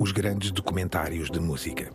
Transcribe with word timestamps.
os 0.00 0.12
grandes 0.12 0.50
documentários 0.50 1.30
de 1.30 1.38
música. 1.38 1.92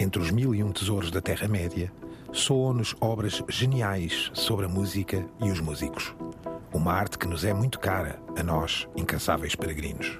Entre 0.00 0.20
os 0.20 0.32
mil 0.32 0.52
e 0.52 0.64
um 0.64 0.72
tesouros 0.72 1.12
da 1.12 1.20
Terra-média, 1.20 1.92
soam-nos 2.32 2.96
obras 3.00 3.40
geniais 3.48 4.32
sobre 4.34 4.66
a 4.66 4.68
música 4.68 5.24
e 5.40 5.48
os 5.48 5.60
músicos. 5.60 6.12
Uma 6.74 6.92
arte 6.92 7.18
que 7.18 7.28
nos 7.28 7.44
é 7.44 7.54
muito 7.54 7.78
cara, 7.78 8.20
a 8.36 8.42
nós, 8.42 8.88
incansáveis 8.96 9.54
peregrinos. 9.54 10.18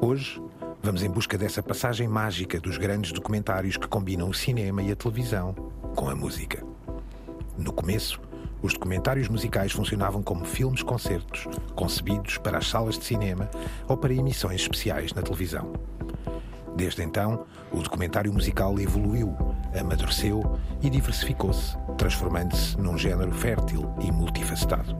Hoje, 0.00 0.40
vamos 0.82 1.02
em 1.02 1.10
busca 1.10 1.36
dessa 1.36 1.62
passagem 1.62 2.08
mágica 2.08 2.58
dos 2.58 2.78
grandes 2.78 3.12
documentários 3.12 3.76
que 3.76 3.86
combinam 3.86 4.30
o 4.30 4.34
cinema 4.34 4.82
e 4.82 4.90
a 4.90 4.96
televisão 4.96 5.52
com 5.94 6.08
a 6.08 6.16
música. 6.16 6.64
No 7.58 7.70
começo, 7.70 8.18
os 8.66 8.74
documentários 8.74 9.28
musicais 9.28 9.70
funcionavam 9.70 10.22
como 10.22 10.44
filmes-concertos, 10.44 11.46
concebidos 11.76 12.36
para 12.36 12.58
as 12.58 12.68
salas 12.68 12.98
de 12.98 13.04
cinema 13.04 13.48
ou 13.88 13.96
para 13.96 14.12
emissões 14.12 14.60
especiais 14.60 15.12
na 15.12 15.22
televisão. 15.22 15.72
Desde 16.74 17.02
então, 17.02 17.46
o 17.72 17.80
documentário 17.80 18.32
musical 18.32 18.78
evoluiu, 18.78 19.34
amadureceu 19.78 20.58
e 20.82 20.90
diversificou-se, 20.90 21.76
transformando-se 21.96 22.76
num 22.78 22.98
género 22.98 23.32
fértil 23.32 23.94
e 24.00 24.10
multifacetado. 24.10 24.96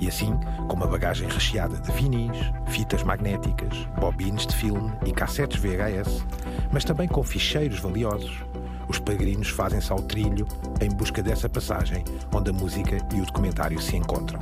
E 0.00 0.08
assim, 0.08 0.32
com 0.66 0.74
uma 0.74 0.86
bagagem 0.86 1.28
recheada 1.28 1.76
de 1.76 1.92
vinis, 1.92 2.38
fitas 2.68 3.02
magnéticas, 3.02 3.76
bobines 4.00 4.46
de 4.46 4.56
filme 4.56 4.90
e 5.04 5.12
cassetes 5.12 5.60
VHS, 5.60 6.24
mas 6.72 6.84
também 6.84 7.06
com 7.06 7.22
ficheiros 7.22 7.78
valiosos, 7.78 8.42
os 8.90 8.98
peregrinos 8.98 9.48
fazem-se 9.48 9.92
ao 9.92 10.02
trilho 10.02 10.46
em 10.80 10.88
busca 10.90 11.22
dessa 11.22 11.48
passagem 11.48 12.02
onde 12.34 12.50
a 12.50 12.52
música 12.52 12.98
e 13.14 13.20
o 13.20 13.24
documentário 13.24 13.80
se 13.80 13.96
encontram. 13.96 14.40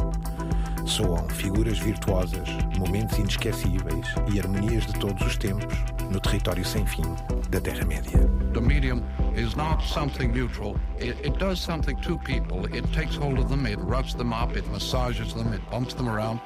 Soam 0.87 1.29
figuras 1.29 1.79
virtuosas, 1.79 2.49
momentos 2.79 3.19
inesquecíveis 3.19 4.07
e 4.33 4.41
harmonias 4.41 4.87
de 4.87 4.95
todos 4.95 5.27
os 5.27 5.37
tempos 5.37 5.75
no 6.11 6.19
território 6.19 6.65
sem 6.65 6.87
fim 6.87 7.03
da 7.51 7.61
Terra-média. 7.61 8.27
The 8.55 8.61
medium 8.63 9.03
is 9.37 9.55
not 9.55 9.87
something 9.87 10.29
neutral. 10.29 10.77
It, 10.99 11.19
it 11.23 11.39
does 11.39 11.61
something 11.61 11.97
to 12.01 12.19
people. 12.19 12.65
It 12.75 12.91
takes 12.95 13.17
hold 13.17 13.39
of 13.39 13.51
them, 13.51 13.67
it 13.67 13.79
rubs 13.79 14.15
them 14.15 14.33
up, 14.33 14.57
it 14.57 14.67
massages 14.71 15.35
them, 15.35 15.53
it 15.53 15.61
bumps 15.71 15.93
them 15.93 16.09
around. 16.09 16.41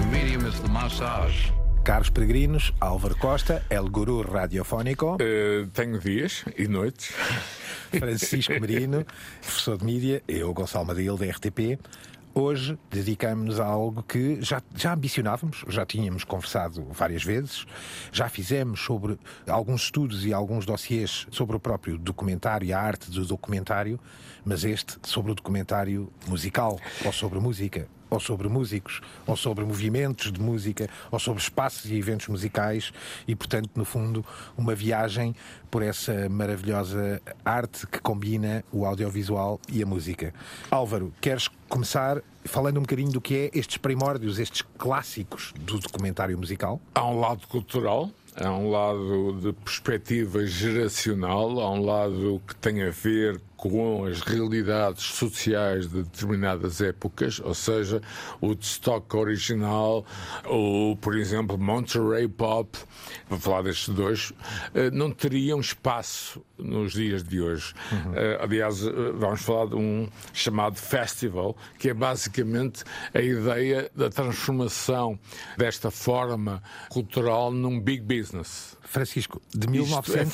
The 0.00 0.06
medium 0.10 0.44
is 0.44 0.60
the 0.60 0.68
massage. 0.68 1.52
Caros 1.86 2.10
peregrinos, 2.10 2.74
Álvaro 2.80 3.16
Costa, 3.16 3.64
El 3.70 3.88
Guru 3.88 4.20
Radiofónico, 4.20 5.18
Uh, 5.22 5.68
tenho 5.68 6.00
dias 6.00 6.44
e 6.58 6.66
noites. 6.66 7.12
Francisco 7.96 8.54
Merino, 8.60 9.06
professor 9.40 9.78
de 9.78 9.84
mídia, 9.84 10.20
eu, 10.26 10.52
Gonçalo 10.52 10.84
Madil, 10.84 11.16
da 11.16 11.26
RTP. 11.26 11.78
Hoje 12.34 12.76
dedicamos-nos 12.90 13.60
a 13.60 13.66
algo 13.66 14.02
que 14.02 14.42
já, 14.42 14.60
já 14.74 14.94
ambicionávamos, 14.94 15.64
já 15.68 15.86
tínhamos 15.86 16.24
conversado 16.24 16.84
várias 16.90 17.22
vezes, 17.22 17.64
já 18.10 18.28
fizemos 18.28 18.80
sobre 18.80 19.16
alguns 19.46 19.84
estudos 19.84 20.26
e 20.26 20.34
alguns 20.34 20.66
dossiês 20.66 21.28
sobre 21.30 21.54
o 21.54 21.60
próprio 21.60 21.96
documentário 21.96 22.66
e 22.66 22.72
a 22.72 22.80
arte 22.80 23.12
do 23.12 23.24
documentário, 23.24 24.00
mas 24.44 24.64
este 24.64 24.98
sobre 25.04 25.30
o 25.30 25.34
documentário 25.36 26.12
musical, 26.26 26.80
ou 27.04 27.12
sobre 27.12 27.38
música, 27.38 27.86
ou 28.10 28.20
sobre 28.20 28.48
músicos, 28.48 29.00
ou 29.26 29.36
sobre 29.36 29.64
movimentos 29.64 30.32
de 30.32 30.40
música, 30.40 30.88
ou 31.10 31.18
sobre 31.18 31.42
espaços 31.42 31.90
e 31.90 31.96
eventos 31.96 32.28
musicais 32.28 32.92
e, 33.26 33.34
portanto, 33.34 33.70
no 33.74 33.84
fundo, 33.84 34.24
uma 34.56 34.74
viagem 34.74 35.34
por 35.70 35.82
essa 35.82 36.28
maravilhosa 36.28 37.20
arte 37.44 37.86
que 37.86 38.00
combina 38.00 38.64
o 38.72 38.84
audiovisual 38.84 39.60
e 39.70 39.82
a 39.82 39.86
música. 39.86 40.32
Álvaro, 40.70 41.12
queres 41.20 41.48
começar 41.68 42.22
falando 42.44 42.78
um 42.78 42.82
bocadinho 42.82 43.10
do 43.10 43.20
que 43.20 43.50
é 43.52 43.58
estes 43.58 43.76
primórdios, 43.76 44.38
estes 44.38 44.62
clássicos 44.78 45.52
do 45.58 45.78
documentário 45.78 46.38
musical? 46.38 46.80
Há 46.94 47.06
um 47.06 47.18
lado 47.18 47.46
cultural, 47.48 48.10
há 48.36 48.50
um 48.50 48.70
lado 48.70 49.38
de 49.40 49.52
perspectiva 49.52 50.46
geracional, 50.46 51.60
há 51.60 51.70
um 51.70 51.84
lado 51.84 52.40
que 52.46 52.54
tem 52.56 52.82
a 52.82 52.90
ver 52.90 53.40
com 53.56 54.04
as 54.04 54.20
realidades 54.20 55.02
sociais 55.04 55.88
de 55.88 56.02
determinadas 56.02 56.80
épocas, 56.80 57.40
ou 57.40 57.54
seja, 57.54 58.02
o 58.40 58.48
Woodstock 58.48 59.16
original, 59.16 60.04
ou, 60.44 60.96
por 60.96 61.16
exemplo, 61.16 61.58
Monterey 61.58 62.28
Pop, 62.28 62.78
para 63.28 63.38
falar 63.38 63.62
destes 63.62 63.88
dois, 63.88 64.32
eh, 64.74 64.90
não 64.90 65.10
teriam 65.10 65.60
espaço 65.60 66.42
nos 66.58 66.92
dias 66.92 67.22
de 67.22 67.40
hoje. 67.40 67.74
Eh, 68.14 68.38
Aliás, 68.40 68.84
eh, 68.86 68.90
vamos 69.14 69.42
falar 69.42 69.66
de 69.66 69.76
um 69.76 70.08
chamado 70.32 70.76
festival, 70.76 71.56
que 71.78 71.90
é 71.90 71.94
basicamente 71.94 72.84
a 73.12 73.20
ideia 73.20 73.90
da 73.94 74.08
transformação 74.10 75.18
desta 75.56 75.90
forma 75.90 76.62
cultural 76.88 77.50
num 77.50 77.80
big 77.80 78.02
business. 78.02 78.76
Francisco, 78.82 79.42
de 79.52 79.66
Isto 79.78 80.16
é 80.16 80.24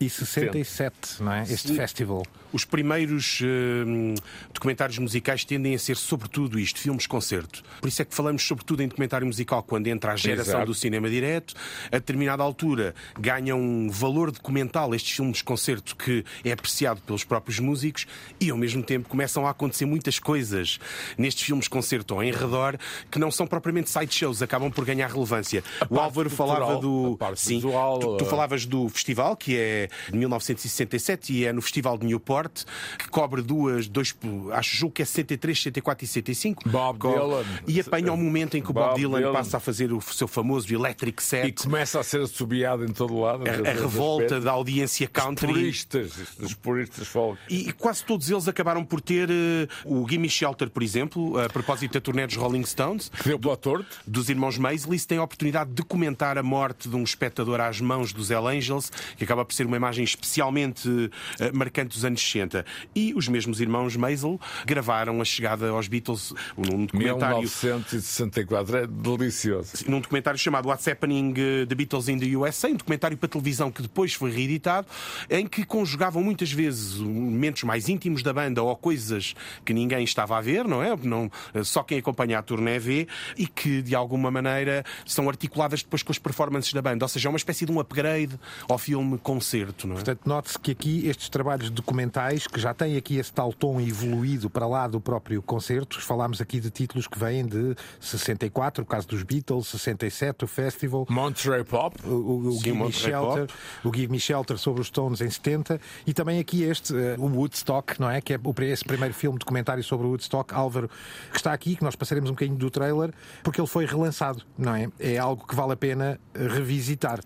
1967, 0.00 1.16
fundamental. 1.16 1.24
não 1.24 1.32
é? 1.32 1.52
Este 1.52 1.74
festival. 1.74 2.22
Os 2.52 2.64
primeiros 2.64 3.40
hum, 3.42 4.14
documentários 4.52 4.98
musicais 4.98 5.44
tendem 5.44 5.74
a 5.74 5.78
ser, 5.78 5.96
sobretudo, 5.96 6.58
isto, 6.58 6.80
filmes-concerto. 6.80 7.62
Por 7.80 7.88
isso 7.88 8.00
é 8.00 8.04
que 8.04 8.14
falamos, 8.14 8.46
sobretudo, 8.46 8.82
em 8.82 8.88
documentário 8.88 9.26
musical 9.26 9.62
quando 9.62 9.88
entra 9.88 10.12
a 10.12 10.16
geração 10.16 10.54
Exato. 10.54 10.66
do 10.66 10.74
cinema 10.74 11.10
direto. 11.10 11.54
A 11.86 11.96
determinada 11.98 12.42
altura 12.42 12.94
ganham 13.18 13.60
um 13.60 13.90
valor 13.90 14.30
documental 14.30 14.94
estes 14.94 15.16
filmes-concerto 15.16 15.96
que 15.96 16.24
é 16.44 16.52
apreciado 16.52 17.00
pelos 17.02 17.24
próprios 17.24 17.58
músicos 17.58 18.06
e, 18.40 18.50
ao 18.50 18.56
mesmo 18.56 18.82
tempo, 18.82 19.08
começam 19.08 19.46
a 19.46 19.50
acontecer 19.50 19.84
muitas 19.84 20.18
coisas 20.18 20.78
nestes 21.18 21.44
filmes-concerto 21.44 22.14
ou 22.14 22.22
em 22.22 22.32
redor 22.32 22.78
que 23.10 23.18
não 23.18 23.30
são 23.30 23.46
propriamente 23.46 23.90
sideshows, 23.90 24.40
acabam 24.40 24.70
por 24.70 24.84
ganhar 24.84 25.10
relevância. 25.10 25.62
O 25.82 25.88
parte 25.88 26.04
Álvaro 26.04 26.30
cultural, 26.30 26.56
falava 26.56 26.80
do. 26.80 27.18
a 27.20 27.36
Sim, 27.36 27.56
visual, 27.56 27.98
tu, 27.98 28.16
tu 28.16 28.24
eh, 28.24 28.28
falavas 28.28 28.64
do 28.64 28.88
festival, 28.88 29.36
que 29.36 29.56
é 29.56 29.85
de 30.10 30.16
1967 30.18 31.32
e 31.32 31.44
é 31.44 31.52
no 31.52 31.62
Festival 31.62 31.98
de 31.98 32.06
Newport, 32.06 32.64
que 32.98 33.08
cobre 33.08 33.42
duas, 33.42 33.88
dois, 33.88 34.14
acho 34.52 34.76
julgo 34.76 34.94
que 34.94 35.02
é 35.02 35.04
63, 35.04 35.56
64 35.58 36.04
e 36.04 36.08
65. 36.08 36.68
Bob 36.68 36.98
Co- 36.98 37.12
Dylan. 37.12 37.44
E 37.66 37.80
apanha 37.80 38.12
o 38.12 38.16
momento 38.16 38.56
em 38.56 38.62
que 38.62 38.70
o 38.70 38.72
Bob, 38.72 38.88
Bob 38.90 38.96
Dylan, 38.98 39.18
Dylan. 39.18 39.32
passa 39.32 39.56
a 39.56 39.60
fazer 39.60 39.92
o 39.92 40.00
seu 40.00 40.28
famoso 40.28 40.72
Electric 40.72 41.20
E 41.22 41.24
Set. 41.24 41.62
começa 41.62 42.00
a 42.00 42.02
ser 42.02 42.20
assobiado 42.22 42.84
em 42.84 42.88
todo 42.92 43.18
lado. 43.18 43.44
A, 43.48 43.70
a 43.70 43.72
revolta 43.72 44.40
da 44.40 44.52
audiência 44.52 45.06
country. 45.08 45.46
puristas, 45.52 46.12
dos 46.38 46.54
puristas 46.54 47.06
folk. 47.08 47.38
E, 47.48 47.68
e 47.68 47.72
quase 47.72 48.04
todos 48.04 48.30
eles 48.30 48.48
acabaram 48.48 48.84
por 48.84 49.00
ter 49.00 49.28
eh, 49.30 49.68
o 49.84 50.06
Gimme 50.08 50.28
Shelter, 50.28 50.68
por 50.70 50.82
exemplo, 50.82 51.38
a 51.38 51.48
propósito 51.48 51.92
da 51.94 52.00
turnê 52.00 52.26
dos 52.26 52.36
Rolling 52.36 52.64
Stones, 52.64 53.08
Que 53.08 53.28
deu 53.30 53.38
pela 53.38 53.56
torto. 53.56 53.86
dos 54.06 54.28
irmãos 54.28 54.58
Maisley, 54.58 54.98
tem 55.00 55.18
a 55.18 55.22
oportunidade 55.22 55.70
de 55.70 55.76
documentar 55.76 56.38
a 56.38 56.42
morte 56.42 56.88
de 56.88 56.96
um 56.96 57.02
espectador 57.02 57.60
às 57.60 57.80
mãos 57.80 58.12
dos 58.12 58.30
Hell 58.30 58.46
Angels, 58.48 58.90
que 59.16 59.24
acaba 59.24 59.44
por 59.44 59.52
ser 59.54 59.66
uma 59.66 59.75
imagem 59.76 60.04
especialmente 60.04 61.10
eh, 61.38 61.52
marcante 61.52 61.94
dos 61.94 62.04
anos 62.04 62.20
60. 62.20 62.64
E 62.94 63.12
os 63.14 63.28
mesmos 63.28 63.60
irmãos 63.60 63.96
Maisel 63.96 64.40
gravaram 64.64 65.20
a 65.20 65.24
chegada 65.24 65.68
aos 65.70 65.88
Beatles 65.88 66.32
num 66.56 66.86
documentário. 66.86 67.38
1964 67.38 68.76
é 68.76 68.86
delicioso. 68.86 69.72
Num 69.88 70.00
documentário 70.00 70.38
chamado 70.38 70.68
What's 70.68 70.86
Happening 70.88 71.34
eh, 71.36 71.66
The 71.66 71.74
Beatles 71.74 72.08
in 72.08 72.18
the 72.18 72.36
USA, 72.36 72.68
um 72.68 72.74
documentário 72.74 73.16
para 73.16 73.28
televisão 73.28 73.70
que 73.70 73.82
depois 73.82 74.14
foi 74.14 74.30
reeditado, 74.30 74.86
em 75.30 75.46
que 75.46 75.64
conjugavam 75.64 76.22
muitas 76.22 76.50
vezes 76.52 76.98
momentos 76.98 77.62
mais 77.62 77.88
íntimos 77.88 78.22
da 78.22 78.32
banda 78.32 78.62
ou 78.62 78.76
coisas 78.76 79.34
que 79.64 79.72
ninguém 79.72 80.04
estava 80.04 80.36
a 80.36 80.40
ver, 80.40 80.66
não 80.66 80.82
é? 80.82 80.96
Não, 81.02 81.30
eh, 81.54 81.62
só 81.62 81.82
quem 81.82 81.98
acompanha 81.98 82.38
a 82.38 82.42
turnê 82.42 82.78
vê, 82.78 83.06
e 83.36 83.46
que 83.46 83.82
de 83.82 83.94
alguma 83.94 84.30
maneira 84.30 84.84
são 85.04 85.28
articuladas 85.28 85.82
depois 85.82 86.02
com 86.02 86.12
as 86.12 86.18
performances 86.18 86.72
da 86.72 86.82
banda. 86.82 87.04
Ou 87.04 87.08
seja, 87.08 87.28
é 87.28 87.30
uma 87.30 87.36
espécie 87.36 87.64
de 87.64 87.72
um 87.72 87.80
upgrade 87.80 88.38
ao 88.68 88.78
filme 88.78 89.18
concerto, 89.18 89.65
não 89.86 89.92
é? 89.92 89.94
Portanto, 89.96 90.20
note-se 90.26 90.58
que 90.58 90.70
aqui 90.72 91.06
estes 91.08 91.28
trabalhos 91.28 91.70
documentais, 91.70 92.46
que 92.46 92.60
já 92.60 92.72
têm 92.74 92.96
aqui 92.96 93.16
esse 93.16 93.32
tal 93.32 93.52
tom 93.52 93.80
evoluído 93.80 94.48
para 94.50 94.66
lá 94.66 94.86
do 94.86 95.00
próprio 95.00 95.40
concerto, 95.42 96.00
falámos 96.00 96.40
aqui 96.40 96.60
de 96.60 96.70
títulos 96.70 97.06
que 97.06 97.18
vêm 97.18 97.44
de 97.46 97.74
64, 98.00 98.82
o 98.82 98.86
caso 98.86 99.06
dos 99.08 99.22
Beatles, 99.22 99.66
67, 99.68 100.44
o 100.44 100.48
Festival, 100.48 101.06
Monterey 101.08 101.64
Pop. 101.64 101.96
o, 102.04 102.08
o, 102.10 102.38
o 102.48 102.52
Sim, 102.52 102.58
Give 102.64 102.82
Me 102.84 102.92
Shelter, 102.92 103.46
Pop. 103.46 103.54
o 103.88 103.94
Give 103.94 104.12
Me 104.12 104.20
Shelter 104.20 104.58
sobre 104.58 104.80
os 104.80 104.86
Stones 104.88 105.20
em 105.20 105.30
70 105.30 105.80
e 106.06 106.12
também 106.14 106.38
aqui 106.38 106.62
este, 106.62 106.94
eh, 106.96 107.16
o 107.18 107.26
Woodstock, 107.26 108.00
não 108.00 108.10
é? 108.10 108.20
Que 108.20 108.34
é 108.34 108.40
o- 108.42 108.54
esse 108.62 108.84
primeiro 108.84 109.14
filme 109.14 109.38
documentário 109.38 109.82
sobre 109.82 110.06
o 110.06 110.10
Woodstock, 110.10 110.54
Álvaro, 110.54 110.88
que 111.30 111.36
está 111.36 111.52
aqui, 111.52 111.76
que 111.76 111.84
nós 111.84 111.96
passaremos 111.96 112.30
um 112.30 112.32
bocadinho 112.34 112.56
do 112.58 112.70
trailer, 112.70 113.12
porque 113.42 113.60
ele 113.60 113.68
foi 113.68 113.84
relançado, 113.86 114.42
não 114.56 114.74
é? 114.74 114.88
É 114.98 115.18
algo 115.18 115.46
que 115.46 115.54
vale 115.54 115.72
a 115.72 115.76
pena 115.76 116.18
eh, 116.34 116.46
revisitar. 116.48 117.20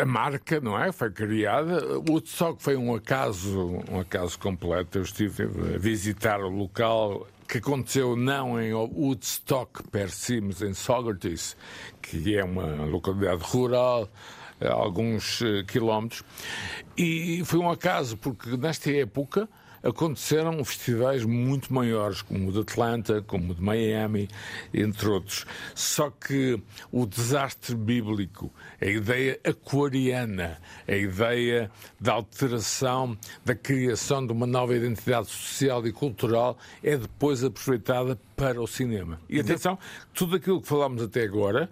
A 0.00 0.04
marca, 0.04 0.60
não 0.60 0.80
é? 0.80 0.92
Foi 0.92 1.10
criada. 1.10 1.98
O 1.98 2.04
Woodstock 2.08 2.62
foi 2.62 2.76
um 2.76 2.94
acaso, 2.94 3.82
um 3.90 3.98
acaso 4.00 4.38
completo. 4.38 4.98
Eu 4.98 5.02
estive 5.02 5.42
a 5.42 5.78
visitar 5.78 6.40
o 6.40 6.48
local 6.48 7.26
que 7.48 7.58
aconteceu 7.58 8.16
não 8.16 8.60
em 8.60 8.72
Woodstock 8.72 9.82
per 9.90 10.10
si, 10.10 10.40
mas 10.40 10.62
em 10.62 10.72
Saugerties, 10.72 11.56
que 12.00 12.36
é 12.36 12.44
uma 12.44 12.84
localidade 12.86 13.42
rural 13.42 14.08
a 14.60 14.72
alguns 14.72 15.42
eh, 15.42 15.62
quilómetros. 15.64 16.24
E 16.96 17.42
foi 17.44 17.58
um 17.58 17.70
acaso, 17.70 18.16
porque 18.16 18.56
nesta 18.56 18.90
época 18.90 19.48
aconteceram 19.82 20.64
festivais 20.64 21.24
muito 21.24 21.72
maiores, 21.72 22.22
como 22.22 22.48
o 22.48 22.52
de 22.52 22.60
Atlanta, 22.60 23.22
como 23.22 23.52
o 23.52 23.54
de 23.54 23.62
Miami, 23.62 24.28
entre 24.72 25.08
outros. 25.08 25.44
Só 25.74 26.10
que 26.10 26.60
o 26.90 27.06
desastre 27.06 27.74
bíblico, 27.74 28.52
a 28.80 28.86
ideia 28.86 29.40
aquariana, 29.44 30.58
a 30.86 30.94
ideia 30.94 31.70
da 32.00 32.12
alteração, 32.12 33.16
da 33.44 33.54
criação 33.54 34.26
de 34.26 34.32
uma 34.32 34.46
nova 34.46 34.74
identidade 34.76 35.28
social 35.28 35.86
e 35.86 35.92
cultural 35.92 36.56
é 36.82 36.96
depois 36.96 37.42
aproveitada 37.42 38.18
para 38.36 38.60
o 38.60 38.66
cinema. 38.66 39.20
E 39.28 39.40
atenção, 39.40 39.78
tudo 40.14 40.36
aquilo 40.36 40.60
que 40.60 40.68
falámos 40.68 41.02
até 41.02 41.22
agora 41.22 41.68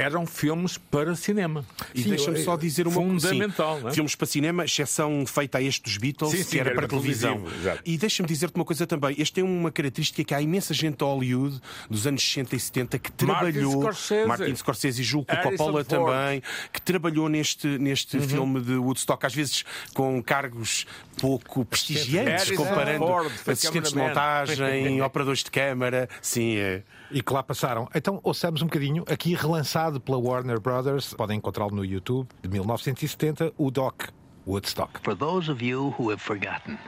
eram 0.00 0.26
filmes 0.26 0.78
para 0.78 1.14
cinema. 1.14 1.64
E 1.94 2.02
deixa-me 2.02 2.42
só 2.42 2.56
dizer 2.56 2.86
uma 2.86 2.96
coisa. 2.96 3.28
Fundamental, 3.28 3.80
sim, 3.80 3.90
Filmes 3.92 4.14
para 4.14 4.26
cinema, 4.26 4.64
exceção 4.64 5.24
feita 5.26 5.58
a 5.58 5.62
este 5.62 5.82
dos 5.82 5.96
Beatles, 5.98 6.30
sim, 6.30 6.42
sim, 6.42 6.50
que 6.50 6.58
era, 6.58 6.70
era 6.70 6.78
para 6.78 6.88
televisão. 6.88 7.44
E 7.84 7.98
deixa-me 7.98 8.28
dizer-te 8.28 8.54
uma 8.56 8.64
coisa 8.64 8.86
também. 8.86 9.14
Este 9.18 9.34
tem 9.34 9.44
uma 9.44 9.70
característica 9.70 10.24
que 10.24 10.34
há 10.34 10.40
imensa 10.40 10.72
gente 10.72 10.98
de 10.98 11.04
Hollywood 11.04 11.60
dos 11.88 12.06
anos 12.06 12.22
60 12.22 12.56
e 12.56 12.60
70 12.60 12.98
que 12.98 13.12
trabalhou. 13.12 13.82
Martin 13.82 13.92
Scorsese, 13.92 14.28
Martin 14.28 14.56
Scorsese 14.56 15.00
e 15.00 15.04
julgo 15.04 15.26
que 15.26 15.36
Coppola 15.36 15.84
também, 15.84 16.42
que 16.72 16.80
trabalhou 16.80 17.28
neste, 17.28 17.66
neste 17.78 18.16
uhum. 18.16 18.28
filme 18.28 18.60
de 18.60 18.74
Woodstock, 18.74 19.24
às 19.26 19.34
vezes 19.34 19.64
com 19.94 20.22
cargos 20.22 20.86
pouco 21.20 21.64
prestigiantes, 21.64 22.50
comparando 22.52 23.06
Ford, 23.06 23.32
assistentes 23.46 23.92
de 23.92 23.98
montagem, 23.98 25.02
operadores 25.02 25.44
de 25.44 25.50
câmara. 25.50 26.08
Sim, 26.22 26.56
é. 26.56 26.82
E 27.10 27.22
que 27.22 27.32
lá 27.32 27.42
passaram. 27.42 27.88
Então, 27.94 28.20
ouçamos 28.22 28.62
um 28.62 28.66
bocadinho, 28.66 29.04
aqui 29.08 29.34
relançado 29.34 29.89
pela 29.98 30.18
Warner 30.18 30.60
Brothers, 30.60 31.14
podem 31.14 31.38
encontrá-lo 31.38 31.74
no 31.74 31.82
YouTube, 31.82 32.28
de 32.42 32.48
1970, 32.48 33.52
o 33.58 33.70
Doc 33.70 34.10
Woodstock. 34.46 35.00
For 35.02 35.16
those 35.16 35.50
of 35.50 35.60
you 35.62 35.94
who 35.98 36.10
have 36.10 36.20
forgotten, 36.20 36.78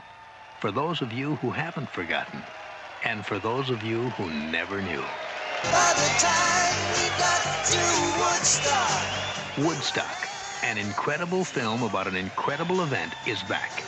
for 0.61 0.71
those 0.71 1.01
of 1.03 1.11
you 1.11 1.35
who 1.41 1.49
haven't 1.49 1.89
forgotten, 1.89 2.41
and 3.03 3.25
for 3.25 3.39
those 3.39 3.69
of 3.69 3.83
you 3.83 4.09
who 4.11 4.29
never 4.51 4.81
knew. 4.81 5.03
By 5.63 5.93
the 5.95 6.09
time 6.19 6.75
we 6.95 7.09
got 7.17 7.65
to 7.65 7.79
Woodstock. 8.19 9.67
Woodstock, 9.67 10.29
an 10.63 10.77
incredible 10.77 11.43
film 11.43 11.83
about 11.83 12.07
an 12.07 12.15
incredible 12.15 12.81
event, 12.81 13.13
is 13.27 13.41
back. 13.43 13.83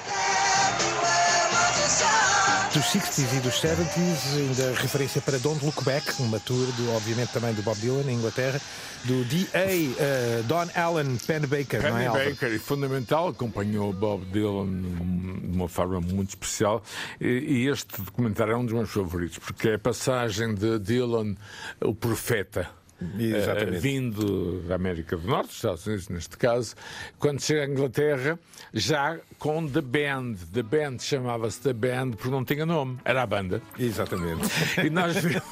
Dos 1.85 2.83
60s 2.85 3.37
e 3.37 3.39
dos 3.41 3.61
70s, 3.61 4.37
ainda 4.37 4.81
referência 4.81 5.21
para 5.21 5.37
Don't 5.37 5.63
Look 5.63 5.83
Back, 5.83 6.19
uma 6.19 6.39
tour, 6.39 6.65
do, 6.71 6.91
obviamente 6.95 7.31
também 7.31 7.53
do 7.53 7.61
Bob 7.61 7.79
Dylan, 7.79 8.09
em 8.09 8.15
Inglaterra, 8.15 8.59
do 9.03 9.23
D.A. 9.25 9.59
Uh, 9.59 9.95
eh, 9.99 10.43
Don 10.47 10.67
Allen 10.73 11.15
Pennebaker, 11.17 11.79
Penny 11.79 12.05
não 12.05 12.17
é? 12.17 12.31
Baker, 12.31 12.51
e 12.51 12.57
fundamental, 12.57 13.27
acompanhou 13.27 13.93
Bob 13.93 14.25
Dylan 14.25 14.65
de 14.65 15.55
uma 15.55 15.69
forma 15.69 16.01
muito 16.01 16.29
especial. 16.29 16.81
E, 17.21 17.27
e 17.27 17.67
este 17.67 18.01
documentário 18.01 18.53
é 18.53 18.57
um 18.57 18.65
dos 18.65 18.73
meus 18.73 18.89
favoritos, 18.89 19.37
porque 19.37 19.69
é 19.69 19.75
a 19.75 19.79
passagem 19.79 20.55
de 20.55 20.79
Dylan, 20.79 21.35
o 21.81 21.93
profeta 21.93 22.67
uh, 23.01 23.79
vindo 23.79 24.61
da 24.67 24.75
América 24.75 25.17
do 25.17 25.27
Norte, 25.27 25.51
Estados 25.51 25.85
Unidos 25.85 26.09
neste 26.09 26.37
caso, 26.37 26.75
quando 27.19 27.41
chega 27.41 27.63
à 27.63 27.65
Inglaterra, 27.67 28.39
já 28.73 29.17
com 29.39 29.67
The 29.67 29.81
Band. 29.81 30.35
The 30.53 30.63
Band 30.63 30.99
chamava-se 30.99 31.61
The 31.61 31.73
Band 31.73 32.11
porque 32.11 32.29
não 32.29 32.45
tinha 32.45 32.65
nome, 32.65 32.97
era 33.03 33.23
a 33.23 33.25
banda. 33.25 33.61
Exatamente. 33.77 34.43
e, 34.83 34.89
nós 34.89 35.15
vemos, 35.15 35.43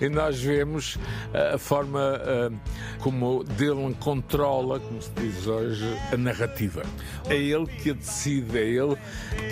e 0.00 0.08
nós 0.08 0.40
vemos 0.40 0.98
a 1.54 1.58
forma 1.58 2.20
uh, 2.20 2.54
como 3.00 3.44
Dylan 3.44 3.92
controla, 3.94 4.80
como 4.80 5.00
se 5.00 5.10
diz 5.12 5.46
hoje, 5.46 5.84
a 6.12 6.16
narrativa. 6.16 6.82
É 7.28 7.36
ele 7.36 7.66
que 7.66 7.90
a 7.90 7.94
decide, 7.94 8.58
é 8.58 8.62
ele 8.62 8.96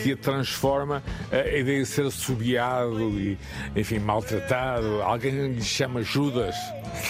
que 0.02 0.12
a 0.12 0.16
transforma, 0.16 1.02
a 1.30 1.56
ideia 1.56 1.80
de 1.80 1.86
ser 1.86 2.06
assobiado 2.06 2.98
e, 3.18 3.38
enfim, 3.76 3.98
maltratado. 3.98 5.02
Alguém 5.02 5.52
lhe 5.52 5.62
chama 5.62 6.02
Judas. 6.02 6.54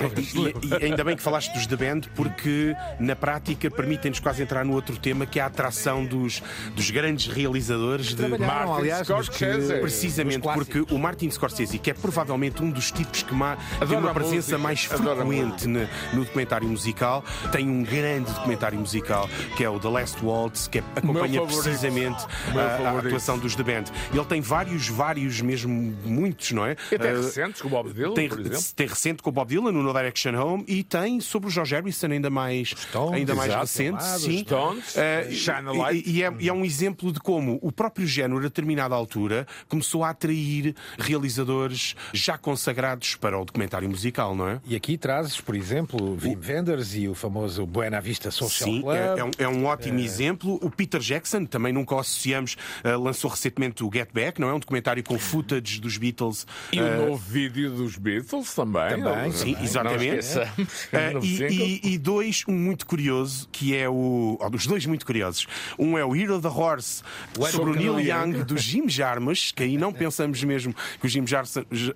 E, 0.00 0.82
e, 0.82 0.84
ainda 0.86 1.04
bem 1.04 1.16
que 1.16 1.22
falaste 1.22 1.52
dos 1.52 1.66
The 1.66 1.76
Band, 1.76 2.00
porque 2.14 2.74
na 2.98 3.14
prática 3.14 3.70
permitem-nos 3.70 4.20
quase 4.20 4.42
entrar 4.42 4.64
no 4.64 4.72
outro 4.72 4.96
tema, 4.96 5.26
que 5.26 5.38
é 5.38 5.42
a 5.42 5.46
atração 5.46 6.04
dos, 6.04 6.42
dos 6.74 6.90
grandes 6.90 7.26
realizadores 7.26 8.14
de 8.14 8.26
Martin 8.28 8.72
aliás, 8.72 9.06
Scorsese. 9.06 9.74
Precisamente 9.80 10.40
porque 10.40 10.80
o 10.90 10.98
Martin 10.98 11.30
Scorsese, 11.30 11.78
que 11.78 11.90
é 11.90 11.94
provavelmente 11.94 12.62
um 12.62 12.70
dos 12.70 12.90
tipos 12.90 13.22
que 13.22 13.34
má, 13.34 13.56
tem 13.86 13.98
uma 13.98 14.14
presença 14.14 14.58
mais 14.58 14.84
frequente 14.84 15.66
no, 15.66 15.80
no, 16.12 16.24
documentário 16.24 16.68
musical, 16.68 17.24
tem 17.50 17.68
um 17.68 17.82
grande 17.82 18.32
documentário 18.32 18.78
musical 18.78 19.28
que 19.56 19.64
é 19.64 19.68
o 19.68 19.78
The 19.78 19.88
Last 19.88 20.24
Waltz, 20.24 20.68
que 20.68 20.78
acompanha 20.78 21.42
precisamente 21.42 22.24
a, 22.54 22.88
a, 22.88 22.98
atuação 22.98 23.38
dos 23.38 23.54
The 23.54 23.62
Band. 23.62 23.84
Ele 24.12 24.24
tem 24.24 24.40
vários, 24.40 24.88
vários, 24.88 25.40
mesmo 25.40 25.94
muitos, 26.04 26.52
não 26.52 26.66
é? 26.66 26.76
E 26.90 26.98
tem 26.98 27.12
uh, 27.12 27.22
recentes 27.22 27.60
com 27.60 27.68
o 27.68 27.70
Bob 27.70 27.92
Dylan. 27.92 28.14
Tem, 28.14 28.28
tem 28.28 28.86
recente 28.86 29.22
com 29.22 29.30
o 29.30 29.32
Bob 29.32 29.48
Dylan 29.48 29.72
no 29.82 29.92
No 29.92 29.92
Direction 29.92 30.34
Home 30.34 30.64
e 30.66 30.82
tem 30.82 31.20
sobre 31.20 31.48
o 31.48 31.50
George 31.50 31.74
Harrison 31.74 32.06
ainda 32.06 32.30
mais, 32.30 32.70
Stones, 32.70 33.14
ainda 33.14 33.34
mais 33.34 33.54
recente. 33.54 34.02
Sim. 34.04 34.44
Stones, 34.44 34.94
uh. 34.94 35.92
E, 35.92 36.18
e, 36.18 36.22
é, 36.22 36.32
e, 36.40 36.48
é, 36.48 36.52
um 36.52 36.64
exemplo 36.64 37.12
de 37.12 37.20
como 37.20 37.58
o 37.62 37.70
próprio 37.70 38.06
género, 38.06 38.38
a 38.38 38.42
determinada 38.42 38.94
altura, 38.94 39.46
começou 39.68 40.04
a 40.04 40.10
atrair 40.10 40.74
realizadores 40.98 41.94
já 42.12 42.38
consagrados 42.38 43.16
para 43.16 43.38
o 43.38 43.44
documentário 43.44 43.88
musical, 43.88 44.34
não 44.34 44.48
é? 44.48 44.60
E 44.64 44.74
aqui 44.76 44.96
trazes, 44.96 45.40
por 45.40 45.54
exemplo, 45.54 46.18
Wim 46.22 46.38
Wenders 46.46 46.94
e 46.94 47.08
o 47.08 47.14
famoso 47.14 47.66
Buena 47.66 48.00
Vista 48.00 48.30
Social 48.30 48.68
Sim, 48.68 48.82
Club. 48.82 48.96
É, 48.96 49.18
é, 49.18 49.24
um, 49.24 49.30
é 49.38 49.48
um 49.48 49.64
ótimo 49.66 49.98
é... 49.98 50.02
exemplo. 50.02 50.58
O 50.62 50.70
Peter 50.70 51.00
Jackson, 51.00 51.44
também 51.44 51.72
nunca 51.72 51.94
o 51.94 51.98
associamos, 51.98 52.56
uh, 52.84 52.98
lançou 53.00 53.30
recentemente 53.30 53.82
o 53.84 53.90
Get 53.92 54.10
Back, 54.12 54.40
não 54.40 54.48
é? 54.48 54.54
Um 54.54 54.58
documentário 54.58 55.02
com 55.02 55.18
footage 55.18 55.80
dos 55.80 55.96
Beatles. 55.96 56.46
E 56.72 56.80
uh... 56.80 56.84
o 56.84 57.06
novo 57.08 57.16
vídeo 57.16 57.70
dos 57.70 57.96
Beatles 57.96 58.54
também. 58.54 59.02
Também, 59.02 59.32
sim, 59.32 59.56
exatamente. 59.72 60.38
Uh, 60.38 61.24
e, 61.24 61.80
e, 61.84 61.94
e, 61.94 61.98
dois, 61.98 62.44
um 62.48 62.52
muito 62.52 62.86
curioso, 62.86 63.48
que 63.50 63.76
é 63.76 63.88
o. 63.88 64.38
Oh, 64.40 64.50
dos 64.50 64.66
dois 64.66 64.86
muito 64.86 65.04
curiosos. 65.06 65.46
Um 65.78 65.96
é 65.96 66.04
o 66.04 66.14
Hero 66.14 66.36
of 66.36 66.42
the 66.42 66.48
Horse, 66.48 67.02
sobre 67.50 67.70
o 67.70 67.74
Neil 67.74 68.00
Young, 68.00 68.44
do 68.44 68.56
Jim 68.56 68.88
Jarmusch, 68.88 69.52
que 69.52 69.62
aí 69.62 69.76
não 69.76 69.92
pensamos 69.92 70.42
mesmo 70.44 70.74
que 71.00 71.06
o 71.06 71.08
Jim 71.08 71.24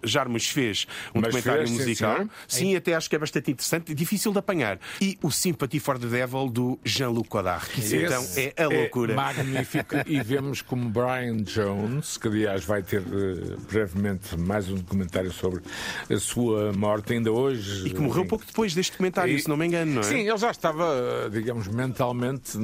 Jarmusch 0.03 0.51
fez 0.51 0.87
um 1.15 1.21
Mas 1.21 1.35
documentário 1.35 1.67
fez, 1.67 1.79
musical. 1.79 2.19
Sim, 2.19 2.29
sim, 2.49 2.77
até 2.77 2.95
acho 2.95 3.09
que 3.09 3.17
é 3.17 3.19
bastante 3.19 3.51
interessante, 3.51 3.95
difícil 3.95 4.33
de 4.33 4.39
apanhar. 4.39 4.79
E 5.01 5.19
o 5.23 5.31
Sympathy 5.31 5.81
for 5.81 5.99
the 5.99 6.07
Devil, 6.07 6.49
do 6.49 6.79
Jean-Luc 6.85 7.29
Godard, 7.29 7.67
que 7.69 7.81
isso 7.81 7.97
então 7.97 8.25
é 8.37 8.63
a 8.63 8.69
loucura. 8.69 9.13
É 9.13 9.17
magnífico. 9.17 9.97
e 10.07 10.21
vemos 10.21 10.63
como 10.63 10.89
Brian 10.89 11.39
Jones, 11.39 12.17
que 12.17 12.29
aliás 12.29 12.65
vai 12.65 12.83
ter 12.83 13.01
uh, 13.01 13.61
brevemente 13.71 14.37
mais 14.37 14.69
um 14.69 14.77
documentário 14.77 15.33
sobre 15.33 15.63
a 16.11 16.19
sua 16.19 16.73
morte 16.73 17.13
ainda 17.13 17.33
hoje. 17.33 17.66
E 17.85 17.91
que 17.91 18.01
morreu 18.01 18.27
pouco 18.27 18.45
depois 18.45 18.75
deste 18.75 18.93
documentário, 18.93 19.35
e, 19.35 19.41
se 19.41 19.49
não 19.49 19.57
me 19.57 19.67
engano, 19.67 19.95
não 19.95 20.01
é? 20.01 20.05
Sim, 20.05 20.29
ele 20.29 20.39
já 20.39 20.51
estava, 20.51 21.29
digamos, 21.33 21.69
mentalmente, 21.69 22.57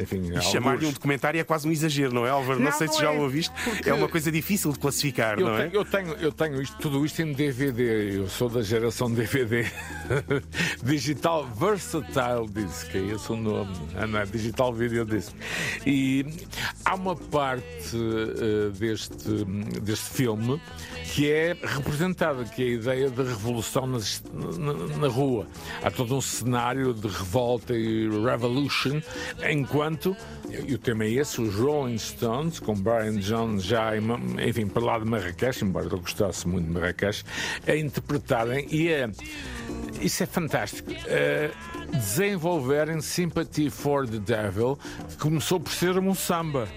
enfim. 0.00 0.32
E 0.36 0.40
chamar-lhe 0.42 0.86
um 0.86 0.92
documentário 0.92 1.40
é 1.40 1.44
quase 1.44 1.68
um 1.68 1.72
exagero, 1.72 2.12
não 2.12 2.26
é, 2.26 2.30
Álvaro? 2.30 2.58
Não, 2.58 2.66
não 2.70 2.72
sei 2.72 2.86
não 2.86 2.94
se 2.94 3.00
já 3.00 3.12
é, 3.12 3.18
o 3.18 3.22
ouviste. 3.22 3.54
É 3.84 3.92
uma 3.92 4.08
coisa 4.08 4.30
difícil 4.30 4.72
de 4.72 4.78
classificar, 4.78 5.38
eu 5.38 5.48
não 5.48 5.56
tenho, 5.56 5.70
é? 5.70 5.76
Eu 5.76 5.84
tenho, 5.84 6.12
eu 6.14 6.32
tenho 6.32 6.62
isto, 6.62 6.76
tudo 6.78 7.04
isto 7.04 7.20
em 7.22 7.32
DVD. 7.32 8.18
Eu 8.18 8.28
sou 8.28 8.48
da 8.48 8.62
geração 8.62 9.10
DVD. 9.10 9.66
Digital 10.82 11.46
Versatile 11.46 12.48
Disc, 12.48 12.94
é 12.94 13.14
esse 13.14 13.32
o 13.32 13.36
nome. 13.36 13.72
Ah, 13.96 14.06
não 14.06 14.18
é? 14.18 14.26
Digital 14.26 14.72
Video 14.72 15.04
Disc. 15.04 15.32
E 15.86 16.24
há 16.84 16.94
uma 16.94 17.16
parte 17.16 17.96
uh, 17.96 18.70
deste, 18.70 19.44
deste 19.82 20.10
filme 20.10 20.60
que 21.12 21.30
é 21.30 21.56
representada, 21.62 22.44
que 22.44 22.62
é 22.62 22.66
a 22.66 22.70
ideia 22.70 23.10
da 23.10 23.22
revolução 23.22 23.86
nas, 23.86 24.22
na, 24.52 24.72
na, 24.98 25.08
rua. 25.08 25.46
Há 25.82 25.90
todo 25.90 26.16
um 26.16 26.20
cenário 26.20 26.92
de 26.92 27.08
revolta 27.08 27.74
e 27.74 28.08
revolution, 28.08 29.00
enquanto, 29.48 30.16
e 30.48 30.74
o 30.74 30.78
tema 30.78 31.04
é 31.04 31.10
esse, 31.10 31.40
os 31.40 31.54
Rolling 31.54 31.98
Stones, 31.98 32.60
com 32.60 32.74
Brian 32.74 33.16
Jones 33.18 33.64
já, 33.64 33.92
enfim, 33.96 34.66
para 34.66 34.84
lá 34.84 34.98
de 34.98 35.04
Marrakech, 35.04 35.64
embora 35.64 35.86
eu 35.86 35.98
gostasse 35.98 36.46
muito 36.46 36.66
de 36.66 36.72
Marrakech, 36.72 37.24
a 37.66 37.76
interpretarem 37.76 38.66
e 38.70 38.92
a. 38.92 39.10
Isso 40.00 40.22
é 40.22 40.26
fantástico. 40.26 40.90
Uh, 40.90 41.96
desenvolverem 41.96 43.00
Sympathy 43.00 43.70
for 43.70 44.06
the 44.06 44.18
Devil, 44.18 44.78
que 45.08 45.16
começou 45.16 45.58
por 45.60 45.72
ser 45.72 45.98
um 45.98 46.14
samba. 46.14 46.68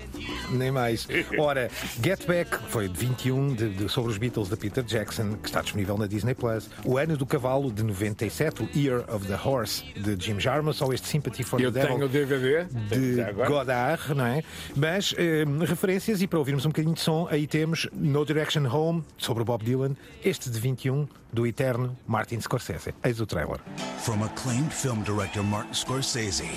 Nem 0.51 0.71
mais. 0.71 1.07
Ora, 1.37 1.69
Get 2.03 2.25
Back 2.25 2.57
foi 2.69 2.87
de 2.87 2.97
21 2.97 3.53
de, 3.53 3.69
de, 3.69 3.89
sobre 3.89 4.11
os 4.11 4.17
Beatles 4.17 4.49
de 4.49 4.55
Peter 4.55 4.83
Jackson, 4.83 5.33
que 5.41 5.47
está 5.47 5.61
disponível 5.61 5.97
na 5.97 6.07
Disney 6.07 6.33
Plus. 6.33 6.69
O 6.83 6.97
Ano 6.97 7.17
do 7.17 7.25
Cavalo 7.25 7.71
de 7.71 7.83
97, 7.83 8.63
o 8.63 8.69
Year 8.75 9.03
of 9.13 9.27
the 9.27 9.37
Horse 9.41 9.83
de 9.95 10.15
Jim 10.23 10.39
Jarmusch, 10.39 10.81
ou 10.81 10.93
este 10.93 11.07
Sympathy 11.07 11.43
for 11.43 11.59
Eu 11.61 11.71
the 11.71 11.81
Devil. 11.81 11.97
Eu 11.99 12.09
tenho 12.09 12.23
o 12.23 12.25
DVD 12.25 12.65
de 12.65 13.45
Godard, 13.47 14.13
não 14.13 14.25
é? 14.25 14.43
Mas 14.75 15.13
eh, 15.17 15.45
referências 15.65 16.21
e 16.21 16.27
para 16.27 16.39
ouvirmos 16.39 16.65
um 16.65 16.69
bocadinho 16.69 16.93
de 16.93 17.01
som, 17.01 17.27
aí 17.29 17.47
temos 17.47 17.87
No 17.93 18.25
Direction 18.25 18.65
Home 18.65 19.03
sobre 19.17 19.43
o 19.43 19.45
Bob 19.45 19.63
Dylan, 19.63 19.95
este 20.23 20.49
de 20.49 20.59
21 20.59 21.07
do 21.31 21.45
eterno 21.45 21.97
Martin 22.07 22.39
Scorsese. 22.41 22.93
Eis 23.03 23.19
o 23.19 23.25
trailer. 23.25 23.59
From 23.99 24.23
acclaimed 24.23 24.71
film 24.71 25.03
director 25.03 25.43
Martin 25.43 25.73
Scorsese 25.73 26.49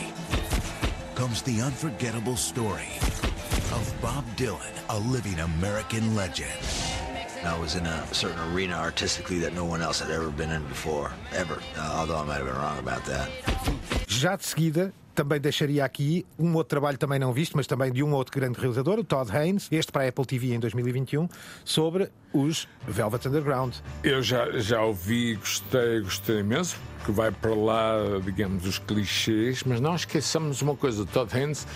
comes 1.15 1.43
the 1.43 1.61
unforgettable 1.61 2.37
story 2.37 3.30
of 3.73 3.95
Bob 4.03 4.25
Dylan, 4.37 4.73
a 4.89 4.99
living 4.99 5.39
American 5.41 6.15
legend. 6.17 6.51
I 7.45 7.59
was 7.59 7.75
in 7.77 7.87
a 7.87 8.07
certain 8.13 8.39
arena 8.53 8.75
artistically 8.75 9.39
that 9.41 9.55
no 9.55 9.65
one 9.65 9.81
else 9.81 10.01
had 10.01 10.11
ever 10.11 10.31
been 10.31 10.51
in 10.51 10.63
before, 10.67 11.11
ever. 11.33 11.59
Uh, 11.77 11.95
although 11.97 12.17
I 12.17 12.25
might 12.25 12.37
have 12.39 12.47
been 12.47 12.57
wrong 12.57 12.79
about 12.79 13.05
that. 13.07 13.31
Já 14.09 14.37
de 14.37 14.43
seguida, 14.43 14.93
também 15.15 15.41
deixaria 15.41 15.85
aqui 15.85 16.25
um 16.39 16.55
outro 16.55 16.71
trabalho 16.71 16.99
também 16.99 17.19
não 17.19 17.33
visto, 17.33 17.57
mas 17.57 17.67
também 17.67 17.93
de 17.93 18.03
um 18.03 18.13
outro 18.13 18.39
grande 18.39 18.59
realizador, 18.59 18.99
o 18.99 19.05
Todd 19.05 19.31
Haynes, 19.31 19.69
este 19.71 19.93
para 19.93 20.05
a 20.05 20.09
Apple 20.09 20.25
TV 20.25 20.55
em 20.55 20.61
2021, 20.61 21.29
sobre 21.65 22.11
os 22.33 22.69
Velvet 22.87 23.27
Underground. 23.27 23.75
Eu 24.05 24.23
já, 24.23 24.51
já 24.59 24.83
ouvi, 24.83 25.35
gostei, 25.35 26.01
gostei 26.01 26.41
imenso, 26.41 26.77
que 27.05 27.11
vai 27.11 27.31
para 27.31 27.55
lá, 27.55 27.97
digamos, 28.25 28.67
os 28.67 28.79
clichês, 28.79 29.65
mas 29.65 29.81
não 29.81 29.95
esqueçamos 29.95 30.63
uma 30.63 30.77
coisa: 30.77 31.05
Todd 31.07 31.35
Haynes 31.37 31.67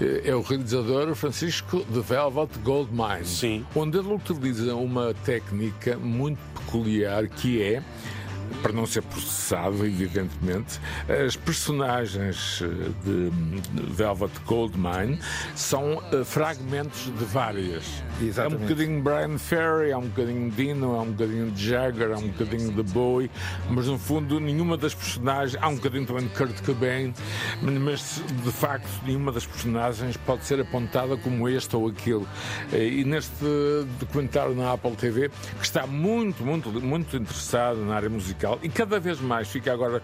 eh, 0.00 0.22
é 0.26 0.34
o 0.34 0.42
realizador 0.42 1.14
Francisco 1.14 1.84
de 1.88 2.00
Velvet 2.00 2.58
Goldmine, 2.62 3.24
Sim. 3.24 3.66
onde 3.74 3.98
ele 3.98 4.12
utiliza 4.12 4.74
uma 4.74 5.14
técnica 5.24 5.96
muito 5.96 6.38
peculiar 6.54 7.26
que 7.28 7.62
é 7.62 7.82
para 8.62 8.72
não 8.72 8.86
ser 8.86 9.02
processado, 9.02 9.84
evidentemente, 9.84 10.80
as 11.26 11.34
personagens 11.36 12.62
eh, 12.62 12.66
de 13.04 13.30
Velvet 13.92 14.32
Goldmine 14.46 15.18
são 15.56 16.02
eh, 16.12 16.22
fragmentos 16.24 17.04
de 17.18 17.24
várias. 17.24 17.84
Exatamente. 18.20 18.38
É 18.38 18.64
um 18.64 18.68
bocadinho 18.68 19.02
Brian 19.02 19.38
Ferry, 19.38 19.90
é 19.90 19.96
um 19.96 20.06
bocadinho 20.08 20.50
Dino, 20.50 20.94
é 20.94 21.00
um 21.00 21.10
bocadinho 21.12 21.50
de 21.50 21.68
Jagger, 21.68 22.10
é 22.10 22.16
um 22.16 22.28
bocadinho 22.28 22.72
de 22.72 22.82
Bowie, 22.92 23.30
mas 23.70 23.86
no 23.86 23.98
fundo 23.98 24.38
nenhuma 24.38 24.76
das 24.76 24.94
personagens, 24.94 25.60
há 25.60 25.68
um 25.68 25.76
bocadinho 25.76 26.06
também 26.06 26.26
de 26.26 26.34
Kurt 26.34 26.62
Cobain, 26.64 27.12
mas 27.62 28.22
de 28.44 28.52
facto 28.52 28.88
nenhuma 29.04 29.32
das 29.32 29.46
personagens 29.46 30.16
pode 30.18 30.44
ser 30.44 30.60
apontada 30.60 31.16
como 31.16 31.48
este 31.48 31.74
ou 31.74 31.88
aquele. 31.88 32.26
Eh, 32.72 32.92
E 32.92 33.04
neste 33.04 33.44
documentário 33.98 34.54
na 34.54 34.72
Apple 34.72 34.92
TV, 34.92 35.30
que 35.58 35.64
está 35.64 35.86
muito, 35.86 36.44
muito, 36.44 36.70
muito 36.70 37.16
interessado 37.16 37.78
na 37.84 37.96
área 37.96 38.10
musical 38.10 38.41
e 38.62 38.68
cada 38.68 38.98
vez 38.98 39.20
mais 39.20 39.48
fica 39.48 39.72
agora 39.72 40.02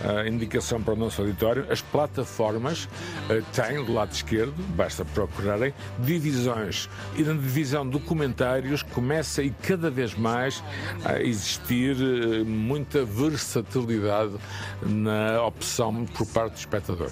a 0.00 0.28
indicação 0.28 0.80
para 0.80 0.94
o 0.94 0.96
nosso 0.96 1.20
auditório, 1.20 1.66
as 1.70 1.80
plataformas 1.80 2.88
eh, 3.28 3.42
têm 3.52 3.84
do 3.84 3.92
lado 3.92 4.12
esquerdo, 4.12 4.54
basta 4.76 5.04
procurarem, 5.04 5.74
divisões. 5.98 6.88
E 7.16 7.22
na 7.22 7.32
divisão 7.32 7.88
documentários 7.88 8.82
começa 8.82 9.42
e 9.42 9.50
cada 9.50 9.90
vez 9.90 10.14
mais 10.14 10.62
a 11.04 11.20
existir 11.20 11.96
eh, 12.00 12.44
muita 12.44 13.04
versatilidade 13.04 14.34
na 14.82 15.42
opção 15.42 16.04
por 16.06 16.26
parte 16.26 16.52
do 16.52 16.58
espectador. 16.58 17.10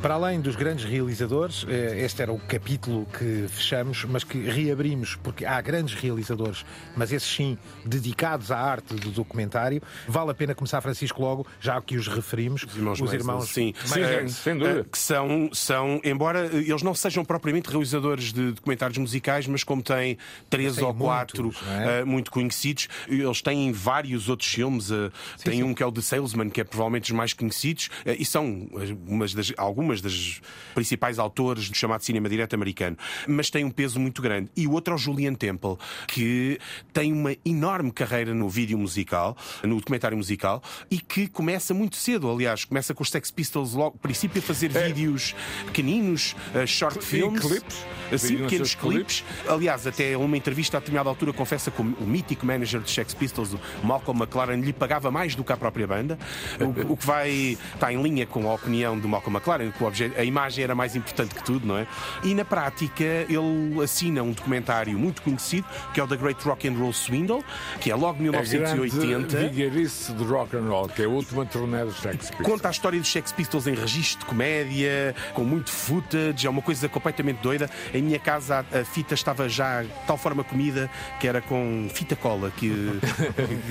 Para 0.00 0.14
além 0.14 0.40
dos 0.40 0.54
grandes 0.54 0.84
realizadores, 0.84 1.66
eh, 1.68 2.04
este 2.04 2.22
era 2.22 2.32
o 2.32 2.38
capítulo 2.38 3.04
que 3.18 3.46
fechamos, 3.48 4.04
mas 4.04 4.22
que 4.22 4.38
reabrimos, 4.48 5.16
porque 5.16 5.44
há 5.44 5.60
grandes 5.60 5.92
realizadores, 5.94 6.64
mas 6.96 7.10
esses 7.12 7.28
sim 7.28 7.58
dedicados 7.84 8.52
à 8.52 8.58
arte 8.60 8.94
do 8.94 9.10
documentário. 9.10 9.82
Vale 10.06 10.30
a 10.30 10.34
pena 10.34 10.54
começar, 10.54 10.80
Francisco, 10.80 11.20
logo, 11.20 11.44
já 11.60 11.80
que 11.82 11.96
os 11.96 12.06
referimos, 12.06 12.62
os 12.62 12.76
irmãos 12.76 13.00
Manson, 13.24 13.40
sim. 13.42 13.74
Sim, 13.84 14.00
Eh, 14.02 14.28
sem 14.28 14.56
dúvida. 14.56 14.80
eh, 14.80 14.84
Que 14.90 14.98
são, 14.98 15.50
são, 15.52 16.00
embora 16.04 16.46
eles 16.46 16.82
não 16.82 16.94
sejam 16.94 17.24
propriamente 17.24 17.68
realizadores 17.68 18.32
de 18.32 18.52
documentários 18.52 18.98
musicais, 18.98 19.48
mas 19.48 19.64
como 19.64 19.82
têm 19.82 20.16
três 20.48 20.76
têm 20.76 20.84
ou 20.84 20.94
quatro 20.94 21.42
muitos, 21.42 21.60
não 21.66 21.72
é? 21.90 22.04
muito 22.04 22.30
conhecidos, 22.30 22.88
eles 23.08 23.42
têm 23.42 23.72
vários 23.72 24.28
outros 24.28 24.48
filmes. 24.48 24.92
eh, 24.92 25.10
tem 25.42 25.64
um 25.64 25.74
que 25.74 25.82
é 25.82 25.86
o 25.86 25.90
The 25.90 26.02
Salesman, 26.02 26.50
que 26.50 26.60
é 26.60 26.64
provavelmente 26.64 27.10
os 27.10 27.16
mais 27.16 27.32
conhecidos, 27.32 27.90
e 28.06 28.24
são 28.24 28.68
eh, 28.76 28.94
umas 29.08 29.34
das, 29.34 29.52
algumas 29.56 29.87
das 30.00 30.40
principais 30.74 31.18
autores 31.18 31.68
do 31.68 31.76
chamado 31.76 32.02
cinema 32.02 32.28
direto 32.28 32.54
americano. 32.54 32.96
Mas 33.26 33.50
tem 33.50 33.64
um 33.64 33.70
peso 33.70 33.98
muito 33.98 34.22
grande. 34.22 34.50
E 34.56 34.66
o 34.66 34.72
outro 34.72 34.94
é 34.94 34.96
o 34.96 34.98
Julian 34.98 35.34
Temple, 35.34 35.76
que 36.06 36.58
tem 36.92 37.12
uma 37.12 37.34
enorme 37.44 37.90
carreira 37.90 38.32
no 38.32 38.48
vídeo 38.48 38.78
musical, 38.78 39.36
no 39.62 39.76
documentário 39.76 40.16
musical, 40.16 40.62
e 40.90 40.98
que 40.98 41.26
começa 41.26 41.74
muito 41.74 41.96
cedo, 41.96 42.30
aliás, 42.30 42.64
começa 42.64 42.94
com 42.94 43.02
os 43.02 43.10
Sex 43.10 43.30
Pistols 43.30 43.74
logo, 43.74 43.98
princípio, 43.98 44.40
a 44.40 44.42
fazer 44.42 44.68
vídeos 44.68 45.34
pequeninos, 45.66 46.36
eh, 46.54 46.66
short 46.66 47.04
films. 47.04 47.40
clipes. 47.40 47.84
Assim, 48.12 48.34
nos 48.34 48.42
pequenos 48.42 48.74
clipes. 48.74 49.24
Aliás, 49.46 49.86
até 49.86 50.16
uma 50.16 50.36
entrevista 50.36 50.78
a 50.78 50.80
determinada 50.80 51.10
altura 51.10 51.32
confessa 51.32 51.70
que 51.70 51.82
o 51.82 51.98
o 52.00 52.06
mítico 52.06 52.46
manager 52.46 52.80
dos 52.80 52.92
Sex 52.92 53.14
Pistols, 53.14 53.56
Malcolm 53.82 54.22
McLaren, 54.22 54.56
lhe 54.56 54.72
pagava 54.72 55.10
mais 55.10 55.34
do 55.34 55.44
que 55.44 55.52
a 55.52 55.56
própria 55.56 55.86
banda, 55.86 56.18
o, 56.60 56.92
o 56.92 56.96
que 56.96 57.06
vai 57.06 57.58
está 57.74 57.92
em 57.92 58.00
linha 58.02 58.26
com 58.26 58.48
a 58.48 58.54
opinião 58.54 58.98
do 58.98 59.08
Malcolm 59.08 59.36
McLaren, 59.36 59.70
que 59.78 59.84
o 59.84 59.86
obje- 59.86 60.12
a 60.16 60.24
imagem 60.24 60.64
era 60.64 60.74
mais 60.74 60.94
importante 60.96 61.34
que 61.34 61.42
tudo, 61.44 61.66
não 61.66 61.78
é? 61.78 61.86
E 62.22 62.34
na 62.34 62.44
prática 62.44 63.04
ele 63.04 63.82
assina 63.82 64.22
um 64.22 64.32
documentário 64.32 64.98
muito 64.98 65.22
conhecido, 65.22 65.66
que 65.94 66.00
é 66.00 66.04
o 66.04 66.08
The 66.08 66.16
Great 66.16 66.44
Rock 66.44 66.68
and 66.68 66.72
Roll 66.72 66.92
Swindle, 66.92 67.42
que 67.80 67.90
é 67.90 67.94
logo 67.94 68.18
de 68.22 68.28
A 68.28 68.32
grande 68.32 68.50
1980. 68.50 69.48
vigarice 69.48 70.12
de 70.12 70.24
rock 70.24 70.56
and 70.56 70.68
roll, 70.68 70.88
que 70.88 71.02
é 71.02 71.04
a 71.04 71.08
última 71.08 71.46
turnê 71.46 71.84
dos 71.84 71.96
Sex 72.00 72.16
Pistols. 72.30 72.46
Conta 72.48 72.68
a 72.68 72.70
história 72.70 72.98
dos 72.98 73.10
Sex 73.10 73.32
Pistols 73.32 73.66
em 73.66 73.74
registro 73.74 74.18
de 74.20 74.26
comédia, 74.26 75.14
com 75.34 75.44
muito 75.44 75.70
footage, 75.70 76.46
é 76.46 76.50
uma 76.50 76.62
coisa 76.62 76.88
completamente 76.88 77.38
doida. 77.40 77.70
Em 77.94 78.02
minha 78.02 78.18
casa 78.18 78.66
a, 78.72 78.80
a 78.80 78.84
fita 78.84 79.14
estava 79.14 79.48
já 79.48 79.82
de 79.82 79.88
tal 80.06 80.16
forma 80.18 80.42
comida 80.42 80.90
que 81.20 81.28
era 81.28 81.40
com 81.40 81.88
fita 81.94 82.16
cola 82.16 82.50
que, 82.56 82.68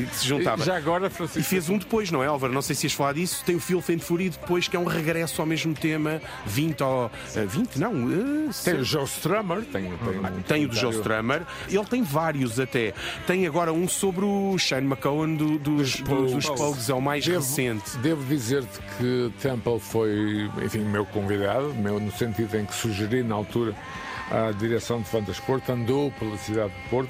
que 0.09 0.15
se 0.15 0.27
juntava. 0.27 0.63
Já 0.63 0.77
agora, 0.77 1.07
E 1.07 1.09
Francisco. 1.09 1.49
fez 1.49 1.69
um 1.69 1.77
depois, 1.77 2.11
não 2.11 2.23
é, 2.23 2.27
Álvaro? 2.27 2.53
Não 2.53 2.61
sei 2.61 2.75
se 2.75 2.85
ias 2.85 2.93
falar 2.93 3.13
disso. 3.13 3.43
Tem 3.45 3.55
o 3.55 3.59
Filth 3.59 3.89
and 3.89 3.99
Fury 3.99 4.29
depois, 4.29 4.67
que 4.67 4.75
é 4.75 4.79
um 4.79 4.85
regresso 4.85 5.41
ao 5.41 5.47
mesmo 5.47 5.73
tema. 5.97 6.21
20 6.45 6.83
ou. 6.83 7.11
eh, 7.35 7.45
20? 7.45 7.75
Não. 7.77 7.91
eh, 8.11 8.49
Tem 8.63 8.75
o 8.75 8.83
Joe 8.83 9.03
Strummer, 9.05 9.61
tem, 9.63 9.83
tem, 9.83 9.89
um 9.91 10.41
tem 10.43 10.65
o 10.65 10.67
do 10.69 10.75
Joe 10.75 10.93
Strummer, 10.93 11.41
ele 11.69 11.85
tem 11.85 12.03
vários 12.03 12.59
até. 12.59 12.93
Tem 13.25 13.45
agora 13.47 13.71
um 13.73 13.87
sobre 13.87 14.25
o 14.25 14.57
Shane 14.57 14.87
McCowan 14.87 15.35
do- 15.35 15.57
dos, 15.59 15.95
Pogues. 16.01 16.33
dos 16.33 16.49
Pogues, 16.49 16.89
é 16.89 16.93
o 16.93 17.01
mais 17.01 17.25
Devo- 17.25 17.39
recente. 17.39 17.97
Devo 17.97 18.23
dizer-te 18.25 18.79
que 18.97 19.31
Temple 19.41 19.79
foi, 19.79 20.49
enfim, 20.63 20.79
meu 20.79 21.05
convidado, 21.05 21.73
meu, 21.75 21.99
no 21.99 22.11
sentido 22.11 22.55
em 22.57 22.65
que 22.65 22.73
sugeri 22.75 23.23
na 23.23 23.35
altura 23.35 23.73
a 24.29 24.51
direção 24.51 24.99
de 25.01 25.07
Fantasporto, 25.07 25.71
andou 25.71 26.11
pela 26.11 26.37
cidade 26.37 26.73
de 26.73 26.89
Porto, 26.89 27.09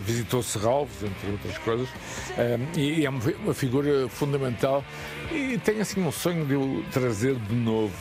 visitou 0.00 0.42
Serralves, 0.42 1.02
entre 1.02 1.30
outras 1.30 1.58
coisas, 1.58 1.88
eh, 2.36 2.58
e 2.76 3.04
é 3.04 3.10
uma 3.10 3.20
fi- 3.20 3.36
uma 3.42 3.54
figura 3.54 4.08
fundamental. 4.08 4.84
E 5.30 5.58
tenho 5.58 5.80
assim 5.82 6.00
um 6.02 6.12
sonho 6.12 6.44
de 6.46 6.54
o 6.54 6.84
trazer 6.92 7.34
de 7.34 7.54
novo. 7.54 7.92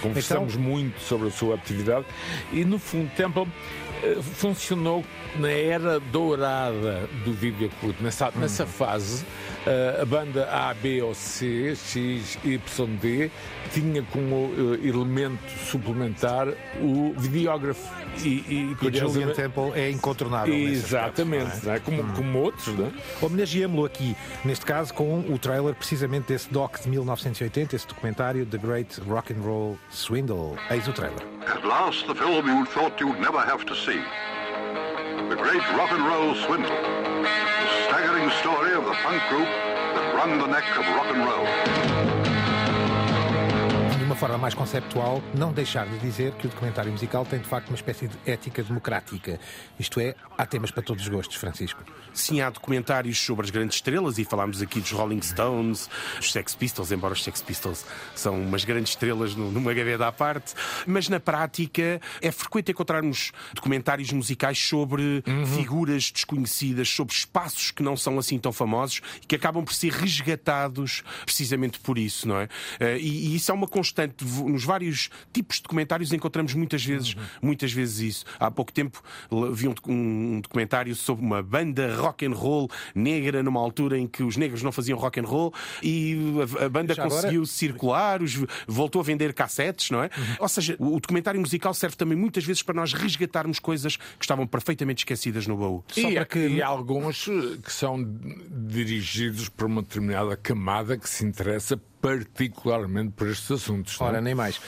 Conversamos 0.00 0.54
Então- 0.54 0.62
muito 0.68 1.00
sobre 1.00 1.28
a 1.28 1.30
sua 1.30 1.54
atividade. 1.56 2.06
E, 2.52 2.64
no 2.64 2.78
fundo, 2.78 3.10
Temple 3.16 3.46
eh, 3.46 3.89
funcionou 4.22 5.04
na 5.36 5.50
era 5.50 6.00
dourada 6.00 7.08
do 7.24 7.32
videoclube. 7.32 7.96
Nessa, 8.02 8.30
nessa 8.36 8.66
fase, 8.66 9.24
eh, 9.66 9.98
a 10.00 10.04
banda 10.04 10.48
A, 10.50 10.72
B 10.74 11.02
ou 11.02 11.14
C, 11.14 11.74
X, 11.76 12.38
Y, 12.44 12.96
D, 12.96 13.30
tinha 13.72 14.02
como 14.02 14.50
eh, 14.56 14.88
elemento 14.88 15.50
suplementar 15.66 16.48
o 16.80 17.14
videógrafo. 17.16 17.88
E, 18.24 18.28
e, 18.28 18.76
E 18.82 18.98
Julian 18.98 19.32
Temple 19.32 19.72
é 19.74 19.90
incontornável. 19.90 20.54
Exatamente, 20.54 21.44
não 21.44 21.52
é? 21.62 21.64
não 21.66 21.72
é? 21.74 21.80
Como, 21.80 22.12
como 22.14 22.38
outros, 22.40 22.76
não 22.76 22.86
é? 22.86 22.90
Homenageamos-lo 23.20 23.84
aqui, 23.84 24.16
neste 24.44 24.64
caso, 24.66 24.92
com 24.94 25.20
o 25.20 25.38
trailer 25.38 25.74
precisamente 25.74 26.28
desse 26.28 26.50
doc 26.52 26.78
de 26.80 26.88
1980, 26.88 27.76
esse 27.76 27.86
documentário 27.86 28.44
The 28.46 28.58
Great 28.58 29.00
Rock 29.08 29.32
and 29.32 29.42
Roll 29.42 29.78
Swindle. 29.90 30.56
Eis 30.70 30.86
o 30.88 30.92
trailer. 30.92 31.22
At 31.46 31.64
last, 31.64 32.06
the 32.06 32.14
film 32.14 32.46
you 32.46 32.66
thought 32.66 33.00
you'd 33.00 33.20
never 33.20 33.38
have 33.38 33.64
to 33.66 33.74
see. 33.74 33.89
The 33.98 35.36
Great 35.36 35.68
Rock 35.72 35.90
and 35.90 36.06
Roll 36.06 36.34
Swindle. 36.36 36.70
The 36.70 37.84
staggering 37.86 38.30
story 38.40 38.74
of 38.74 38.84
the 38.84 38.92
punk 38.92 39.20
group 39.28 39.46
that 39.46 40.14
wrung 40.14 40.38
the 40.38 40.46
neck 40.46 40.64
of 40.78 40.86
rock 40.94 41.06
and 41.06 41.24
roll. 41.26 42.09
Forma 44.20 44.36
mais 44.36 44.52
conceptual, 44.52 45.22
não 45.34 45.50
deixar 45.50 45.86
de 45.86 45.98
dizer 45.98 46.32
que 46.32 46.46
o 46.46 46.50
documentário 46.50 46.92
musical 46.92 47.24
tem 47.24 47.38
de 47.38 47.46
facto 47.48 47.68
uma 47.68 47.74
espécie 47.74 48.06
de 48.06 48.18
ética 48.26 48.62
democrática. 48.62 49.40
Isto 49.78 49.98
é, 49.98 50.14
há 50.36 50.44
temas 50.44 50.70
para 50.70 50.82
todos 50.82 51.02
os 51.04 51.08
gostos, 51.08 51.36
Francisco. 51.38 51.82
Sim, 52.12 52.42
há 52.42 52.50
documentários 52.50 53.18
sobre 53.18 53.46
as 53.46 53.50
grandes 53.50 53.76
estrelas 53.76 54.18
e 54.18 54.24
falámos 54.26 54.60
aqui 54.60 54.78
dos 54.78 54.90
Rolling 54.92 55.22
Stones, 55.22 55.88
dos 56.18 56.32
Sex 56.32 56.54
Pistols, 56.54 56.92
embora 56.92 57.14
os 57.14 57.24
Sex 57.24 57.40
Pistols 57.40 57.86
são 58.14 58.38
umas 58.38 58.62
grandes 58.62 58.90
estrelas 58.90 59.34
nu- 59.34 59.50
numa 59.50 59.72
gaveta 59.72 60.06
à 60.08 60.12
parte, 60.12 60.52
mas 60.86 61.08
na 61.08 61.18
prática 61.18 61.98
é 62.20 62.30
frequente 62.30 62.72
encontrarmos 62.72 63.32
documentários 63.54 64.12
musicais 64.12 64.58
sobre 64.58 65.24
figuras 65.56 66.10
desconhecidas, 66.10 66.90
sobre 66.90 67.14
espaços 67.14 67.70
que 67.70 67.82
não 67.82 67.96
são 67.96 68.18
assim 68.18 68.38
tão 68.38 68.52
famosos 68.52 69.00
e 69.22 69.26
que 69.26 69.34
acabam 69.36 69.64
por 69.64 69.72
ser 69.72 69.92
resgatados 69.92 71.02
precisamente 71.24 71.80
por 71.80 71.96
isso, 71.96 72.28
não 72.28 72.38
é? 72.38 72.48
Eh, 72.78 72.98
E, 72.98 73.28
e 73.32 73.36
isso 73.36 73.50
é 73.50 73.54
uma 73.54 73.66
constante. 73.66 74.09
Portanto, 74.10 74.48
nos 74.48 74.64
vários 74.64 75.10
tipos 75.32 75.56
de 75.56 75.62
documentários 75.62 76.12
encontramos 76.12 76.54
muitas 76.54 76.84
vezes, 76.84 77.14
uhum. 77.14 77.22
muitas 77.42 77.72
vezes 77.72 77.98
isso. 78.00 78.24
Há 78.38 78.50
pouco 78.50 78.72
tempo 78.72 79.02
vi 79.52 79.68
um, 79.68 79.74
um, 79.86 80.40
documentário 80.40 80.94
sobre 80.94 81.24
uma 81.24 81.42
banda 81.42 81.96
rock 81.96 82.26
and 82.26 82.32
roll 82.32 82.68
negra 82.94 83.42
numa 83.42 83.60
altura 83.60 83.98
em 83.98 84.06
que 84.06 84.22
os 84.22 84.36
negros 84.36 84.62
não 84.62 84.72
faziam 84.72 84.98
rock 84.98 85.20
and 85.20 85.24
roll 85.24 85.54
e 85.82 86.16
a, 86.60 86.64
a 86.66 86.68
banda 86.68 86.94
Já 86.94 87.04
conseguiu 87.04 87.42
agora... 87.42 87.46
circular, 87.46 88.22
os, 88.22 88.38
voltou 88.66 89.00
a 89.00 89.04
vender 89.04 89.32
cassetes, 89.32 89.90
não 89.90 90.02
é? 90.02 90.06
Uhum. 90.16 90.36
Ou 90.40 90.48
seja, 90.48 90.76
o, 90.78 91.00
documentário 91.00 91.40
musical 91.40 91.72
serve 91.72 91.96
também 91.96 92.16
muitas 92.16 92.44
vezes 92.44 92.62
para 92.62 92.74
nós 92.74 92.92
resgatarmos 92.92 93.58
coisas 93.58 93.96
que 93.96 94.24
estavam 94.24 94.46
perfeitamente 94.46 95.00
esquecidas 95.00 95.46
no 95.46 95.56
baú. 95.56 95.84
E, 95.96 96.02
Só 96.02 96.10
para 96.10 96.24
que... 96.24 96.38
e 96.38 96.62
alguns 96.62 97.24
que 97.62 97.72
são 97.72 98.00
dirigidos 98.50 99.48
por 99.48 99.66
uma 99.66 99.82
determinada 99.82 100.36
camada 100.36 100.96
que 100.96 101.08
se 101.08 101.24
interessa 101.24 101.80
particularmente 102.00 103.12
por 103.12 103.28
estes 103.28 103.50
assuntos. 103.50 104.00
É? 104.00 104.04
Ora, 104.04 104.14
não? 104.14 104.22
nem 104.22 104.34
mais. 104.34 104.60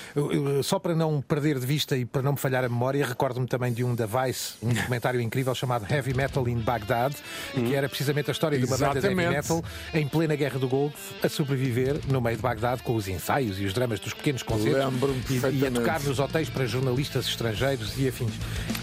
Só 0.62 0.78
para 0.78 0.94
não 0.94 1.20
perder 1.20 1.58
de 1.58 1.66
vista 1.66 1.96
e 1.96 2.04
para 2.04 2.22
não 2.22 2.32
me 2.32 2.38
falhar 2.38 2.64
a 2.64 2.68
memória, 2.68 3.06
recordo-me 3.06 3.46
também 3.46 3.72
de 3.72 3.84
um 3.84 3.94
da 3.94 4.06
Vice, 4.06 4.54
um 4.62 4.72
documentário 4.72 5.20
incrível 5.20 5.54
chamado 5.54 5.86
Heavy 5.90 6.14
Metal 6.14 6.46
in 6.48 6.60
Baghdad, 6.60 7.14
hum. 7.56 7.64
que 7.64 7.74
era 7.74 7.88
precisamente 7.88 8.30
a 8.30 8.32
história 8.32 8.58
de 8.58 8.64
uma 8.64 8.76
banda 8.76 9.00
de 9.00 9.06
heavy 9.06 9.14
metal 9.14 9.64
em 9.94 10.06
plena 10.06 10.34
Guerra 10.36 10.58
do 10.58 10.68
Golfo 10.68 11.14
a 11.22 11.28
sobreviver 11.28 12.00
no 12.08 12.20
meio 12.20 12.36
de 12.36 12.42
Bagdad 12.42 12.82
com 12.82 12.94
os 12.94 13.08
ensaios 13.08 13.60
e 13.60 13.64
os 13.64 13.72
dramas 13.72 14.00
dos 14.00 14.12
pequenos 14.12 14.42
concertos 14.42 14.92
e, 15.30 15.58
e 15.58 15.66
a 15.66 15.70
tocar 15.70 16.00
nos 16.00 16.18
hotéis 16.18 16.48
para 16.48 16.66
jornalistas 16.66 17.26
estrangeiros 17.26 17.98
e 17.98 18.08
afins. 18.08 18.32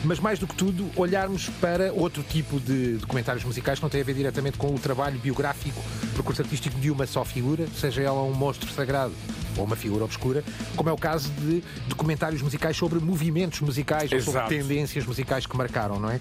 Mas 0.03 0.19
mais 0.19 0.39
do 0.39 0.47
que 0.47 0.55
tudo, 0.55 0.89
olharmos 0.95 1.49
para 1.61 1.91
outro 1.93 2.23
tipo 2.23 2.59
de 2.59 2.93
documentários 2.93 3.43
musicais 3.43 3.79
que 3.79 3.83
não 3.83 3.89
tem 3.89 4.01
a 4.01 4.03
ver 4.03 4.13
diretamente 4.13 4.57
com 4.57 4.73
o 4.73 4.79
trabalho 4.79 5.19
biográfico, 5.19 5.81
percurso 6.13 6.41
artístico 6.41 6.79
de 6.79 6.89
uma 6.89 7.05
só 7.05 7.23
figura, 7.23 7.67
seja 7.75 8.01
ela 8.01 8.21
um 8.21 8.33
monstro 8.39 8.71
sagrado 8.71 9.13
ou 9.59 9.65
uma 9.65 9.75
figura 9.75 10.03
obscura, 10.03 10.43
como 10.75 10.89
é 10.89 10.93
o 10.93 10.97
caso 10.97 11.29
de 11.41 11.63
documentários 11.87 12.41
musicais 12.41 12.75
sobre 12.75 12.99
movimentos 12.99 13.61
musicais 13.61 14.11
Exato. 14.11 14.37
ou 14.37 14.43
sobre 14.43 14.57
tendências 14.57 15.05
musicais 15.05 15.45
que 15.45 15.55
marcaram, 15.55 15.99
não 15.99 16.09
é? 16.09 16.19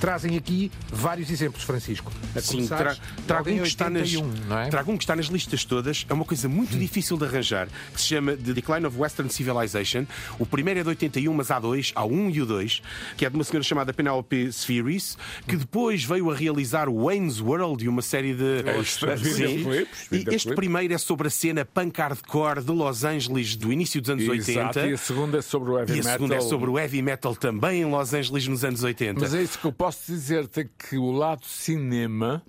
Trazem 0.00 0.36
aqui 0.36 0.70
vários 0.90 1.30
exemplos, 1.30 1.62
Francisco. 1.62 2.12
Sim, 2.40 2.66
tra 2.66 2.96
trago, 3.26 3.50
um 3.50 3.58
que 3.58 3.68
está 3.68 3.90
nas, 3.90 4.10
é? 4.12 4.68
trago 4.68 4.92
um 4.92 4.96
que 4.96 5.04
está 5.04 5.14
nas 5.14 5.26
listas 5.26 5.64
todas, 5.64 6.06
é 6.08 6.12
uma 6.12 6.24
coisa 6.24 6.48
muito 6.48 6.76
hum. 6.76 6.78
difícil 6.78 7.16
de 7.16 7.24
arranjar, 7.24 7.68
que 7.92 8.00
se 8.00 8.08
chama 8.08 8.36
The 8.36 8.52
Decline 8.52 8.86
of 8.86 8.98
Western 8.98 9.30
Civilization. 9.30 10.06
O 10.38 10.46
primeiro 10.46 10.80
é 10.80 10.82
de 10.82 10.88
81, 10.88 11.32
mas 11.32 11.50
há 11.50 11.58
dois, 11.58 11.92
há 11.94 12.04
um 12.04 12.30
e 12.30 12.40
o 12.40 12.46
dois, 12.46 12.82
que 13.16 13.24
é 13.24 13.30
de 13.30 13.34
uma 13.36 13.44
senhora 13.44 13.64
chamada 13.64 13.92
Penelope 13.92 14.52
Spheris, 14.52 15.16
que 15.46 15.56
depois 15.56 16.04
veio 16.04 16.30
a 16.30 16.34
realizar 16.34 16.88
o 16.88 17.04
Wayne's 17.04 17.40
World 17.40 17.84
e 17.84 17.88
uma 17.88 18.02
série 18.02 18.34
de. 18.34 18.60
É, 18.66 18.82
Sim. 19.16 19.86
E 20.12 20.34
este 20.34 20.54
primeiro 20.54 20.92
é 20.94 20.98
sobre 20.98 21.28
a 21.28 21.30
cena 21.30 21.64
punk 21.64 21.98
hardcore 21.98 22.62
de 22.62 22.72
Los 22.80 23.04
Angeles 23.04 23.56
do 23.56 23.72
início 23.72 24.00
dos 24.00 24.10
anos 24.10 24.24
Exato, 24.24 24.78
80. 24.78 24.86
E 24.88 24.92
a 24.94 24.96
segunda 24.96 25.38
é 25.38 25.42
sobre 25.42 25.70
o 25.70 25.78
heavy 25.78 25.92
metal. 25.92 25.96
E 25.96 26.08
a 26.08 26.12
segunda 26.12 26.34
é 26.36 26.40
sobre 26.40 26.70
o 26.70 26.78
heavy 26.78 27.02
metal 27.02 27.36
também 27.36 27.82
em 27.82 27.84
Los 27.84 28.14
Angeles 28.14 28.48
nos 28.48 28.64
anos 28.64 28.82
80. 28.82 29.20
Mas 29.20 29.34
é 29.34 29.42
isso 29.42 29.58
que 29.58 29.66
eu 29.66 29.72
posso 29.72 30.10
dizer-te 30.10 30.68
que 30.88 30.96
o 30.96 31.10
lado 31.12 31.44
cinema 31.44 32.42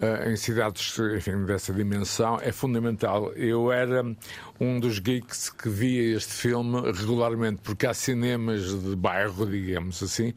uh, 0.00 0.28
em 0.28 0.36
cidades 0.36 0.98
enfim, 1.16 1.44
dessa 1.44 1.72
dimensão 1.72 2.38
é 2.40 2.52
fundamental. 2.52 3.32
Eu 3.32 3.72
era 3.72 4.04
um 4.60 4.78
dos 4.80 4.98
geeks 4.98 5.50
que 5.50 5.68
via 5.68 6.16
este 6.16 6.32
filme 6.32 6.80
regularmente, 6.92 7.60
porque 7.62 7.86
há 7.86 7.94
cinemas 7.94 8.80
de 8.82 8.96
bairro, 8.96 9.46
digamos 9.46 10.02
assim, 10.02 10.32